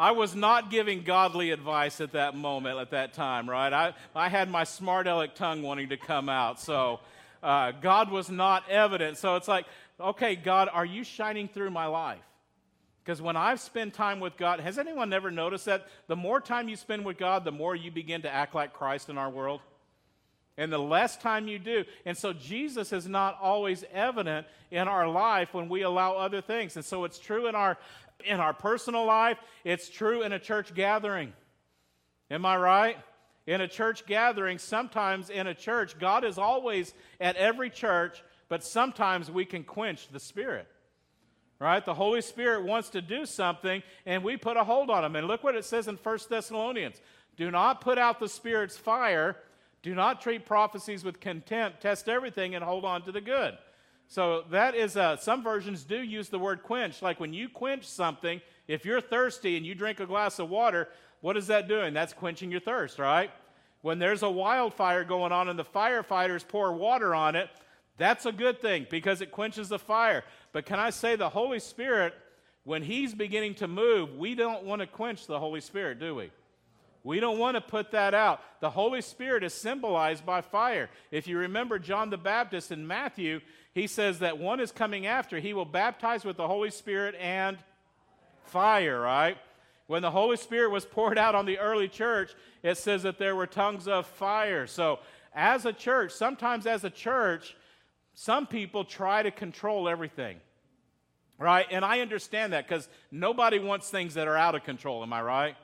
I 0.00 0.12
was 0.12 0.34
not 0.34 0.70
giving 0.70 1.02
godly 1.02 1.50
advice 1.50 2.00
at 2.00 2.12
that 2.12 2.34
moment, 2.34 2.78
at 2.78 2.92
that 2.92 3.12
time, 3.12 3.50
right? 3.50 3.70
I, 3.70 3.92
I 4.16 4.30
had 4.30 4.48
my 4.48 4.64
smart 4.64 5.06
aleck 5.06 5.34
tongue 5.34 5.60
wanting 5.60 5.90
to 5.90 5.98
come 5.98 6.30
out. 6.30 6.58
So 6.58 7.00
uh, 7.42 7.72
God 7.72 8.10
was 8.10 8.30
not 8.30 8.62
evident. 8.70 9.18
So 9.18 9.36
it's 9.36 9.46
like, 9.46 9.66
okay, 10.00 10.36
God, 10.36 10.70
are 10.72 10.86
you 10.86 11.04
shining 11.04 11.48
through 11.48 11.68
my 11.68 11.84
life? 11.84 12.22
Because 13.04 13.20
when 13.20 13.36
I've 13.36 13.60
spent 13.60 13.92
time 13.92 14.20
with 14.20 14.38
God, 14.38 14.60
has 14.60 14.78
anyone 14.78 15.12
ever 15.12 15.30
noticed 15.30 15.66
that 15.66 15.86
the 16.06 16.16
more 16.16 16.40
time 16.40 16.70
you 16.70 16.76
spend 16.76 17.04
with 17.04 17.18
God, 17.18 17.44
the 17.44 17.52
more 17.52 17.76
you 17.76 17.90
begin 17.90 18.22
to 18.22 18.32
act 18.32 18.54
like 18.54 18.72
Christ 18.72 19.10
in 19.10 19.18
our 19.18 19.28
world? 19.28 19.60
And 20.56 20.72
the 20.72 20.78
less 20.78 21.18
time 21.18 21.46
you 21.46 21.58
do. 21.58 21.84
And 22.06 22.16
so 22.16 22.32
Jesus 22.32 22.94
is 22.94 23.06
not 23.06 23.38
always 23.40 23.84
evident 23.92 24.46
in 24.70 24.88
our 24.88 25.08
life 25.08 25.52
when 25.52 25.68
we 25.68 25.82
allow 25.82 26.16
other 26.16 26.40
things. 26.40 26.76
And 26.76 26.84
so 26.84 27.04
it's 27.04 27.18
true 27.18 27.48
in 27.48 27.54
our 27.54 27.76
in 28.24 28.40
our 28.40 28.52
personal 28.52 29.04
life, 29.04 29.38
it's 29.64 29.88
true 29.88 30.22
in 30.22 30.32
a 30.32 30.38
church 30.38 30.74
gathering. 30.74 31.32
Am 32.30 32.46
I 32.46 32.56
right? 32.56 32.96
in 33.46 33.60
a 33.60 33.68
church 33.68 34.06
gathering, 34.06 34.58
sometimes 34.58 35.28
in 35.28 35.48
a 35.48 35.54
church, 35.54 35.98
God 35.98 36.24
is 36.24 36.38
always 36.38 36.94
at 37.20 37.34
every 37.34 37.68
church, 37.68 38.22
but 38.48 38.62
sometimes 38.62 39.28
we 39.28 39.44
can 39.44 39.64
quench 39.64 40.08
the 40.08 40.20
Spirit. 40.20 40.68
Right? 41.58 41.84
The 41.84 41.94
Holy 41.94 42.22
Spirit 42.22 42.64
wants 42.64 42.90
to 42.90 43.02
do 43.02 43.26
something, 43.26 43.82
and 44.06 44.22
we 44.22 44.36
put 44.36 44.56
a 44.56 44.62
hold 44.62 44.88
on 44.88 45.04
him. 45.04 45.16
And 45.16 45.26
look 45.26 45.42
what 45.42 45.56
it 45.56 45.64
says 45.64 45.88
in 45.88 45.96
1 45.96 46.18
Thessalonians 46.30 47.00
Do 47.36 47.50
not 47.50 47.80
put 47.80 47.98
out 47.98 48.20
the 48.20 48.28
Spirit's 48.28 48.76
fire, 48.76 49.36
do 49.82 49.94
not 49.96 50.20
treat 50.20 50.46
prophecies 50.46 51.02
with 51.02 51.20
contempt, 51.20 51.80
test 51.80 52.08
everything, 52.08 52.54
and 52.54 52.62
hold 52.62 52.84
on 52.84 53.02
to 53.02 53.12
the 53.12 53.20
good. 53.20 53.58
So 54.10 54.42
that 54.50 54.74
is, 54.74 54.96
uh, 54.96 55.16
some 55.18 55.40
versions 55.40 55.84
do 55.84 56.02
use 56.02 56.30
the 56.30 56.38
word 56.38 56.64
quench. 56.64 57.00
Like 57.00 57.20
when 57.20 57.32
you 57.32 57.48
quench 57.48 57.86
something, 57.86 58.40
if 58.66 58.84
you're 58.84 59.00
thirsty 59.00 59.56
and 59.56 59.64
you 59.64 59.76
drink 59.76 60.00
a 60.00 60.06
glass 60.06 60.40
of 60.40 60.50
water, 60.50 60.88
what 61.20 61.36
is 61.36 61.46
that 61.46 61.68
doing? 61.68 61.94
That's 61.94 62.12
quenching 62.12 62.50
your 62.50 62.58
thirst, 62.58 62.98
right? 62.98 63.30
When 63.82 64.00
there's 64.00 64.24
a 64.24 64.30
wildfire 64.30 65.04
going 65.04 65.30
on 65.30 65.48
and 65.48 65.56
the 65.56 65.64
firefighters 65.64 66.46
pour 66.46 66.72
water 66.72 67.14
on 67.14 67.36
it, 67.36 67.50
that's 67.98 68.26
a 68.26 68.32
good 68.32 68.60
thing 68.60 68.88
because 68.90 69.20
it 69.20 69.30
quenches 69.30 69.68
the 69.68 69.78
fire. 69.78 70.24
But 70.52 70.66
can 70.66 70.80
I 70.80 70.90
say 70.90 71.14
the 71.14 71.28
Holy 71.28 71.60
Spirit, 71.60 72.12
when 72.64 72.82
He's 72.82 73.14
beginning 73.14 73.54
to 73.56 73.68
move, 73.68 74.16
we 74.16 74.34
don't 74.34 74.64
want 74.64 74.80
to 74.80 74.88
quench 74.88 75.28
the 75.28 75.38
Holy 75.38 75.60
Spirit, 75.60 76.00
do 76.00 76.16
we? 76.16 76.32
We 77.02 77.20
don't 77.20 77.38
want 77.38 77.54
to 77.54 77.60
put 77.60 77.92
that 77.92 78.12
out. 78.12 78.42
The 78.60 78.70
Holy 78.70 79.00
Spirit 79.00 79.42
is 79.44 79.54
symbolized 79.54 80.26
by 80.26 80.40
fire. 80.40 80.90
If 81.10 81.26
you 81.26 81.38
remember 81.38 81.78
John 81.78 82.10
the 82.10 82.18
Baptist 82.18 82.72
in 82.72 82.86
Matthew, 82.86 83.40
he 83.74 83.86
says 83.86 84.18
that 84.18 84.38
one 84.38 84.60
is 84.60 84.72
coming 84.72 85.06
after. 85.06 85.38
He 85.38 85.54
will 85.54 85.64
baptize 85.64 86.24
with 86.24 86.36
the 86.36 86.48
Holy 86.48 86.70
Spirit 86.70 87.14
and 87.20 87.56
fire, 88.44 89.00
right? 89.00 89.36
When 89.86 90.02
the 90.02 90.10
Holy 90.10 90.36
Spirit 90.36 90.70
was 90.70 90.84
poured 90.84 91.18
out 91.18 91.34
on 91.34 91.46
the 91.46 91.58
early 91.58 91.88
church, 91.88 92.32
it 92.62 92.78
says 92.78 93.02
that 93.04 93.18
there 93.18 93.36
were 93.36 93.46
tongues 93.46 93.88
of 93.88 94.06
fire. 94.06 94.66
So, 94.66 95.00
as 95.34 95.64
a 95.64 95.72
church, 95.72 96.12
sometimes 96.12 96.66
as 96.66 96.82
a 96.82 96.90
church, 96.90 97.56
some 98.14 98.46
people 98.46 98.84
try 98.84 99.22
to 99.22 99.30
control 99.30 99.88
everything. 99.88 100.38
Right? 101.38 101.66
And 101.70 101.84
I 101.84 102.00
understand 102.00 102.52
that 102.52 102.68
because 102.68 102.88
nobody 103.10 103.58
wants 103.58 103.88
things 103.88 104.14
that 104.14 104.28
are 104.28 104.36
out 104.36 104.54
of 104.54 104.64
control, 104.64 105.02
am 105.02 105.12
I 105.12 105.22
right? 105.22 105.56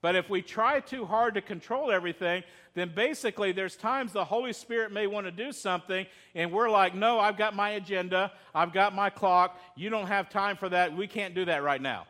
But 0.00 0.14
if 0.14 0.30
we 0.30 0.42
try 0.42 0.80
too 0.80 1.04
hard 1.04 1.34
to 1.34 1.40
control 1.40 1.90
everything, 1.90 2.44
then 2.74 2.92
basically 2.94 3.50
there's 3.50 3.76
times 3.76 4.12
the 4.12 4.24
Holy 4.24 4.52
Spirit 4.52 4.92
may 4.92 5.08
want 5.08 5.26
to 5.26 5.32
do 5.32 5.50
something, 5.50 6.06
and 6.34 6.52
we're 6.52 6.70
like, 6.70 6.94
no, 6.94 7.18
I've 7.18 7.36
got 7.36 7.56
my 7.56 7.70
agenda, 7.70 8.32
I've 8.54 8.72
got 8.72 8.94
my 8.94 9.10
clock, 9.10 9.58
you 9.76 9.90
don't 9.90 10.06
have 10.06 10.30
time 10.30 10.56
for 10.56 10.68
that, 10.68 10.96
we 10.96 11.08
can't 11.08 11.34
do 11.34 11.44
that 11.46 11.64
right 11.64 11.82
now. 11.82 12.06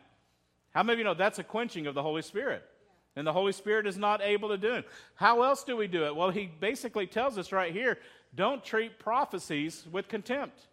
How 0.71 0.83
many 0.83 0.93
of 0.93 0.99
you 0.99 1.05
know 1.05 1.15
that's 1.15 1.39
a 1.39 1.43
quenching 1.43 1.87
of 1.87 1.95
the 1.95 2.03
Holy 2.03 2.21
Spirit? 2.21 2.63
And 3.15 3.25
the 3.25 3.33
Holy 3.33 3.51
Spirit 3.51 3.87
is 3.87 3.97
not 3.97 4.21
able 4.21 4.49
to 4.49 4.57
do 4.57 4.75
it. 4.75 4.87
How 5.15 5.41
else 5.41 5.63
do 5.63 5.75
we 5.75 5.87
do 5.87 6.05
it? 6.05 6.15
Well, 6.15 6.29
he 6.29 6.49
basically 6.59 7.07
tells 7.07 7.37
us 7.37 7.51
right 7.51 7.73
here 7.73 7.97
don't 8.35 8.63
treat 8.63 8.99
prophecies 8.99 9.85
with 9.91 10.07
contempt. 10.07 10.67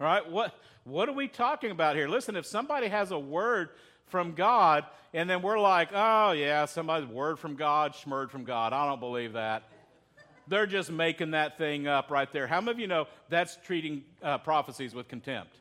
All 0.00 0.06
right? 0.06 0.28
What, 0.28 0.54
what 0.84 1.08
are 1.08 1.12
we 1.12 1.28
talking 1.28 1.70
about 1.70 1.94
here? 1.94 2.08
Listen, 2.08 2.34
if 2.34 2.44
somebody 2.44 2.88
has 2.88 3.12
a 3.12 3.18
word 3.18 3.70
from 4.10 4.32
God, 4.32 4.84
and 5.14 5.28
then 5.28 5.42
we're 5.42 5.58
like, 5.58 5.88
oh, 5.94 6.32
yeah, 6.32 6.64
somebody's 6.66 7.08
word 7.08 7.38
from 7.38 7.56
God, 7.56 7.94
schmurd 7.94 8.30
from 8.30 8.44
God. 8.44 8.72
I 8.72 8.86
don't 8.86 9.00
believe 9.00 9.34
that. 9.34 9.62
They're 10.46 10.66
just 10.66 10.90
making 10.90 11.32
that 11.32 11.58
thing 11.58 11.86
up 11.86 12.10
right 12.10 12.30
there. 12.32 12.46
How 12.46 12.60
many 12.60 12.72
of 12.72 12.78
you 12.78 12.86
know 12.86 13.06
that's 13.28 13.58
treating 13.64 14.04
uh, 14.22 14.38
prophecies 14.38 14.94
with 14.94 15.08
contempt? 15.08 15.54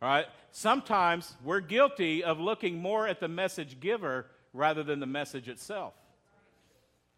All 0.00 0.08
right? 0.08 0.26
Sometimes 0.50 1.34
we're 1.44 1.60
guilty 1.60 2.24
of 2.24 2.40
looking 2.40 2.78
more 2.80 3.06
at 3.06 3.20
the 3.20 3.28
message 3.28 3.80
giver 3.80 4.26
rather 4.54 4.82
than 4.82 5.00
the 5.00 5.06
message 5.06 5.48
itself. 5.48 5.94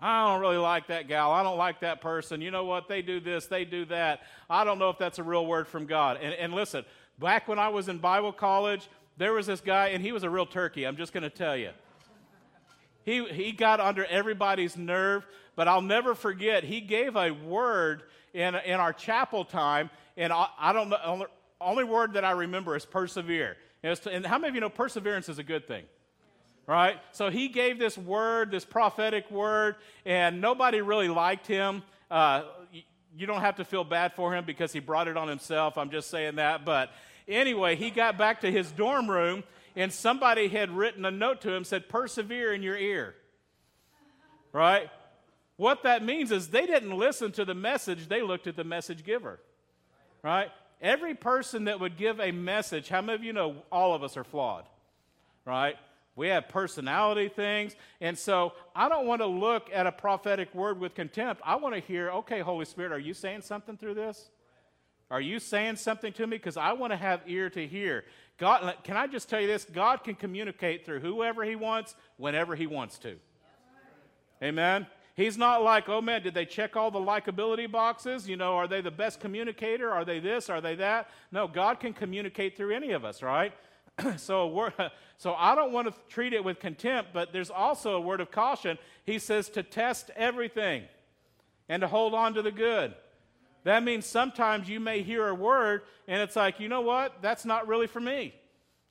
I 0.01 0.27
don't 0.27 0.41
really 0.41 0.57
like 0.57 0.87
that 0.87 1.09
gal. 1.09 1.31
I 1.31 1.43
don't 1.43 1.59
like 1.59 1.81
that 1.81 2.01
person. 2.01 2.41
You 2.41 2.51
know 2.51 2.65
what? 2.65 2.89
They 2.89 3.03
do 3.03 3.21
this, 3.21 3.47
they 3.47 3.65
do 3.65 3.85
that. 3.87 4.23
I 4.49 4.65
don't 4.65 4.79
know 4.79 4.89
if 4.89 4.99
that's 4.99 5.19
a 5.19 5.23
real 5.23 5.45
word 5.47 5.69
from 5.69 5.87
God. 5.87 6.19
And, 6.21 6.33
and 6.35 6.55
listen, 6.55 6.85
back 7.19 7.49
when 7.49 7.59
I 7.59 7.69
was 7.69 7.89
in 7.89 7.99
Bible 7.99 8.33
college, 8.33 8.89
there 9.21 9.35
was 9.35 9.47
this 9.47 9.61
guy, 9.61 9.89
and 9.89 10.03
he 10.03 10.13
was 10.13 10.23
a 10.23 10.31
real 10.31 10.47
turkey. 10.47 10.87
I'm 10.87 10.97
just 10.97 11.13
going 11.13 11.25
to 11.25 11.31
tell 11.31 11.55
you. 11.55 11.71
He, 13.05 13.27
he 13.29 13.53
got 13.53 13.79
under 13.79 14.07
everybody's 14.07 14.79
nerve, 14.79 15.27
but 15.57 15.69
I'll 15.69 15.83
never 15.83 16.15
forget, 16.15 16.65
he 16.65 16.81
gave 16.81 17.17
a 17.17 17.31
word 17.31 18.05
in, 18.33 18.55
in 18.55 18.81
our 18.81 18.95
chapel 18.95 19.45
time, 19.45 19.91
and 20.17 20.33
I, 20.33 20.47
I 20.59 20.73
don't 20.73 20.89
know, 20.89 20.99
only, 21.05 21.27
only 21.61 21.85
word 21.85 22.15
that 22.15 22.25
I 22.25 22.31
remember 22.31 22.75
is 22.77 22.87
persevere. 22.87 23.59
And, 23.83 23.95
to, 24.01 24.11
and 24.11 24.25
how 24.25 24.39
many 24.39 24.49
of 24.49 24.55
you 24.55 24.63
know 24.63 24.71
perseverance 24.71 25.29
is 25.29 25.39
a 25.39 25.43
good 25.43 25.69
thing? 25.69 25.85
Right? 26.67 26.99
So 27.13 27.29
he 27.29 27.49
gave 27.49 27.79
this 27.79 27.99
word, 27.99 28.51
this 28.51 28.65
prophetic 28.65 29.31
word, 29.31 29.77
and 30.07 30.41
nobody 30.41 30.81
really 30.81 31.09
liked 31.09 31.47
him. 31.47 31.83
Uh, 32.11 32.45
you 33.15 33.27
don't 33.27 33.41
have 33.41 33.57
to 33.57 33.65
feel 33.65 33.85
bad 33.85 34.15
for 34.15 34.35
him 34.35 34.45
because 34.47 34.73
he 34.73 34.81
brought 34.81 35.09
it 35.09 35.17
on 35.19 35.29
himself. 35.29 35.77
I'm 35.77 35.91
just 35.91 36.09
saying 36.11 36.37
that. 36.37 36.65
But 36.65 36.91
anyway, 37.31 37.77
he 37.77 37.91
got 37.91 38.19
back 38.19 38.41
to 38.43 38.51
his 38.51 38.71
dorm 38.73 39.11
room, 39.11 39.45
and 39.77 39.93
somebody 39.93 40.49
had 40.49 40.71
written 40.71 41.05
a 41.05 41.11
note 41.11 41.41
to 41.43 41.53
him 41.53 41.65
said, 41.65 41.89
Persevere 41.89 42.53
in 42.53 42.63
your 42.63 42.77
ear. 42.77 43.15
Right? 44.53 44.91
What 45.57 45.83
that 45.85 46.05
means 46.05 46.33
is 46.33 46.49
they 46.49 46.67
didn't 46.67 46.97
listen 46.97 47.33
to 47.33 47.45
the 47.45 47.55
message, 47.55 48.09
they 48.09 48.23
looked 48.23 48.47
at 48.47 48.57
the 48.57 48.65
message 48.65 49.05
giver. 49.05 49.41
Right? 50.23 50.51
Every 50.81 51.15
person 51.15 51.65
that 51.65 51.81
would 51.81 51.97
give 51.97 52.21
a 52.21 52.33
message, 52.33 52.89
how 52.89 53.03
many 53.03 53.17
of 53.17 53.25
you 53.25 53.33
know 53.33 53.57
all 53.71 53.95
of 53.95 54.03
us 54.03 54.17
are 54.17 54.25
flawed? 54.25 54.65
Right? 55.45 55.77
We 56.17 56.29
have 56.29 56.49
personality 56.49 57.29
things. 57.29 57.77
And 58.01 58.19
so 58.19 58.53
I 58.75 58.89
don't 58.89 59.07
want 59.07 59.23
to 59.23 59.27
look 59.27 59.69
at 59.73 59.87
a 59.87 59.93
prophetic 59.93 60.55
word 60.55 60.81
with 60.81 60.95
contempt. 60.95 61.41
I 61.45 61.57
want 61.57 61.75
to 61.75 61.81
hear, 61.81 62.11
okay, 62.11 62.41
Holy 62.41 62.65
Spirit, 62.65 62.93
are 62.93 62.99
you 62.99 63.15
saying 63.15 63.43
something 63.43 63.77
through 63.77 63.95
this? 63.95 64.31
Are 65.11 65.21
you 65.21 65.41
saying 65.41 65.77
something 65.77 66.13
to 66.15 66.27
me? 66.27 66.37
Because 66.37 66.57
I 66.57 66.73
want 66.73 66.93
to 66.93 66.97
have 66.97 67.21
ear 67.27 67.51
to 67.51 67.67
hear. 67.67 68.05
God, 68.39 68.75
can 68.85 68.97
I 68.97 69.07
just 69.07 69.29
tell 69.29 69.41
you 69.41 69.47
this? 69.47 69.65
God 69.65 70.05
can 70.05 70.15
communicate 70.15 70.87
through 70.87 71.01
whoever 71.01 71.43
He 71.45 71.57
wants, 71.57 71.97
whenever 72.17 72.55
He 72.55 72.67
wants 72.67 72.99
to. 73.01 73.17
Amen. 74.43 74.87
He's 75.17 75.37
not 75.37 75.63
like, 75.63 75.89
oh 75.89 76.01
man, 76.01 76.23
did 76.23 76.33
they 76.33 76.47
check 76.47 76.77
all 76.77 76.91
the 76.91 77.01
likability 77.01 77.71
boxes? 77.71 78.29
You 78.29 78.37
know, 78.37 78.55
are 78.55 78.67
they 78.67 78.81
the 78.81 78.91
best 78.91 79.21
communicator? 79.21 79.91
Are 79.91 80.05
they 80.05 80.21
this? 80.21 80.49
Are 80.49 80.61
they 80.61 80.77
that? 80.77 81.11
No, 81.31 81.47
God 81.47 81.81
can 81.81 81.93
communicate 81.93 82.57
through 82.57 82.75
any 82.75 82.93
of 82.93 83.05
us, 83.05 83.23
right? 83.23 83.53
so, 84.17 84.73
so 85.19 85.35
I 85.35 85.55
don't 85.55 85.73
want 85.73 85.89
to 85.89 85.95
treat 86.09 86.33
it 86.33 86.43
with 86.43 86.61
contempt, 86.61 87.11
but 87.13 87.33
there's 87.33 87.51
also 87.51 87.97
a 87.97 88.01
word 88.01 88.21
of 88.21 88.31
caution. 88.31 88.79
He 89.05 89.19
says 89.19 89.51
to 89.51 89.63
test 89.63 90.11
everything 90.17 90.85
and 91.69 91.83
to 91.83 91.89
hold 91.89 92.15
on 92.15 92.33
to 92.35 92.43
the 92.43 92.53
good. 92.53 92.95
That 93.65 93.83
means 93.83 94.07
sometimes 94.07 94.69
you 94.69 94.81
may 94.81 95.03
hear 95.03 95.29
a 95.29 95.35
word 95.35 95.83
and 96.09 96.21
it's 96.23 96.37
like, 96.37 96.61
you 96.61 96.69
know 96.69 96.81
what? 96.81 97.21
That's 97.23 97.45
not 97.45 97.69
really 97.69 97.87
for 97.87 98.01
me. 98.01 98.35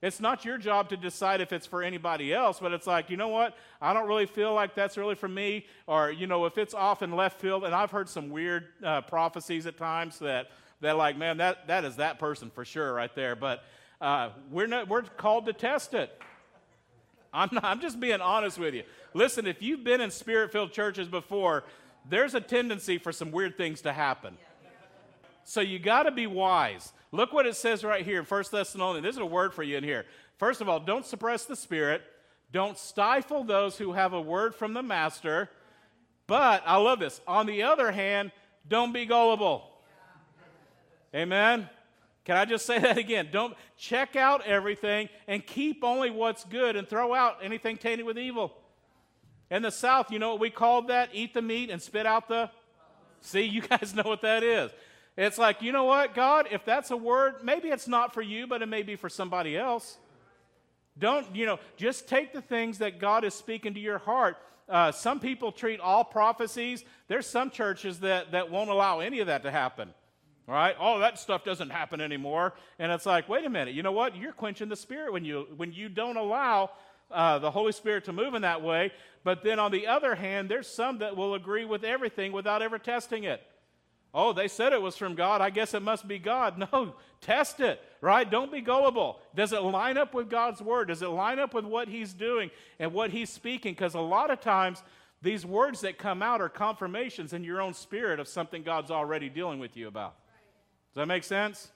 It's 0.02 0.22
not 0.22 0.46
your 0.46 0.58
job 0.58 0.90
to 0.90 0.98
decide 0.98 1.42
if 1.42 1.52
it's 1.52 1.66
for 1.66 1.84
anybody 1.84 2.34
else, 2.34 2.60
but 2.62 2.72
it's 2.72 2.88
like, 2.88 3.10
you 3.10 3.18
know 3.18 3.28
what? 3.28 3.58
I 3.82 3.94
don't 3.94 4.08
really 4.08 4.28
feel 4.28 4.54
like 4.54 4.74
that's 4.74 4.98
really 4.98 5.16
for 5.16 5.28
me. 5.28 5.66
Or, 5.88 6.10
you 6.10 6.26
know, 6.26 6.46
if 6.46 6.58
it's 6.58 6.74
off 6.74 7.02
in 7.02 7.12
left 7.12 7.42
field, 7.42 7.66
and 7.66 7.76
I've 7.76 7.92
heard 7.92 8.08
some 8.08 8.30
weird 8.30 8.68
uh, 8.82 9.02
prophecies 9.02 9.66
at 9.66 9.78
times 9.78 10.20
that, 10.20 10.52
that 10.80 10.96
like, 10.96 11.18
man, 11.18 11.38
that, 11.38 11.68
that 11.68 11.84
is 11.84 11.98
that 11.98 12.18
person 12.18 12.50
for 12.50 12.64
sure 12.64 12.94
right 12.94 13.14
there. 13.14 13.36
But 13.36 13.62
uh, 14.00 14.30
we're, 14.50 14.68
not, 14.68 14.88
we're 14.88 15.02
called 15.02 15.48
to 15.48 15.54
test 15.54 15.94
it. 15.94 16.18
I'm, 17.34 17.50
not, 17.52 17.66
I'm 17.66 17.82
just 17.82 18.00
being 18.00 18.22
honest 18.22 18.58
with 18.58 18.74
you. 18.74 18.84
Listen, 19.14 19.48
if 19.48 19.62
you've 19.62 19.84
been 19.84 20.00
in 20.00 20.12
spirit 20.12 20.54
filled 20.54 20.72
churches 20.72 21.10
before, 21.10 21.66
there's 22.10 22.36
a 22.36 22.42
tendency 22.42 22.98
for 22.98 23.12
some 23.12 23.32
weird 23.32 23.58
things 23.58 23.82
to 23.82 23.92
happen. 23.92 24.38
So 25.50 25.62
you 25.62 25.80
got 25.80 26.04
to 26.04 26.12
be 26.12 26.28
wise. 26.28 26.94
Look 27.12 27.34
what 27.34 27.48
it 27.48 27.56
says 27.56 27.84
right 27.84 28.06
here 28.06 28.20
in 28.20 28.26
1 28.26 28.44
Thessalonians. 28.52 29.04
This 29.04 29.16
is 29.16 29.22
a 29.22 29.26
word 29.26 29.52
for 29.52 29.64
you 29.64 29.78
in 29.78 29.84
here. 29.84 30.06
First 30.38 30.62
of 30.62 30.70
all, 30.70 30.80
don't 30.80 31.04
suppress 31.04 31.46
the 31.46 31.56
spirit. 31.56 32.04
Don't 32.52 32.78
stifle 32.78 33.44
those 33.44 33.76
who 33.76 33.94
have 33.94 34.14
a 34.14 34.22
word 34.22 34.54
from 34.54 34.74
the 34.74 34.84
master. 34.84 35.50
But, 36.28 36.62
I 36.68 36.76
love 36.76 37.00
this. 37.00 37.20
On 37.28 37.48
the 37.48 37.64
other 37.64 37.92
hand, 37.92 38.32
don't 38.68 38.94
be 38.94 39.08
gullible. 39.08 39.64
Amen. 41.16 41.68
Can 42.26 42.38
I 42.38 42.46
just 42.46 42.68
say 42.68 42.78
that 42.78 43.00
again? 43.00 43.30
Don't 43.32 43.56
check 43.76 44.16
out 44.16 44.46
everything 44.46 45.10
and 45.28 45.44
keep 45.44 45.84
only 45.84 46.12
what's 46.12 46.44
good 46.44 46.76
and 46.76 46.88
throw 46.88 47.16
out 47.16 47.38
anything 47.42 47.78
tainted 47.78 48.06
with 48.06 48.20
evil. 48.20 48.54
In 49.50 49.64
the 49.64 49.72
South, 49.72 50.12
you 50.12 50.20
know 50.20 50.30
what 50.30 50.40
we 50.42 50.52
called 50.52 50.90
that? 50.90 51.10
Eat 51.12 51.34
the 51.34 51.42
meat 51.42 51.72
and 51.72 51.82
spit 51.82 52.06
out 52.06 52.28
the. 52.28 52.52
See, 53.22 53.42
you 53.46 53.62
guys 53.62 53.96
know 53.96 54.04
what 54.04 54.22
that 54.22 54.44
is. 54.44 54.70
It's 55.22 55.38
like, 55.38 55.62
you 55.62 55.74
know 55.74 55.84
what, 55.84 56.16
God, 56.16 56.48
if 56.50 56.64
that's 56.64 56.92
a 56.92 56.96
word, 56.96 57.44
maybe 57.44 57.68
it's 57.68 57.90
not 57.90 58.14
for 58.14 58.22
you, 58.22 58.48
but 58.48 58.62
it 58.62 58.68
may 58.68 58.84
be 58.84 58.96
for 58.96 59.10
somebody 59.10 59.58
else. 59.58 59.98
Don't, 60.98 61.36
you 61.36 61.46
know, 61.46 61.60
just 61.76 62.08
take 62.08 62.32
the 62.32 62.42
things 62.42 62.78
that 62.78 63.00
God 63.00 63.26
is 63.26 63.34
speaking 63.34 63.74
to 63.74 63.82
your 63.82 63.98
heart. 63.98 64.38
Uh, 64.70 64.94
some 64.94 65.20
people 65.20 65.52
treat 65.52 65.82
all 65.82 66.06
prophecies. 66.06 66.86
There's 67.10 67.28
some 67.28 67.50
churches 67.52 68.00
that, 68.00 68.32
that 68.32 68.50
won't 68.50 68.70
allow 68.70 69.02
any 69.02 69.20
of 69.20 69.28
that 69.28 69.44
to 69.44 69.52
happen. 69.52 69.90
Right? 70.48 70.78
Oh, 70.80 71.00
that 71.00 71.20
stuff 71.20 71.44
doesn't 71.44 71.70
happen 71.70 72.00
anymore. 72.00 72.54
And 72.80 72.90
it's 72.90 73.06
like, 73.06 73.28
wait 73.28 73.44
a 73.44 73.50
minute, 73.50 73.74
you 73.74 73.84
know 73.84 73.92
what? 73.92 74.16
You're 74.16 74.32
quenching 74.32 74.70
the 74.70 74.78
spirit 74.78 75.12
when 75.12 75.26
you 75.26 75.48
when 75.58 75.74
you 75.74 75.90
don't 75.90 76.18
allow 76.18 76.72
uh, 77.12 77.40
the 77.40 77.52
Holy 77.52 77.74
Spirit 77.74 78.06
to 78.06 78.14
move 78.14 78.36
in 78.36 78.44
that 78.44 78.62
way. 78.62 78.94
But 79.26 79.44
then 79.44 79.60
on 79.60 79.72
the 79.72 79.88
other 79.88 80.16
hand, 80.16 80.50
there's 80.50 80.68
some 80.68 81.00
that 81.00 81.18
will 81.18 81.36
agree 81.36 81.66
with 81.66 81.84
everything 81.84 82.32
without 82.32 82.62
ever 82.62 82.80
testing 82.80 83.26
it. 83.26 83.44
Oh, 84.14 84.34
they 84.34 84.48
said 84.48 84.74
it 84.74 84.82
was 84.82 84.96
from 84.96 85.16
God. 85.16 85.42
I 85.42 85.50
guess 85.50 85.74
it 85.74 85.82
must 85.82 86.08
be 86.08 86.18
God. 86.18 86.58
No, 86.72 86.96
test 87.22 87.60
it, 87.60 87.82
right? 88.02 88.30
Don't 88.30 88.52
be 88.52 88.62
gullible. 88.62 89.20
Does 89.36 89.54
it 89.54 89.62
line 89.62 89.98
up 89.98 90.14
with 90.14 90.30
God's 90.30 90.62
word? 90.62 90.88
Does 90.88 91.02
it 91.02 91.08
line 91.08 91.38
up 91.38 91.54
with 91.54 91.66
what 91.66 91.88
He's 91.88 92.14
doing 92.14 92.50
and 92.80 92.94
what 92.94 93.12
He's 93.12 93.30
speaking? 93.30 93.74
Because 93.74 93.94
a 93.94 94.00
lot 94.00 94.32
of 94.32 94.42
times, 94.42 94.82
these 95.22 95.46
words 95.46 95.82
that 95.82 95.98
come 95.98 96.22
out 96.22 96.42
are 96.42 96.50
confirmations 96.50 97.34
in 97.34 97.44
your 97.44 97.62
own 97.62 97.74
spirit 97.74 98.20
of 98.20 98.28
something 98.28 98.64
God's 98.64 98.90
already 98.90 99.30
dealing 99.30 99.60
with 99.60 99.76
you 99.76 99.88
about. 99.88 100.16
Does 100.94 101.02
that 101.02 101.08
make 101.08 101.24
sense? 101.24 101.70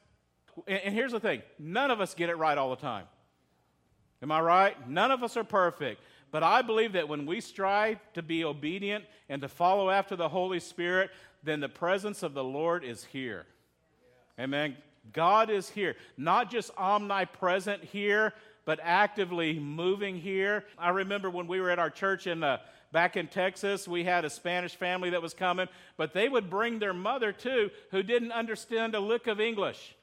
And 0.67 0.93
here's 0.93 1.11
the 1.11 1.19
thing 1.19 1.41
none 1.59 1.91
of 1.91 2.01
us 2.01 2.13
get 2.13 2.29
it 2.29 2.37
right 2.37 2.57
all 2.57 2.69
the 2.69 2.81
time. 2.81 3.05
Am 4.21 4.31
I 4.31 4.39
right? 4.39 4.89
None 4.89 5.11
of 5.11 5.21
us 5.23 5.35
are 5.35 5.43
perfect. 5.43 6.01
But 6.31 6.41
I 6.41 6.63
believe 6.63 6.93
that 6.93 7.07
when 7.07 7.27
we 7.27 7.41
strive 7.41 7.99
to 8.13 8.23
be 8.23 8.43
obedient 8.43 9.05
and 9.29 9.41
to 9.43 9.47
follow 9.47 9.91
after 9.91 10.15
the 10.15 10.29
Holy 10.29 10.59
Spirit, 10.59 11.11
then 11.43 11.59
the 11.59 11.69
presence 11.69 12.23
of 12.23 12.33
the 12.33 12.43
Lord 12.43 12.83
is 12.83 13.03
here. 13.05 13.45
Amen. 14.39 14.75
God 15.11 15.49
is 15.49 15.69
here, 15.69 15.95
not 16.17 16.49
just 16.49 16.71
omnipresent 16.77 17.83
here, 17.83 18.33
but 18.65 18.79
actively 18.81 19.59
moving 19.59 20.17
here. 20.17 20.63
I 20.77 20.89
remember 20.89 21.29
when 21.29 21.47
we 21.47 21.59
were 21.59 21.69
at 21.69 21.79
our 21.79 21.89
church 21.89 22.27
in 22.27 22.43
uh, 22.43 22.59
back 22.93 23.17
in 23.17 23.27
Texas, 23.27 23.87
we 23.87 24.03
had 24.05 24.23
a 24.23 24.29
Spanish 24.29 24.75
family 24.75 25.09
that 25.09 25.21
was 25.21 25.33
coming, 25.33 25.67
but 25.97 26.13
they 26.13 26.29
would 26.29 26.49
bring 26.49 26.79
their 26.79 26.93
mother 26.93 27.33
too, 27.33 27.69
who 27.91 28.03
didn't 28.03 28.31
understand 28.31 28.95
a 28.95 28.99
lick 28.99 29.27
of 29.27 29.41
English. 29.41 29.95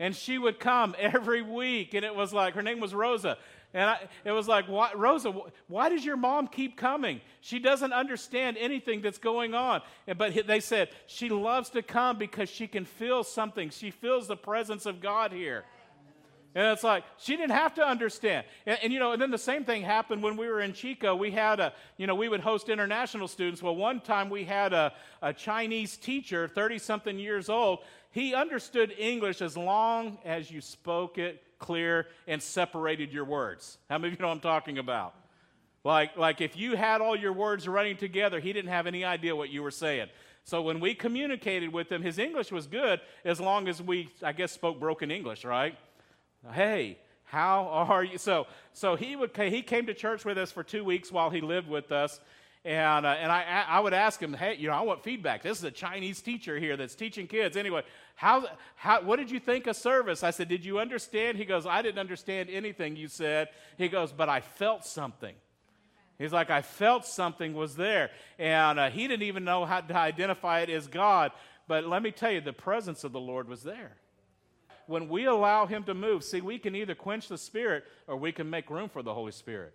And 0.00 0.14
she 0.14 0.38
would 0.38 0.58
come 0.58 0.94
every 0.98 1.42
week, 1.42 1.94
and 1.94 2.04
it 2.04 2.14
was 2.14 2.32
like 2.32 2.54
her 2.54 2.62
name 2.62 2.80
was 2.80 2.94
Rosa. 2.94 3.38
And 3.72 3.90
I, 3.90 4.08
it 4.24 4.30
was 4.30 4.46
like, 4.46 4.68
why, 4.68 4.92
Rosa, 4.94 5.34
why 5.66 5.88
does 5.88 6.04
your 6.04 6.16
mom 6.16 6.46
keep 6.46 6.76
coming? 6.76 7.20
She 7.40 7.58
doesn't 7.58 7.92
understand 7.92 8.56
anything 8.56 9.02
that's 9.02 9.18
going 9.18 9.52
on. 9.52 9.82
But 10.16 10.46
they 10.46 10.60
said, 10.60 10.90
she 11.06 11.28
loves 11.28 11.70
to 11.70 11.82
come 11.82 12.16
because 12.16 12.48
she 12.48 12.68
can 12.68 12.84
feel 12.84 13.24
something. 13.24 13.70
She 13.70 13.90
feels 13.90 14.28
the 14.28 14.36
presence 14.36 14.86
of 14.86 15.00
God 15.00 15.32
here. 15.32 15.64
And 16.54 16.66
it's 16.68 16.84
like, 16.84 17.02
she 17.18 17.36
didn't 17.36 17.52
have 17.52 17.74
to 17.74 17.84
understand. 17.84 18.46
And, 18.64 18.78
and, 18.82 18.92
you 18.92 19.00
know, 19.00 19.12
and 19.12 19.20
then 19.20 19.32
the 19.32 19.38
same 19.38 19.64
thing 19.64 19.82
happened 19.82 20.22
when 20.22 20.36
we 20.36 20.46
were 20.46 20.60
in 20.60 20.72
Chico. 20.72 21.16
We 21.16 21.32
had 21.32 21.58
a, 21.58 21.72
you 21.96 22.06
know, 22.06 22.14
we 22.14 22.28
would 22.28 22.40
host 22.40 22.68
international 22.68 23.26
students. 23.26 23.60
Well, 23.60 23.74
one 23.74 24.00
time 24.00 24.30
we 24.30 24.44
had 24.44 24.72
a, 24.72 24.92
a 25.20 25.32
Chinese 25.32 25.96
teacher, 25.96 26.46
30 26.46 26.78
something 26.78 27.18
years 27.18 27.48
old. 27.48 27.80
He 28.12 28.34
understood 28.34 28.94
English 28.96 29.42
as 29.42 29.56
long 29.56 30.18
as 30.24 30.48
you 30.48 30.60
spoke 30.60 31.18
it 31.18 31.42
clear 31.58 32.06
and 32.28 32.40
separated 32.40 33.12
your 33.12 33.24
words. 33.24 33.78
How 33.90 33.98
many 33.98 34.12
of 34.12 34.18
you 34.18 34.22
know 34.22 34.28
what 34.28 34.34
I'm 34.34 34.40
talking 34.40 34.78
about? 34.78 35.14
Like, 35.82 36.16
like 36.16 36.40
if 36.40 36.56
you 36.56 36.76
had 36.76 37.00
all 37.00 37.16
your 37.16 37.32
words 37.32 37.66
running 37.66 37.96
together, 37.96 38.38
he 38.38 38.52
didn't 38.52 38.70
have 38.70 38.86
any 38.86 39.04
idea 39.04 39.34
what 39.34 39.50
you 39.50 39.62
were 39.62 39.72
saying. 39.72 40.08
So 40.44 40.62
when 40.62 40.78
we 40.78 40.94
communicated 40.94 41.72
with 41.72 41.90
him, 41.90 42.02
his 42.02 42.18
English 42.18 42.52
was 42.52 42.66
good 42.66 43.00
as 43.24 43.40
long 43.40 43.66
as 43.66 43.82
we, 43.82 44.10
I 44.22 44.32
guess, 44.32 44.52
spoke 44.52 44.78
broken 44.78 45.10
English, 45.10 45.44
right? 45.44 45.76
Hey, 46.52 46.98
how 47.24 47.66
are 47.88 48.04
you? 48.04 48.18
So, 48.18 48.46
so 48.72 48.96
he, 48.96 49.16
would, 49.16 49.36
he 49.36 49.62
came 49.62 49.86
to 49.86 49.94
church 49.94 50.24
with 50.24 50.38
us 50.38 50.52
for 50.52 50.62
two 50.62 50.84
weeks 50.84 51.10
while 51.10 51.30
he 51.30 51.40
lived 51.40 51.68
with 51.68 51.90
us. 51.90 52.20
And, 52.64 53.04
uh, 53.04 53.10
and 53.10 53.30
I, 53.30 53.64
I 53.68 53.80
would 53.80 53.92
ask 53.92 54.20
him, 54.20 54.32
hey, 54.32 54.56
you 54.56 54.68
know, 54.68 54.74
I 54.74 54.80
want 54.82 55.02
feedback. 55.04 55.42
This 55.42 55.58
is 55.58 55.64
a 55.64 55.70
Chinese 55.70 56.22
teacher 56.22 56.58
here 56.58 56.78
that's 56.78 56.94
teaching 56.94 57.26
kids. 57.26 57.58
Anyway, 57.58 57.82
how, 58.14 58.46
how, 58.76 59.02
what 59.02 59.16
did 59.16 59.30
you 59.30 59.38
think 59.38 59.66
of 59.66 59.76
service? 59.76 60.22
I 60.22 60.30
said, 60.30 60.48
did 60.48 60.64
you 60.64 60.78
understand? 60.78 61.36
He 61.36 61.44
goes, 61.44 61.66
I 61.66 61.82
didn't 61.82 61.98
understand 61.98 62.48
anything 62.48 62.96
you 62.96 63.08
said. 63.08 63.48
He 63.76 63.88
goes, 63.88 64.12
but 64.12 64.30
I 64.30 64.40
felt 64.40 64.86
something. 64.86 65.34
He's 66.18 66.32
like, 66.32 66.48
I 66.48 66.62
felt 66.62 67.04
something 67.04 67.52
was 67.54 67.76
there. 67.76 68.10
And 68.38 68.78
uh, 68.78 68.88
he 68.88 69.08
didn't 69.08 69.24
even 69.24 69.44
know 69.44 69.66
how 69.66 69.80
to 69.80 69.96
identify 69.96 70.60
it 70.60 70.70
as 70.70 70.86
God. 70.86 71.32
But 71.68 71.86
let 71.86 72.02
me 72.02 72.12
tell 72.12 72.30
you, 72.30 72.40
the 72.40 72.52
presence 72.52 73.04
of 73.04 73.12
the 73.12 73.20
Lord 73.20 73.48
was 73.48 73.62
there. 73.62 73.92
When 74.86 75.08
we 75.08 75.24
allow 75.26 75.66
him 75.66 75.84
to 75.84 75.94
move, 75.94 76.24
see, 76.24 76.40
we 76.40 76.58
can 76.58 76.74
either 76.74 76.94
quench 76.94 77.28
the 77.28 77.38
Spirit 77.38 77.84
or 78.06 78.16
we 78.16 78.32
can 78.32 78.48
make 78.50 78.70
room 78.70 78.88
for 78.88 79.02
the 79.02 79.14
Holy 79.14 79.32
Spirit. 79.32 79.72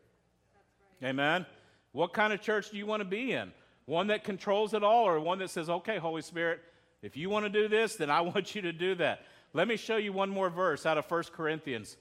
Right. 1.02 1.10
Amen? 1.10 1.46
What 1.92 2.14
kind 2.14 2.34
of 2.34 2.42
church 2.42 2.72
do 2.72 2.78
you 2.78 2.86
want 2.86 3.02
to 3.02 3.06
be 3.06 3.32
in? 3.32 3.52
One 3.86 4.08
that 4.08 4.24
controls 4.24 4.74
it 4.74 4.84
all, 4.84 5.06
or 5.06 5.20
one 5.20 5.40
that 5.40 5.50
says, 5.50 5.70
okay, 5.70 5.98
Holy 5.98 6.22
Spirit, 6.22 6.62
if 7.02 7.18
you 7.18 7.30
want 7.30 7.46
to 7.46 7.50
do 7.50 7.68
this, 7.68 7.96
then 7.96 8.10
I 8.10 8.22
want 8.22 8.54
you 8.54 8.62
to 8.62 8.72
do 8.72 8.96
that. 8.96 9.24
Let 9.54 9.68
me 9.68 9.78
show 9.78 9.98
you 9.98 10.14
one 10.14 10.30
more 10.30 10.50
verse 10.50 10.86
out 10.86 10.98
of 10.98 11.10
1 11.10 11.24
Corinthians. 11.36 11.98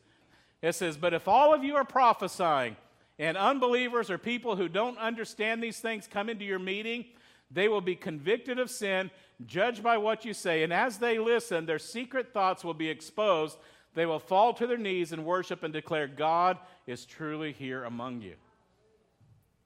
It 0.61 0.75
says, 0.75 0.97
But 0.97 1.15
if 1.15 1.29
all 1.29 1.55
of 1.55 1.65
you 1.65 1.77
are 1.77 1.85
prophesying, 1.85 2.77
and 3.19 3.37
unbelievers 3.37 4.11
or 4.11 4.19
people 4.19 4.55
who 4.57 4.69
don't 4.69 4.97
understand 4.99 5.63
these 5.63 5.81
things 5.81 6.07
come 6.07 6.29
into 6.29 6.45
your 6.45 6.59
meeting, 6.59 7.05
they 7.51 7.69
will 7.69 7.81
be 7.81 7.97
convicted 7.97 8.59
of 8.59 8.71
sin, 8.71 9.11
judged 9.47 9.83
by 9.83 9.99
what 9.99 10.25
you 10.25 10.35
say. 10.35 10.63
And 10.63 10.73
as 10.73 10.99
they 10.99 11.19
listen, 11.19 11.67
their 11.67 11.79
secret 11.79 12.33
thoughts 12.33 12.65
will 12.65 12.75
be 12.75 12.89
exposed. 12.89 13.57
They 13.95 14.07
will 14.07 14.19
fall 14.19 14.53
to 14.55 14.67
their 14.67 14.77
knees 14.77 15.13
and 15.13 15.25
worship 15.25 15.63
and 15.63 15.73
declare, 15.73 16.07
God 16.07 16.59
is 16.87 17.07
truly 17.07 17.53
here 17.53 17.85
among 17.85 18.21
you. 18.21 18.35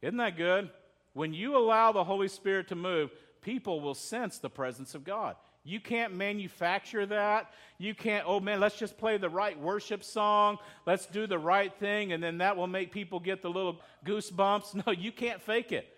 Isn't 0.01 0.19
that 0.19 0.37
good? 0.37 0.71
When 1.13 1.35
you 1.35 1.57
allow 1.57 1.93
the 1.93 2.05
Holy 2.05 2.29
Spirit 2.29 2.69
to 2.69 2.75
move, 2.75 3.11
people 3.43 3.81
will 3.81 3.95
sense 3.95 4.39
the 4.39 4.51
presence 4.51 4.95
of 4.95 5.05
God. 5.05 5.37
You 5.65 5.79
can't 5.79 6.15
manufacture 6.15 7.07
that. 7.07 7.53
You 7.79 7.95
can't, 7.95 8.25
oh 8.27 8.41
man, 8.41 8.59
let's 8.59 8.79
just 8.79 8.99
play 8.99 9.17
the 9.17 9.29
right 9.29 9.59
worship 9.59 10.03
song. 10.03 10.59
Let's 10.87 11.07
do 11.07 11.27
the 11.27 11.39
right 11.39 11.73
thing, 11.79 12.13
and 12.13 12.23
then 12.23 12.39
that 12.39 12.57
will 12.57 12.67
make 12.67 12.91
people 12.91 13.21
get 13.21 13.43
the 13.43 13.51
little 13.51 13.81
goosebumps. 14.05 14.75
No, 14.87 14.93
you 14.93 15.13
can't 15.13 15.41
fake 15.41 15.71
it. 15.71 15.89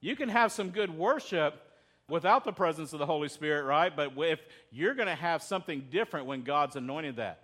You 0.00 0.16
can 0.16 0.28
have 0.28 0.52
some 0.52 0.70
good 0.70 0.90
worship 0.96 1.62
without 2.08 2.44
the 2.44 2.52
presence 2.52 2.92
of 2.92 2.98
the 2.98 3.06
Holy 3.06 3.28
Spirit, 3.28 3.64
right? 3.64 3.94
But 3.94 4.12
if 4.16 4.40
you're 4.70 4.94
going 4.94 5.08
to 5.08 5.14
have 5.14 5.42
something 5.42 5.86
different 5.90 6.26
when 6.26 6.42
God's 6.42 6.76
anointed 6.76 7.16
that, 7.16 7.42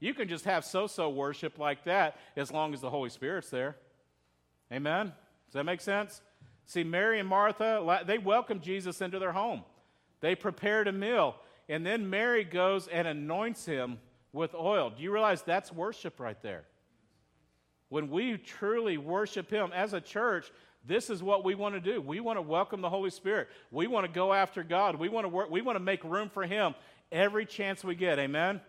you 0.00 0.14
can 0.14 0.28
just 0.28 0.44
have 0.44 0.64
so 0.64 0.86
so 0.86 1.10
worship 1.10 1.58
like 1.58 1.84
that 1.84 2.16
as 2.36 2.52
long 2.52 2.72
as 2.72 2.80
the 2.80 2.90
Holy 2.90 3.10
Spirit's 3.10 3.50
there. 3.50 3.76
Amen? 4.72 5.12
Does 5.46 5.54
that 5.54 5.64
make 5.64 5.80
sense? 5.80 6.20
See, 6.66 6.84
Mary 6.84 7.18
and 7.18 7.28
Martha, 7.28 8.04
they 8.06 8.18
welcomed 8.18 8.62
Jesus 8.62 9.00
into 9.00 9.18
their 9.18 9.32
home. 9.32 9.64
They 10.20 10.34
prepared 10.34 10.86
a 10.86 10.92
meal, 10.92 11.36
and 11.68 11.84
then 11.84 12.10
Mary 12.10 12.44
goes 12.44 12.86
and 12.86 13.08
anoints 13.08 13.64
him 13.64 13.98
with 14.32 14.54
oil. 14.54 14.90
Do 14.90 15.02
you 15.02 15.10
realize 15.10 15.42
that's 15.42 15.72
worship 15.72 16.20
right 16.20 16.40
there? 16.42 16.64
When 17.88 18.10
we 18.10 18.36
truly 18.36 18.98
worship 18.98 19.50
him 19.50 19.70
as 19.74 19.94
a 19.94 20.00
church, 20.00 20.52
this 20.88 21.10
is 21.10 21.22
what 21.22 21.44
we 21.44 21.54
want 21.54 21.74
to 21.74 21.80
do. 21.80 22.00
We 22.00 22.18
want 22.20 22.38
to 22.38 22.42
welcome 22.42 22.80
the 22.80 22.90
Holy 22.90 23.10
Spirit. 23.10 23.48
We 23.70 23.86
want 23.86 24.06
to 24.06 24.12
go 24.12 24.32
after 24.32 24.64
God. 24.64 24.96
We 24.96 25.08
want 25.08 25.24
to 25.24 25.28
work, 25.28 25.50
we 25.50 25.60
want 25.60 25.76
to 25.76 25.84
make 25.84 26.02
room 26.02 26.30
for 26.30 26.44
him 26.44 26.74
every 27.12 27.46
chance 27.46 27.84
we 27.84 27.94
get. 27.94 28.18
Amen. 28.18 28.60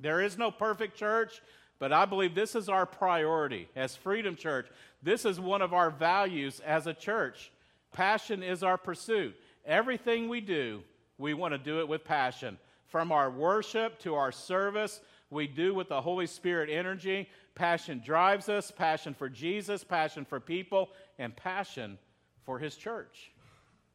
There 0.00 0.20
is 0.20 0.36
no 0.36 0.50
perfect 0.50 0.96
church. 0.96 1.40
But 1.78 1.92
I 1.92 2.06
believe 2.06 2.34
this 2.34 2.54
is 2.54 2.68
our 2.68 2.86
priority 2.86 3.68
as 3.76 3.94
Freedom 3.94 4.34
Church. 4.34 4.66
This 5.02 5.24
is 5.24 5.38
one 5.38 5.62
of 5.62 5.72
our 5.72 5.90
values 5.90 6.60
as 6.60 6.86
a 6.86 6.94
church. 6.94 7.52
Passion 7.92 8.42
is 8.42 8.62
our 8.62 8.76
pursuit. 8.76 9.36
Everything 9.64 10.28
we 10.28 10.40
do, 10.40 10.82
we 11.18 11.34
want 11.34 11.54
to 11.54 11.58
do 11.58 11.78
it 11.80 11.88
with 11.88 12.04
passion. 12.04 12.58
From 12.86 13.12
our 13.12 13.30
worship 13.30 13.98
to 14.00 14.16
our 14.16 14.32
service, 14.32 15.00
we 15.30 15.46
do 15.46 15.74
with 15.74 15.88
the 15.88 16.00
Holy 16.00 16.26
Spirit 16.26 16.68
energy. 16.70 17.28
Passion 17.58 18.00
drives 18.04 18.48
us, 18.48 18.70
passion 18.70 19.12
for 19.14 19.28
Jesus, 19.28 19.82
passion 19.82 20.24
for 20.24 20.38
people, 20.38 20.90
and 21.18 21.36
passion 21.36 21.98
for 22.44 22.58
His 22.58 22.76
church. 22.76 23.32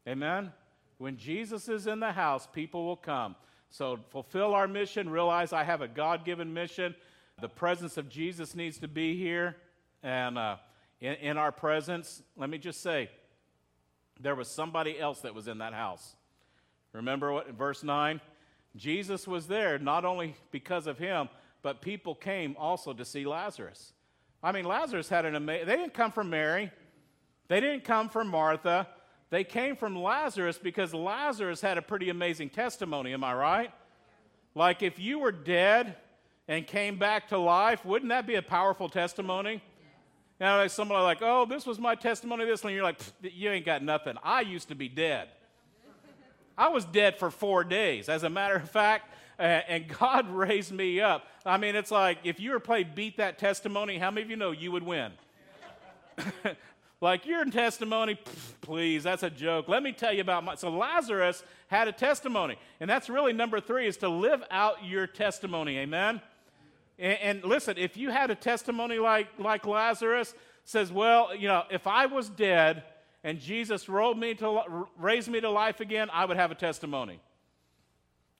Amen? 0.08 0.52
When 0.98 1.18
Jesus 1.18 1.70
is 1.70 1.88
in 1.88 2.00
the 2.00 2.12
house, 2.12 2.48
people 2.52 2.86
will 2.86 2.98
come. 2.98 3.36
So 3.70 4.00
fulfill 4.10 4.54
our 4.54 4.68
mission, 4.68 5.10
realize 5.10 5.54
I 5.54 5.64
have 5.64 5.82
a 5.82 5.88
God 5.88 6.26
given 6.26 6.54
mission 6.54 6.94
the 7.42 7.50
presence 7.50 7.98
of 7.98 8.10
Jesus 8.10 8.56
needs 8.56 8.78
to 8.80 8.88
be 8.88 9.18
here 9.18 9.58
and 10.02 10.38
uh, 10.38 10.58
in, 11.02 11.14
in 11.16 11.38
our 11.38 11.52
presence. 11.52 12.22
Let 12.38 12.50
me 12.50 12.58
just 12.58 12.82
say, 12.82 13.10
there 14.20 14.36
was 14.36 14.48
somebody 14.48 15.00
else 15.00 15.22
that 15.22 15.34
was 15.34 15.48
in 15.48 15.58
that 15.58 15.74
house. 15.74 16.16
Remember 16.94 17.34
what 17.34 17.48
in 17.48 17.56
verse 17.56 17.84
9? 17.84 18.22
Jesus 18.76 19.28
was 19.28 19.48
there 19.48 19.78
not 19.80 20.06
only 20.06 20.36
because 20.52 20.88
of 20.88 20.98
him, 20.98 21.28
but 21.64 21.82
people 21.82 22.14
came 22.14 22.56
also 22.60 22.94
to 22.94 23.04
see 23.04 23.26
Lazarus. 23.26 23.94
I 24.44 24.52
mean, 24.52 24.66
Lazarus 24.66 25.10
had 25.10 25.26
an 25.26 25.36
amazing, 25.36 25.66
they 25.66 25.78
didn't 25.78 25.94
come 25.96 26.12
from 26.12 26.30
Mary, 26.30 26.70
they 27.48 27.60
didn't 27.60 27.84
come 27.84 28.10
from 28.10 28.28
Martha. 28.28 28.88
They 29.30 29.44
came 29.44 29.76
from 29.76 29.96
Lazarus 29.96 30.60
because 30.60 30.94
Lazarus 30.94 31.60
had 31.60 31.80
a 31.80 31.82
pretty 31.82 32.12
amazing 32.12 32.52
testimony, 32.52 33.14
am 33.14 33.24
I 33.24 33.34
right? 33.34 33.72
Like 34.54 34.84
if 34.84 35.00
you 35.00 35.18
were 35.18 35.32
dead 35.32 35.96
and 36.48 36.68
came 36.68 37.00
back 37.00 37.30
to 37.30 37.40
life, 37.40 37.84
wouldn't 37.84 38.10
that 38.10 38.28
be 38.28 38.36
a 38.36 38.44
powerful 38.44 38.90
testimony? 38.90 39.64
Now, 40.40 40.58
like 40.58 40.70
somebody 40.70 41.02
like, 41.02 41.20
oh, 41.22 41.46
this 41.46 41.66
was 41.66 41.80
my 41.80 41.96
testimony, 41.96 42.46
this, 42.46 42.64
and 42.64 42.74
you're 42.74 42.84
like, 42.84 43.00
you 43.22 43.50
ain't 43.50 43.66
got 43.66 43.82
nothing. 43.82 44.18
I 44.22 44.42
used 44.42 44.68
to 44.68 44.76
be 44.76 44.88
dead. 44.88 45.30
I 46.56 46.68
was 46.68 46.86
dead 46.86 47.18
for 47.18 47.32
four 47.32 47.64
days. 47.64 48.10
As 48.10 48.22
a 48.22 48.30
matter 48.30 48.56
of 48.56 48.70
fact, 48.70 49.12
and, 49.40 49.88
God 49.88 50.30
raised 50.32 50.72
me 50.72 51.02
up. 51.02 51.26
I 51.46 51.58
mean, 51.58 51.76
it's 51.76 51.92
like 51.92 52.20
if 52.24 52.40
you 52.40 52.52
were 52.52 52.60
played 52.60 52.96
Beat 52.96 53.18
That 53.18 53.38
Testimony, 53.38 53.98
how 53.98 54.12
many 54.12 54.24
of 54.24 54.30
you 54.30 54.36
know 54.36 54.52
you 54.52 54.72
would 54.72 54.84
win? 54.84 55.12
like 57.02 57.26
your 57.26 57.44
testimony, 57.46 58.20
please, 58.62 59.04
that's 59.04 59.24
a 59.24 59.30
joke. 59.30 59.68
Let 59.68 59.84
me 59.84 59.92
tell 59.92 60.14
you 60.14 60.22
about 60.22 60.44
my. 60.44 60.56
So 60.56 60.70
Lazarus 60.70 61.44
had 61.68 61.88
a 61.88 61.92
testimony, 61.92 62.58
and 62.80 62.90
that's 62.90 63.10
really 63.10 63.34
number 63.34 63.60
three: 63.60 63.88
is 63.88 63.98
to 63.98 64.10
live 64.10 64.44
out 64.52 64.86
your 64.86 65.08
testimony. 65.08 65.78
Amen. 65.80 66.22
And, 67.00 67.20
and 67.20 67.44
listen, 67.44 67.78
if 67.78 67.98
you 67.98 68.12
had 68.12 68.32
a 68.32 68.36
testimony 68.36 69.00
like 69.00 69.28
like 69.40 69.66
Lazarus 69.66 70.34
says, 70.66 70.92
well, 70.92 71.36
you 71.36 71.48
know, 71.48 71.64
if 71.70 71.88
I 71.88 72.06
was 72.06 72.30
dead 72.30 72.84
and 73.24 73.40
Jesus 73.40 73.90
rolled 73.90 74.18
me 74.18 74.34
to 74.36 74.88
raised 74.98 75.30
me 75.30 75.42
to 75.42 75.50
life 75.50 75.80
again, 75.80 76.10
I 76.12 76.26
would 76.26 76.38
have 76.38 76.52
a 76.52 76.56
testimony. 76.56 77.20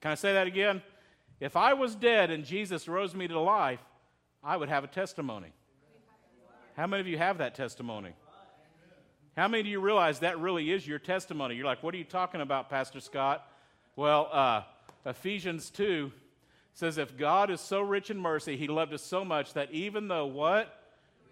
Can 0.04 0.12
I 0.12 0.16
say 0.16 0.34
that 0.34 0.48
again? 0.48 0.82
If 1.40 1.56
I 1.56 1.76
was 1.76 1.96
dead 1.96 2.30
and 2.30 2.44
Jesus 2.44 2.90
rose 2.90 3.16
me 3.16 3.26
to 3.30 3.40
life, 3.40 3.80
I 4.44 4.58
would 4.58 4.68
have 4.68 4.84
a 4.84 4.88
testimony. 4.88 5.54
How 6.76 6.88
many 6.88 7.00
of 7.00 7.08
you 7.08 7.18
have 7.18 7.38
that 7.38 7.56
testimony? 7.56 8.10
How 9.38 9.48
many 9.48 9.62
of 9.62 9.68
you 9.68 9.80
realize 9.80 10.20
that 10.20 10.40
really 10.40 10.74
is 10.74 10.86
your 10.86 11.00
testimony? 11.00 11.56
You're 11.56 11.66
like, 11.66 11.82
what 11.84 11.96
are 11.96 11.98
you 11.98 12.04
talking 12.04 12.42
about, 12.42 12.70
Pastor 12.70 13.00
Scott? 13.00 13.48
Well, 13.96 14.28
uh, 14.30 14.64
Ephesians 15.06 15.70
2 15.70 16.12
says, 16.74 16.98
If 16.98 17.18
God 17.18 17.50
is 17.50 17.62
so 17.62 17.80
rich 17.80 18.10
in 18.10 18.20
mercy, 18.20 18.58
he 18.58 18.68
loved 18.68 18.94
us 18.94 19.04
so 19.04 19.24
much 19.24 19.54
that 19.54 19.72
even 19.72 20.10
though 20.10 20.26
what? 20.26 20.82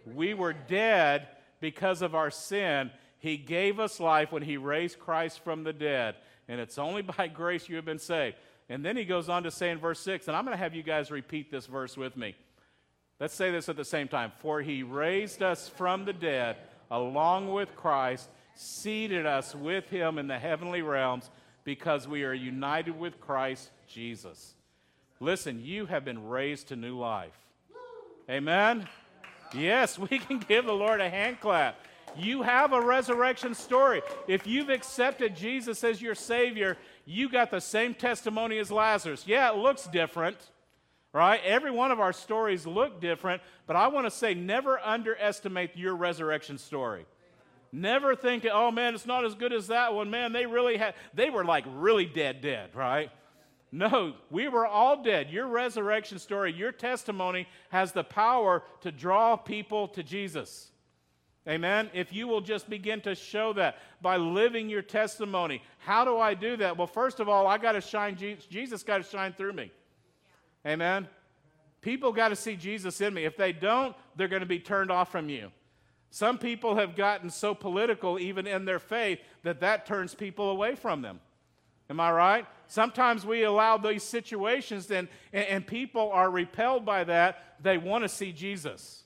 We 0.05 0.33
were 0.33 0.53
dead 0.53 1.27
because 1.59 2.01
of 2.01 2.15
our 2.15 2.31
sin, 2.31 2.89
he 3.19 3.35
gave 3.35 3.81
us 3.81 3.99
life 3.99 4.31
when 4.31 4.43
he 4.43 4.55
raised 4.55 4.97
Christ 4.97 5.43
from 5.43 5.65
the 5.65 5.73
dead. 5.73 6.15
And 6.47 6.61
it's 6.61 6.77
only 6.77 7.01
by 7.01 7.27
grace 7.33 7.67
you 7.67 7.75
have 7.75 7.83
been 7.83 7.99
saved. 7.99 8.37
And 8.71 8.85
then 8.85 8.95
he 8.95 9.03
goes 9.03 9.27
on 9.27 9.43
to 9.43 9.51
say 9.51 9.69
in 9.69 9.79
verse 9.79 9.99
6, 9.99 10.29
and 10.29 10.37
I'm 10.37 10.45
going 10.45 10.55
to 10.55 10.63
have 10.63 10.73
you 10.73 10.81
guys 10.81 11.11
repeat 11.11 11.51
this 11.51 11.65
verse 11.65 11.97
with 11.97 12.15
me. 12.15 12.35
Let's 13.19 13.33
say 13.33 13.51
this 13.51 13.67
at 13.67 13.75
the 13.75 13.83
same 13.83 14.07
time. 14.07 14.31
For 14.39 14.61
he 14.61 14.81
raised 14.81 15.43
us 15.43 15.67
from 15.67 16.05
the 16.05 16.13
dead 16.13 16.55
along 16.89 17.51
with 17.51 17.75
Christ, 17.75 18.29
seated 18.55 19.25
us 19.25 19.53
with 19.53 19.89
him 19.89 20.17
in 20.17 20.27
the 20.27 20.39
heavenly 20.39 20.81
realms 20.81 21.29
because 21.65 22.07
we 22.07 22.23
are 22.23 22.33
united 22.33 22.97
with 22.97 23.19
Christ 23.19 23.71
Jesus. 23.89 24.55
Listen, 25.19 25.61
you 25.61 25.85
have 25.87 26.05
been 26.05 26.29
raised 26.29 26.69
to 26.69 26.77
new 26.77 26.97
life. 26.97 27.37
Amen? 28.29 28.87
Yes, 29.53 29.99
we 29.99 30.17
can 30.17 30.39
give 30.39 30.65
the 30.65 30.71
Lord 30.71 31.01
a 31.01 31.09
hand 31.09 31.41
clap. 31.41 31.75
You 32.17 32.41
have 32.41 32.71
a 32.71 32.81
resurrection 32.81 33.53
story. 33.53 34.01
If 34.27 34.47
you've 34.47 34.69
accepted 34.69 35.35
Jesus 35.35 35.83
as 35.83 36.01
your 36.01 36.15
Savior, 36.15 36.77
you 37.05 37.29
got 37.29 37.51
the 37.51 37.61
same 37.61 37.93
testimony 37.93 38.57
as 38.59 38.71
Lazarus. 38.71 39.25
Yeah, 39.27 39.51
it 39.51 39.57
looks 39.57 39.87
different, 39.87 40.37
right? 41.13 41.41
Every 41.43 41.71
one 41.71 41.91
of 41.91 41.99
our 41.99 42.13
stories 42.13 42.65
look 42.65 43.01
different, 43.01 43.41
but 43.67 43.75
I 43.75 43.87
want 43.87 44.05
to 44.05 44.11
say 44.11 44.33
never 44.33 44.79
underestimate 44.79 45.75
your 45.75 45.95
resurrection 45.95 46.57
story. 46.57 47.05
Never 47.71 48.15
think, 48.15 48.45
oh 48.51 48.71
man, 48.71 48.95
it's 48.95 49.05
not 49.05 49.25
as 49.25 49.33
good 49.33 49.53
as 49.53 49.67
that 49.67 49.93
one. 49.93 50.09
Man, 50.09 50.33
they 50.33 50.45
really 50.45 50.77
had, 50.77 50.93
they 51.13 51.29
were 51.29 51.45
like 51.45 51.63
really 51.75 52.05
dead, 52.05 52.41
dead, 52.41 52.75
right? 52.75 53.09
No, 53.71 54.15
we 54.29 54.49
were 54.49 54.67
all 54.67 55.01
dead. 55.01 55.29
Your 55.29 55.47
resurrection 55.47 56.19
story, 56.19 56.51
your 56.51 56.73
testimony 56.73 57.47
has 57.69 57.93
the 57.93 58.03
power 58.03 58.63
to 58.81 58.91
draw 58.91 59.37
people 59.37 59.87
to 59.89 60.03
Jesus. 60.03 60.70
Amen. 61.47 61.89
If 61.93 62.13
you 62.13 62.27
will 62.27 62.41
just 62.41 62.69
begin 62.69 63.01
to 63.01 63.15
show 63.15 63.51
that 63.53 63.79
by 64.01 64.17
living 64.17 64.69
your 64.69 64.83
testimony. 64.83 65.63
How 65.79 66.05
do 66.05 66.19
I 66.19 66.35
do 66.35 66.55
that? 66.57 66.77
Well, 66.77 66.87
first 66.87 67.19
of 67.19 67.27
all, 67.27 67.47
I 67.47 67.57
got 67.57 67.71
to 67.71 67.81
shine 67.81 68.15
Jesus, 68.15 68.83
got 68.83 68.97
to 68.97 69.03
shine 69.03 69.33
through 69.33 69.53
me. 69.53 69.71
Amen. 70.65 71.07
People 71.81 72.11
got 72.11 72.29
to 72.29 72.35
see 72.35 72.55
Jesus 72.55 73.01
in 73.01 73.13
me. 73.13 73.25
If 73.25 73.37
they 73.37 73.53
don't, 73.53 73.95
they're 74.15 74.27
going 74.27 74.41
to 74.41 74.45
be 74.45 74.59
turned 74.59 74.91
off 74.91 75.11
from 75.11 75.29
you. 75.29 75.51
Some 76.11 76.37
people 76.37 76.75
have 76.75 76.95
gotten 76.95 77.29
so 77.29 77.55
political, 77.55 78.19
even 78.19 78.45
in 78.45 78.65
their 78.65 78.79
faith, 78.79 79.19
that 79.43 79.61
that 79.61 79.85
turns 79.85 80.13
people 80.13 80.51
away 80.51 80.75
from 80.75 81.01
them. 81.01 81.21
Am 81.89 81.99
I 81.99 82.11
right? 82.11 82.45
Sometimes 82.67 83.25
we 83.25 83.43
allow 83.43 83.77
these 83.77 84.03
situations 84.03 84.91
and, 84.91 85.07
and 85.33 85.65
people 85.65 86.11
are 86.11 86.29
repelled 86.29 86.85
by 86.85 87.03
that. 87.05 87.55
They 87.61 87.77
want 87.77 88.03
to 88.03 88.09
see 88.09 88.31
Jesus. 88.31 89.03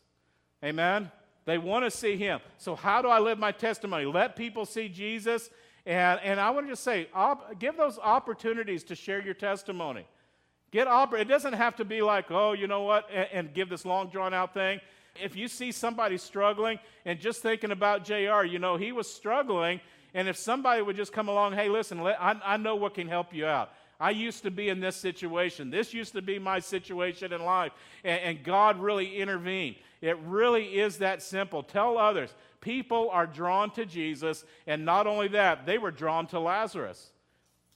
Amen? 0.64 1.12
They 1.46 1.58
want 1.58 1.86
to 1.86 1.92
see 1.92 2.18
him. 2.18 2.40
So, 2.58 2.76
how 2.76 3.02
do 3.02 3.08
I 3.08 3.20
live 3.20 3.38
my 3.38 3.52
testimony? 3.52 4.06
Let 4.06 4.36
people 4.36 4.66
see 4.66 4.90
Jesus. 4.90 5.50
And, 5.86 6.20
and 6.24 6.40
I 6.40 6.50
want 6.50 6.66
to 6.66 6.72
just 6.72 6.84
say, 6.84 7.08
op, 7.14 7.60
give 7.60 7.78
those 7.78 8.00
opportunities 8.00 8.84
to 8.86 8.96
share 8.96 9.22
your 9.22 9.36
testimony. 9.36 10.08
Get 10.72 10.88
oppor- 10.88 11.20
it 11.20 11.26
doesn't 11.26 11.54
have 11.54 11.76
to 11.76 11.86
be 11.86 12.02
like, 12.02 12.32
oh, 12.32 12.54
you 12.54 12.66
know 12.68 12.82
what, 12.82 13.08
and, 13.14 13.28
and 13.32 13.54
give 13.54 13.70
this 13.70 13.86
long 13.86 14.10
drawn 14.10 14.34
out 14.34 14.54
thing. 14.56 14.82
If 15.24 15.36
you 15.36 15.48
see 15.48 15.72
somebody 15.72 16.18
struggling 16.18 16.80
and 17.06 17.20
just 17.20 17.42
thinking 17.42 17.72
about 17.72 18.04
JR, 18.04 18.44
you 18.44 18.58
know, 18.58 18.76
he 18.76 18.92
was 18.92 19.10
struggling 19.10 19.80
and 20.16 20.30
if 20.30 20.38
somebody 20.38 20.82
would 20.82 20.96
just 20.96 21.12
come 21.12 21.28
along, 21.28 21.54
hey, 21.54 21.68
listen, 21.68 22.02
let, 22.02 22.20
I, 22.22 22.40
I 22.44 22.58
know 22.58 22.78
what 22.78 22.94
can 22.94 23.08
help 23.10 23.34
you 23.34 23.46
out. 23.46 23.72
I 24.00 24.12
used 24.12 24.44
to 24.44 24.52
be 24.52 24.70
in 24.70 24.80
this 24.80 24.96
situation. 24.96 25.70
This 25.70 25.94
used 25.94 26.14
to 26.14 26.22
be 26.22 26.40
my 26.40 26.60
situation 26.60 27.34
in 27.34 27.44
life. 27.44 27.74
And, 28.04 28.22
and, 28.22 28.44
God 28.44 28.80
really 28.80 29.18
intervened. 29.18 29.76
It 30.06 30.20
really 30.20 30.78
is 30.78 31.00
that 31.00 31.24
simple. 31.24 31.64
Tell 31.64 31.98
others. 31.98 32.32
People 32.62 33.10
are 33.12 33.26
drawn 33.26 33.72
to 33.72 33.88
Jesus. 33.88 34.46
And 34.68 34.86
not 34.86 35.08
only 35.08 35.30
that, 35.30 35.66
they 35.66 35.80
were 35.80 35.90
drawn 35.90 36.28
to 36.28 36.40
Lazarus. 36.40 37.10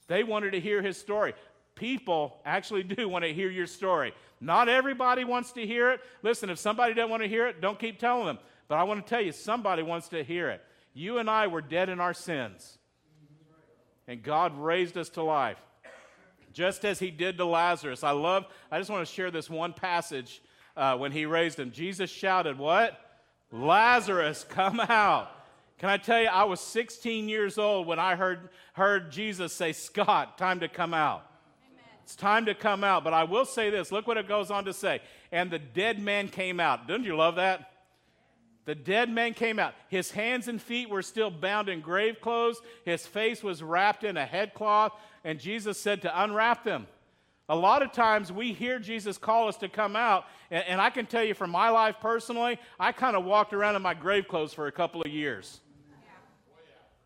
They 0.06 0.22
wanted 0.22 0.52
to 0.52 0.60
hear 0.60 0.80
his 0.80 0.96
story. 0.96 1.34
People 1.74 2.40
actually 2.44 2.82
do 2.84 3.08
want 3.08 3.24
to 3.24 3.34
hear 3.34 3.50
your 3.50 3.66
story. 3.66 4.14
Not 4.40 4.68
everybody 4.68 5.24
wants 5.24 5.50
to 5.54 5.66
hear 5.66 5.90
it. 5.90 6.00
Listen, 6.22 6.50
if 6.50 6.60
somebody 6.60 6.94
doesn't 6.94 7.10
want 7.10 7.24
to 7.24 7.28
hear 7.28 7.48
it, 7.48 7.60
don't 7.60 7.80
keep 7.80 7.98
telling 7.98 8.26
them. 8.26 8.38
But 8.68 8.78
I 8.78 8.84
want 8.84 9.04
to 9.04 9.10
tell 9.10 9.20
you, 9.20 9.32
somebody 9.32 9.82
wants 9.82 10.08
to 10.10 10.22
hear 10.22 10.50
it. 10.50 10.62
You 10.94 11.18
and 11.18 11.28
I 11.28 11.48
were 11.48 11.60
dead 11.60 11.88
in 11.88 11.98
our 11.98 12.14
sins, 12.14 12.78
and 14.06 14.22
God 14.22 14.56
raised 14.56 14.96
us 14.96 15.08
to 15.10 15.22
life, 15.24 15.58
just 16.52 16.84
as 16.84 17.00
He 17.00 17.10
did 17.10 17.38
to 17.38 17.44
Lazarus. 17.44 18.04
I 18.04 18.12
love, 18.12 18.46
I 18.70 18.78
just 18.78 18.90
want 18.90 19.06
to 19.06 19.12
share 19.12 19.32
this 19.32 19.50
one 19.50 19.72
passage 19.72 20.40
uh, 20.80 20.96
when 20.96 21.12
He 21.12 21.26
raised 21.26 21.58
him. 21.58 21.70
Jesus 21.70 22.10
shouted, 22.10 22.58
What? 22.58 22.98
Lazarus, 23.52 24.44
come 24.48 24.80
out. 24.80 25.30
Can 25.78 25.88
I 25.88 25.96
tell 25.96 26.20
you, 26.20 26.28
I 26.28 26.44
was 26.44 26.60
16 26.60 27.28
years 27.28 27.58
old 27.58 27.86
when 27.86 27.98
I 27.98 28.14
heard, 28.14 28.50
heard 28.74 29.10
Jesus 29.10 29.52
say, 29.52 29.72
Scott, 29.72 30.38
time 30.38 30.60
to 30.60 30.68
come 30.68 30.94
out. 30.94 31.26
Amen. 31.66 31.84
It's 32.04 32.14
time 32.14 32.46
to 32.46 32.54
come 32.54 32.84
out. 32.84 33.02
But 33.02 33.14
I 33.14 33.24
will 33.24 33.44
say 33.44 33.70
this 33.70 33.90
look 33.90 34.06
what 34.06 34.16
it 34.16 34.28
goes 34.28 34.50
on 34.50 34.64
to 34.66 34.72
say. 34.72 35.00
And 35.32 35.50
the 35.50 35.58
dead 35.58 35.98
man 36.00 36.28
came 36.28 36.60
out. 36.60 36.86
Don't 36.86 37.04
you 37.04 37.16
love 37.16 37.36
that? 37.36 37.72
The 38.66 38.74
dead 38.74 39.10
man 39.10 39.34
came 39.34 39.58
out. 39.58 39.74
His 39.88 40.10
hands 40.10 40.46
and 40.46 40.60
feet 40.60 40.90
were 40.90 41.02
still 41.02 41.30
bound 41.30 41.68
in 41.68 41.80
grave 41.80 42.20
clothes. 42.20 42.60
His 42.84 43.06
face 43.06 43.42
was 43.42 43.62
wrapped 43.62 44.04
in 44.04 44.16
a 44.16 44.26
headcloth. 44.26 44.92
And 45.24 45.40
Jesus 45.40 45.80
said 45.80 46.02
to 46.02 46.22
unwrap 46.22 46.62
them. 46.62 46.86
A 47.50 47.56
lot 47.56 47.82
of 47.82 47.90
times 47.90 48.30
we 48.30 48.52
hear 48.52 48.78
Jesus 48.78 49.18
call 49.18 49.48
us 49.48 49.56
to 49.56 49.68
come 49.68 49.96
out. 49.96 50.26
And, 50.52 50.64
and 50.68 50.80
I 50.80 50.88
can 50.88 51.04
tell 51.04 51.24
you 51.24 51.34
from 51.34 51.50
my 51.50 51.68
life 51.70 51.96
personally, 52.00 52.60
I 52.78 52.92
kind 52.92 53.16
of 53.16 53.24
walked 53.24 53.52
around 53.52 53.74
in 53.74 53.82
my 53.82 53.92
grave 53.92 54.28
clothes 54.28 54.54
for 54.54 54.68
a 54.68 54.72
couple 54.72 55.02
of 55.02 55.08
years. 55.08 55.60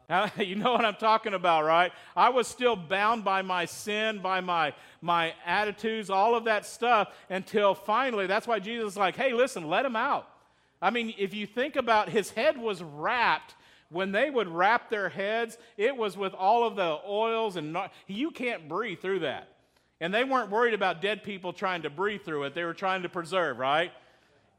Now, 0.07 0.31
you 0.37 0.55
know 0.55 0.73
what 0.73 0.85
I'm 0.85 0.97
talking 0.97 1.33
about, 1.33 1.65
right? 1.65 1.93
I 2.15 2.29
was 2.29 2.47
still 2.47 2.77
bound 2.77 3.25
by 3.25 3.41
my 3.41 3.65
sin, 3.65 4.19
by 4.19 4.43
my, 4.43 4.75
my 5.01 5.33
attitudes, 5.47 6.11
all 6.11 6.35
of 6.35 6.45
that 6.45 6.67
stuff 6.67 7.09
until 7.31 7.75
finally, 7.75 8.27
that's 8.27 8.47
why 8.47 8.59
Jesus 8.59 8.93
is 8.93 8.97
like, 8.99 9.17
hey, 9.17 9.33
listen, 9.33 9.67
let 9.67 9.87
him 9.87 9.97
out. 9.97 10.29
I 10.83 10.91
mean, 10.91 11.15
if 11.17 11.33
you 11.33 11.47
think 11.47 11.75
about 11.75 12.11
his 12.11 12.29
head 12.31 12.59
was 12.59 12.83
wrapped. 12.83 13.55
When 13.91 14.13
they 14.13 14.29
would 14.29 14.49
wrap 14.49 14.91
their 14.91 15.09
heads, 15.09 15.57
it 15.77 15.97
was 15.97 16.17
with 16.17 16.35
all 16.35 16.67
of 16.67 16.75
the 16.75 16.99
oils 17.07 17.55
and 17.55 17.77
you 18.09 18.31
can't 18.33 18.69
breathe 18.69 18.99
through 18.99 19.21
that. 19.21 19.54
And 20.05 20.13
they 20.13 20.23
weren't 20.23 20.51
worried 20.51 20.75
about 20.75 21.01
dead 21.01 21.23
people 21.23 21.55
trying 21.55 21.81
to 21.81 21.89
breathe 21.89 22.27
through 22.27 22.43
it. 22.43 22.55
They 22.55 22.65
were 22.65 22.75
trying 22.75 23.05
to 23.05 23.09
preserve, 23.09 23.59
right? 23.59 23.91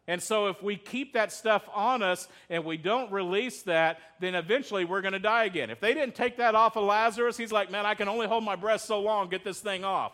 And 0.08 0.20
so 0.20 0.48
if 0.48 0.64
we 0.64 0.76
keep 0.76 1.14
that 1.14 1.32
stuff 1.32 1.70
on 1.72 2.02
us 2.02 2.28
and 2.50 2.66
we 2.66 2.78
don't 2.78 3.12
release 3.12 3.62
that, 3.62 4.00
then 4.20 4.34
eventually 4.34 4.86
we're 4.86 5.02
going 5.02 5.14
to 5.14 5.20
die 5.20 5.44
again. 5.44 5.70
If 5.70 5.80
they 5.80 5.94
didn't 5.94 6.16
take 6.16 6.38
that 6.38 6.56
off 6.56 6.78
of 6.78 6.86
Lazarus, 6.86 7.38
he's 7.38 7.52
like, 7.52 7.70
man, 7.70 7.86
I 7.86 7.94
can 7.94 8.08
only 8.08 8.26
hold 8.26 8.44
my 8.44 8.56
breath 8.56 8.82
so 8.82 9.00
long, 9.00 9.30
get 9.30 9.44
this 9.44 9.60
thing 9.60 9.84
off. 9.84 10.14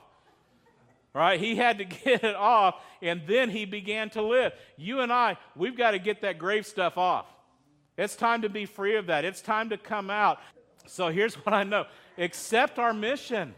Right? 1.13 1.39
He 1.39 1.55
had 1.55 1.77
to 1.77 1.85
get 2.03 2.25
it 2.25 2.35
off, 2.35 2.75
and 3.01 3.21
then 3.25 3.49
he 3.49 3.63
began 3.63 4.09
to 4.09 4.21
live. 4.21 4.51
You 4.75 4.99
and 4.99 5.13
I, 5.13 5.37
we've 5.55 5.77
got 5.77 5.91
to 5.91 5.99
get 5.99 6.23
that 6.23 6.39
grave 6.39 6.65
stuff 6.65 6.97
off. 6.97 7.25
It's 7.97 8.17
time 8.17 8.41
to 8.41 8.49
be 8.49 8.65
free 8.65 8.97
of 8.97 9.05
that. 9.05 9.23
It's 9.23 9.39
time 9.39 9.69
to 9.69 9.77
come 9.77 10.09
out. 10.09 10.39
So 10.87 11.07
here's 11.07 11.35
what 11.45 11.53
I 11.53 11.63
know 11.63 11.85
accept 12.17 12.79
our 12.79 12.93
mission. 12.93 13.55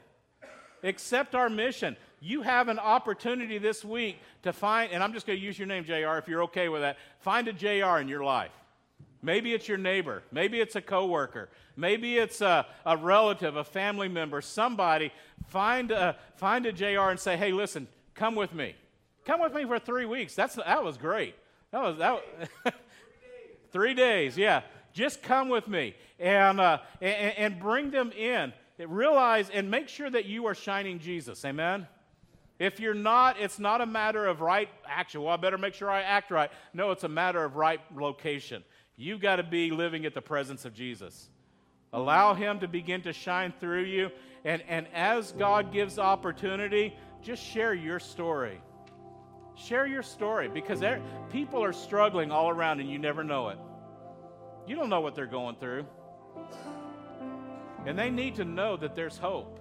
Accept 0.83 1.33
our 1.33 1.49
mission. 1.49 1.95
You 2.19 2.41
have 2.41 2.67
an 2.67 2.79
opportunity 2.79 3.57
this 3.57 3.83
week 3.83 4.17
to 4.43 4.53
find, 4.53 4.91
and 4.91 5.01
I'm 5.03 5.13
just 5.13 5.25
going 5.25 5.39
to 5.39 5.45
use 5.45 5.57
your 5.57 5.67
name, 5.67 5.85
JR, 5.85 6.17
if 6.17 6.27
you're 6.27 6.43
okay 6.43 6.69
with 6.69 6.81
that. 6.81 6.97
Find 7.19 7.47
a 7.47 7.53
JR 7.53 7.99
in 7.99 8.07
your 8.07 8.23
life. 8.23 8.51
Maybe 9.21 9.53
it's 9.53 9.69
your 9.69 9.77
neighbor. 9.77 10.21
Maybe 10.31 10.59
it's 10.59 10.75
a 10.75 10.81
coworker. 10.81 11.49
Maybe 11.77 12.17
it's 12.17 12.41
a, 12.41 12.65
a 12.85 12.97
relative, 12.97 13.55
a 13.55 13.63
family 13.63 14.09
member, 14.09 14.41
somebody. 14.41 15.13
Find 15.47 15.91
a, 15.91 16.17
find 16.35 16.65
a 16.65 16.73
JR 16.73 17.09
and 17.09 17.19
say, 17.19 17.37
hey, 17.37 17.53
listen, 17.53 17.87
come 18.15 18.35
with 18.35 18.53
me. 18.53 18.75
Come 19.25 19.41
with 19.41 19.53
me 19.53 19.63
for 19.65 19.79
three 19.79 20.05
weeks. 20.05 20.35
That's, 20.35 20.55
that 20.55 20.83
was 20.83 20.97
great. 20.97 21.35
That 21.71 21.81
was 21.81 21.97
that. 21.97 22.21
three 23.71 23.93
days, 23.93 24.37
yeah. 24.37 24.61
Just 24.91 25.23
come 25.23 25.47
with 25.47 25.67
me 25.67 25.95
and, 26.19 26.59
uh, 26.59 26.79
and, 27.01 27.37
and 27.37 27.59
bring 27.59 27.91
them 27.91 28.11
in. 28.11 28.53
Realize 28.77 29.49
and 29.49 29.69
make 29.69 29.87
sure 29.87 30.09
that 30.09 30.25
you 30.25 30.47
are 30.47 30.55
shining 30.55 30.99
Jesus. 30.99 31.43
Amen? 31.45 31.87
If 32.59 32.79
you're 32.79 32.93
not, 32.93 33.39
it's 33.39 33.59
not 33.59 33.81
a 33.81 33.85
matter 33.85 34.25
of 34.25 34.41
right 34.41 34.69
action. 34.87 35.21
Well, 35.21 35.33
I 35.33 35.37
better 35.37 35.57
make 35.57 35.73
sure 35.73 35.89
I 35.89 36.01
act 36.01 36.31
right. 36.31 36.51
No, 36.73 36.91
it's 36.91 37.03
a 37.03 37.09
matter 37.09 37.43
of 37.43 37.55
right 37.55 37.81
location. 37.95 38.63
You've 38.95 39.21
got 39.21 39.37
to 39.37 39.43
be 39.43 39.71
living 39.71 40.05
at 40.05 40.13
the 40.13 40.21
presence 40.21 40.65
of 40.65 40.73
Jesus. 40.73 41.29
Allow 41.91 42.33
Him 42.35 42.59
to 42.59 42.67
begin 42.67 43.01
to 43.03 43.13
shine 43.13 43.53
through 43.59 43.83
you. 43.83 44.11
And, 44.45 44.61
and 44.67 44.87
as 44.93 45.31
God 45.33 45.71
gives 45.71 45.97
opportunity, 45.97 46.95
just 47.21 47.43
share 47.43 47.73
your 47.73 47.99
story. 47.99 48.61
Share 49.55 49.85
your 49.85 50.03
story 50.03 50.47
because 50.47 50.81
people 51.31 51.63
are 51.63 51.73
struggling 51.73 52.31
all 52.31 52.49
around 52.49 52.79
and 52.79 52.89
you 52.89 52.97
never 52.97 53.23
know 53.23 53.49
it. 53.49 53.57
You 54.67 54.75
don't 54.75 54.89
know 54.89 55.01
what 55.01 55.15
they're 55.15 55.25
going 55.25 55.55
through. 55.55 55.85
And 57.85 57.97
they 57.97 58.09
need 58.09 58.35
to 58.35 58.45
know 58.45 58.77
that 58.77 58.95
there's 58.95 59.17
hope. 59.17 59.59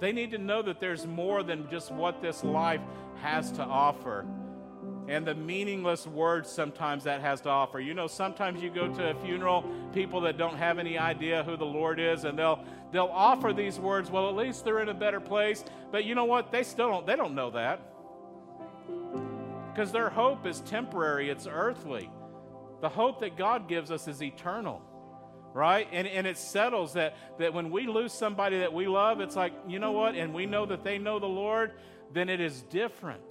They 0.00 0.12
need 0.12 0.32
to 0.32 0.38
know 0.38 0.62
that 0.62 0.80
there's 0.80 1.06
more 1.06 1.42
than 1.42 1.70
just 1.70 1.92
what 1.92 2.20
this 2.20 2.42
life 2.42 2.80
has 3.20 3.52
to 3.52 3.62
offer 3.62 4.26
and 5.08 5.26
the 5.26 5.34
meaningless 5.34 6.06
words 6.06 6.48
sometimes 6.48 7.04
that 7.04 7.20
has 7.20 7.40
to 7.42 7.48
offer. 7.48 7.80
You 7.80 7.94
know, 7.94 8.06
sometimes 8.06 8.62
you 8.62 8.70
go 8.70 8.88
to 8.88 9.10
a 9.10 9.14
funeral, 9.16 9.64
people 9.92 10.20
that 10.22 10.38
don't 10.38 10.56
have 10.56 10.78
any 10.78 10.96
idea 10.96 11.42
who 11.42 11.56
the 11.56 11.64
Lord 11.64 11.98
is, 11.98 12.24
and 12.24 12.38
they'll 12.38 12.64
they'll 12.92 13.10
offer 13.12 13.52
these 13.52 13.78
words. 13.78 14.10
Well, 14.10 14.28
at 14.28 14.36
least 14.36 14.64
they're 14.64 14.80
in 14.80 14.88
a 14.88 14.94
better 14.94 15.20
place. 15.20 15.64
But 15.90 16.04
you 16.04 16.14
know 16.14 16.24
what? 16.24 16.52
They 16.52 16.62
still 16.62 16.90
don't. 16.90 17.06
They 17.06 17.16
don't 17.16 17.34
know 17.34 17.50
that 17.50 17.80
because 19.72 19.90
their 19.90 20.10
hope 20.10 20.46
is 20.46 20.60
temporary. 20.60 21.30
It's 21.30 21.46
earthly. 21.46 22.10
The 22.80 22.88
hope 22.88 23.20
that 23.20 23.36
God 23.36 23.68
gives 23.68 23.90
us 23.90 24.06
is 24.08 24.22
eternal. 24.22 24.82
Right? 25.54 25.86
And, 25.92 26.06
and 26.08 26.26
it 26.26 26.38
settles 26.38 26.94
that, 26.94 27.16
that 27.38 27.52
when 27.52 27.70
we 27.70 27.86
lose 27.86 28.12
somebody 28.12 28.60
that 28.60 28.72
we 28.72 28.86
love, 28.86 29.20
it's 29.20 29.36
like, 29.36 29.52
you 29.68 29.78
know 29.78 29.92
what? 29.92 30.14
And 30.14 30.32
we 30.32 30.46
know 30.46 30.64
that 30.66 30.82
they 30.82 30.98
know 30.98 31.18
the 31.18 31.26
Lord, 31.26 31.72
then 32.12 32.28
it 32.28 32.40
is 32.40 32.62
different 32.62 33.22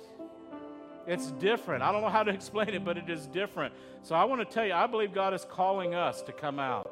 it's 1.08 1.32
different. 1.32 1.84
I 1.84 1.92
don't 1.92 2.02
know 2.02 2.10
how 2.10 2.24
to 2.24 2.32
explain 2.34 2.70
it, 2.70 2.86
but 2.86 2.98
it 2.98 3.10
is 3.10 3.28
different. 3.28 3.74
So 4.04 4.16
I 4.16 4.24
want 4.24 4.42
to 4.42 4.54
tell 4.54 4.66
you, 4.66 4.74
I 4.74 4.88
believe 4.88 5.14
God 5.14 5.34
is 5.34 5.46
calling 5.46 5.94
us 5.96 6.22
to 6.24 6.32
come 6.32 6.60
out. 6.60 6.92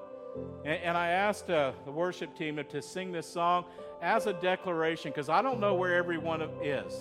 And, 0.64 0.82
and 0.84 0.98
I 0.98 1.10
asked 1.10 1.50
uh, 1.50 1.72
the 1.86 1.92
worship 1.92 2.38
team 2.38 2.60
to 2.70 2.82
sing 2.82 3.12
this 3.12 3.28
song 3.28 3.66
as 4.02 4.28
a 4.28 4.34
declaration 4.34 5.12
because 5.12 5.30
I 5.30 5.42
don't 5.42 5.60
know 5.60 5.74
where 5.74 5.96
everyone 5.96 6.42
is. 6.64 6.94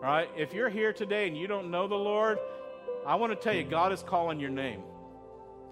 Right? 0.00 0.28
If 0.36 0.52
you're 0.52 0.68
here 0.68 0.92
today 0.92 1.26
and 1.26 1.36
you 1.36 1.46
don't 1.46 1.70
know 1.70 1.88
the 1.88 1.96
Lord, 1.96 2.38
I 3.06 3.16
want 3.16 3.32
to 3.32 3.36
tell 3.36 3.54
you, 3.54 3.64
God 3.64 3.92
is 3.92 4.02
calling 4.02 4.38
your 4.38 4.50
name. 4.50 4.82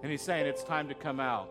And 0.02 0.10
He's 0.10 0.22
saying 0.22 0.46
it's 0.46 0.64
time 0.64 0.88
to 0.88 0.94
come 0.94 1.20
out. 1.20 1.50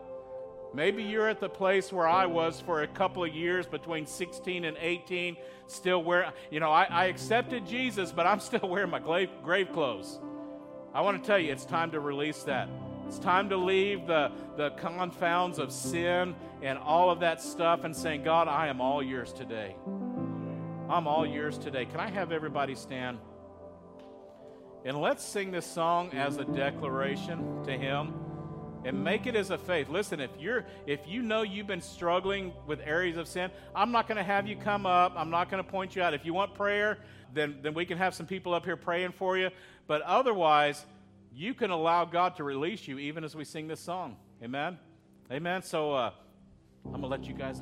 Maybe 0.76 1.02
you're 1.02 1.26
at 1.26 1.40
the 1.40 1.48
place 1.48 1.90
where 1.90 2.06
I 2.06 2.26
was 2.26 2.60
for 2.60 2.82
a 2.82 2.86
couple 2.86 3.24
of 3.24 3.34
years 3.34 3.66
between 3.66 4.04
16 4.04 4.66
and 4.66 4.76
18, 4.78 5.38
still 5.68 6.04
wearing, 6.04 6.30
you 6.50 6.60
know, 6.60 6.70
I, 6.70 6.84
I 6.84 7.04
accepted 7.06 7.66
Jesus, 7.66 8.12
but 8.12 8.26
I'm 8.26 8.40
still 8.40 8.60
wearing 8.68 8.90
my 8.90 8.98
grave, 8.98 9.30
grave 9.42 9.72
clothes. 9.72 10.20
I 10.92 11.00
want 11.00 11.22
to 11.22 11.26
tell 11.26 11.38
you, 11.38 11.50
it's 11.50 11.64
time 11.64 11.92
to 11.92 12.00
release 12.00 12.42
that. 12.42 12.68
It's 13.06 13.18
time 13.18 13.48
to 13.48 13.56
leave 13.56 14.06
the, 14.06 14.30
the 14.58 14.68
confounds 14.72 15.58
of 15.58 15.72
sin 15.72 16.34
and 16.60 16.76
all 16.76 17.08
of 17.08 17.20
that 17.20 17.40
stuff 17.40 17.84
and 17.84 17.96
saying, 17.96 18.22
God, 18.22 18.46
I 18.46 18.66
am 18.66 18.82
all 18.82 19.02
yours 19.02 19.32
today. 19.32 19.76
I'm 19.86 21.06
all 21.06 21.24
yours 21.26 21.56
today. 21.56 21.86
Can 21.86 22.00
I 22.00 22.10
have 22.10 22.32
everybody 22.32 22.74
stand? 22.74 23.16
And 24.84 25.00
let's 25.00 25.24
sing 25.24 25.52
this 25.52 25.64
song 25.64 26.12
as 26.12 26.36
a 26.36 26.44
declaration 26.44 27.64
to 27.64 27.72
Him 27.72 28.25
and 28.86 29.02
make 29.02 29.26
it 29.26 29.34
as 29.34 29.50
a 29.50 29.58
faith. 29.58 29.88
Listen, 29.88 30.20
if 30.20 30.30
you're 30.38 30.64
if 30.86 31.00
you 31.08 31.20
know 31.20 31.42
you've 31.42 31.66
been 31.66 31.80
struggling 31.80 32.52
with 32.68 32.80
areas 32.84 33.16
of 33.16 33.26
sin, 33.26 33.50
I'm 33.74 33.90
not 33.90 34.06
going 34.06 34.16
to 34.16 34.22
have 34.22 34.46
you 34.46 34.56
come 34.56 34.86
up. 34.86 35.12
I'm 35.16 35.28
not 35.28 35.50
going 35.50 35.62
to 35.62 35.68
point 35.68 35.96
you 35.96 36.02
out. 36.02 36.14
If 36.14 36.24
you 36.24 36.32
want 36.32 36.54
prayer, 36.54 36.98
then 37.34 37.58
then 37.62 37.74
we 37.74 37.84
can 37.84 37.98
have 37.98 38.14
some 38.14 38.26
people 38.26 38.54
up 38.54 38.64
here 38.64 38.76
praying 38.76 39.12
for 39.12 39.36
you. 39.36 39.50
But 39.88 40.02
otherwise, 40.02 40.86
you 41.34 41.52
can 41.52 41.70
allow 41.70 42.04
God 42.04 42.36
to 42.36 42.44
release 42.44 42.86
you 42.86 42.98
even 42.98 43.24
as 43.24 43.34
we 43.34 43.44
sing 43.44 43.66
this 43.66 43.80
song. 43.80 44.16
Amen. 44.42 44.78
Amen. 45.32 45.62
So 45.62 45.92
uh, 45.92 46.12
I'm 46.86 46.92
gonna 46.92 47.08
let 47.08 47.24
you 47.24 47.34
guys 47.34 47.60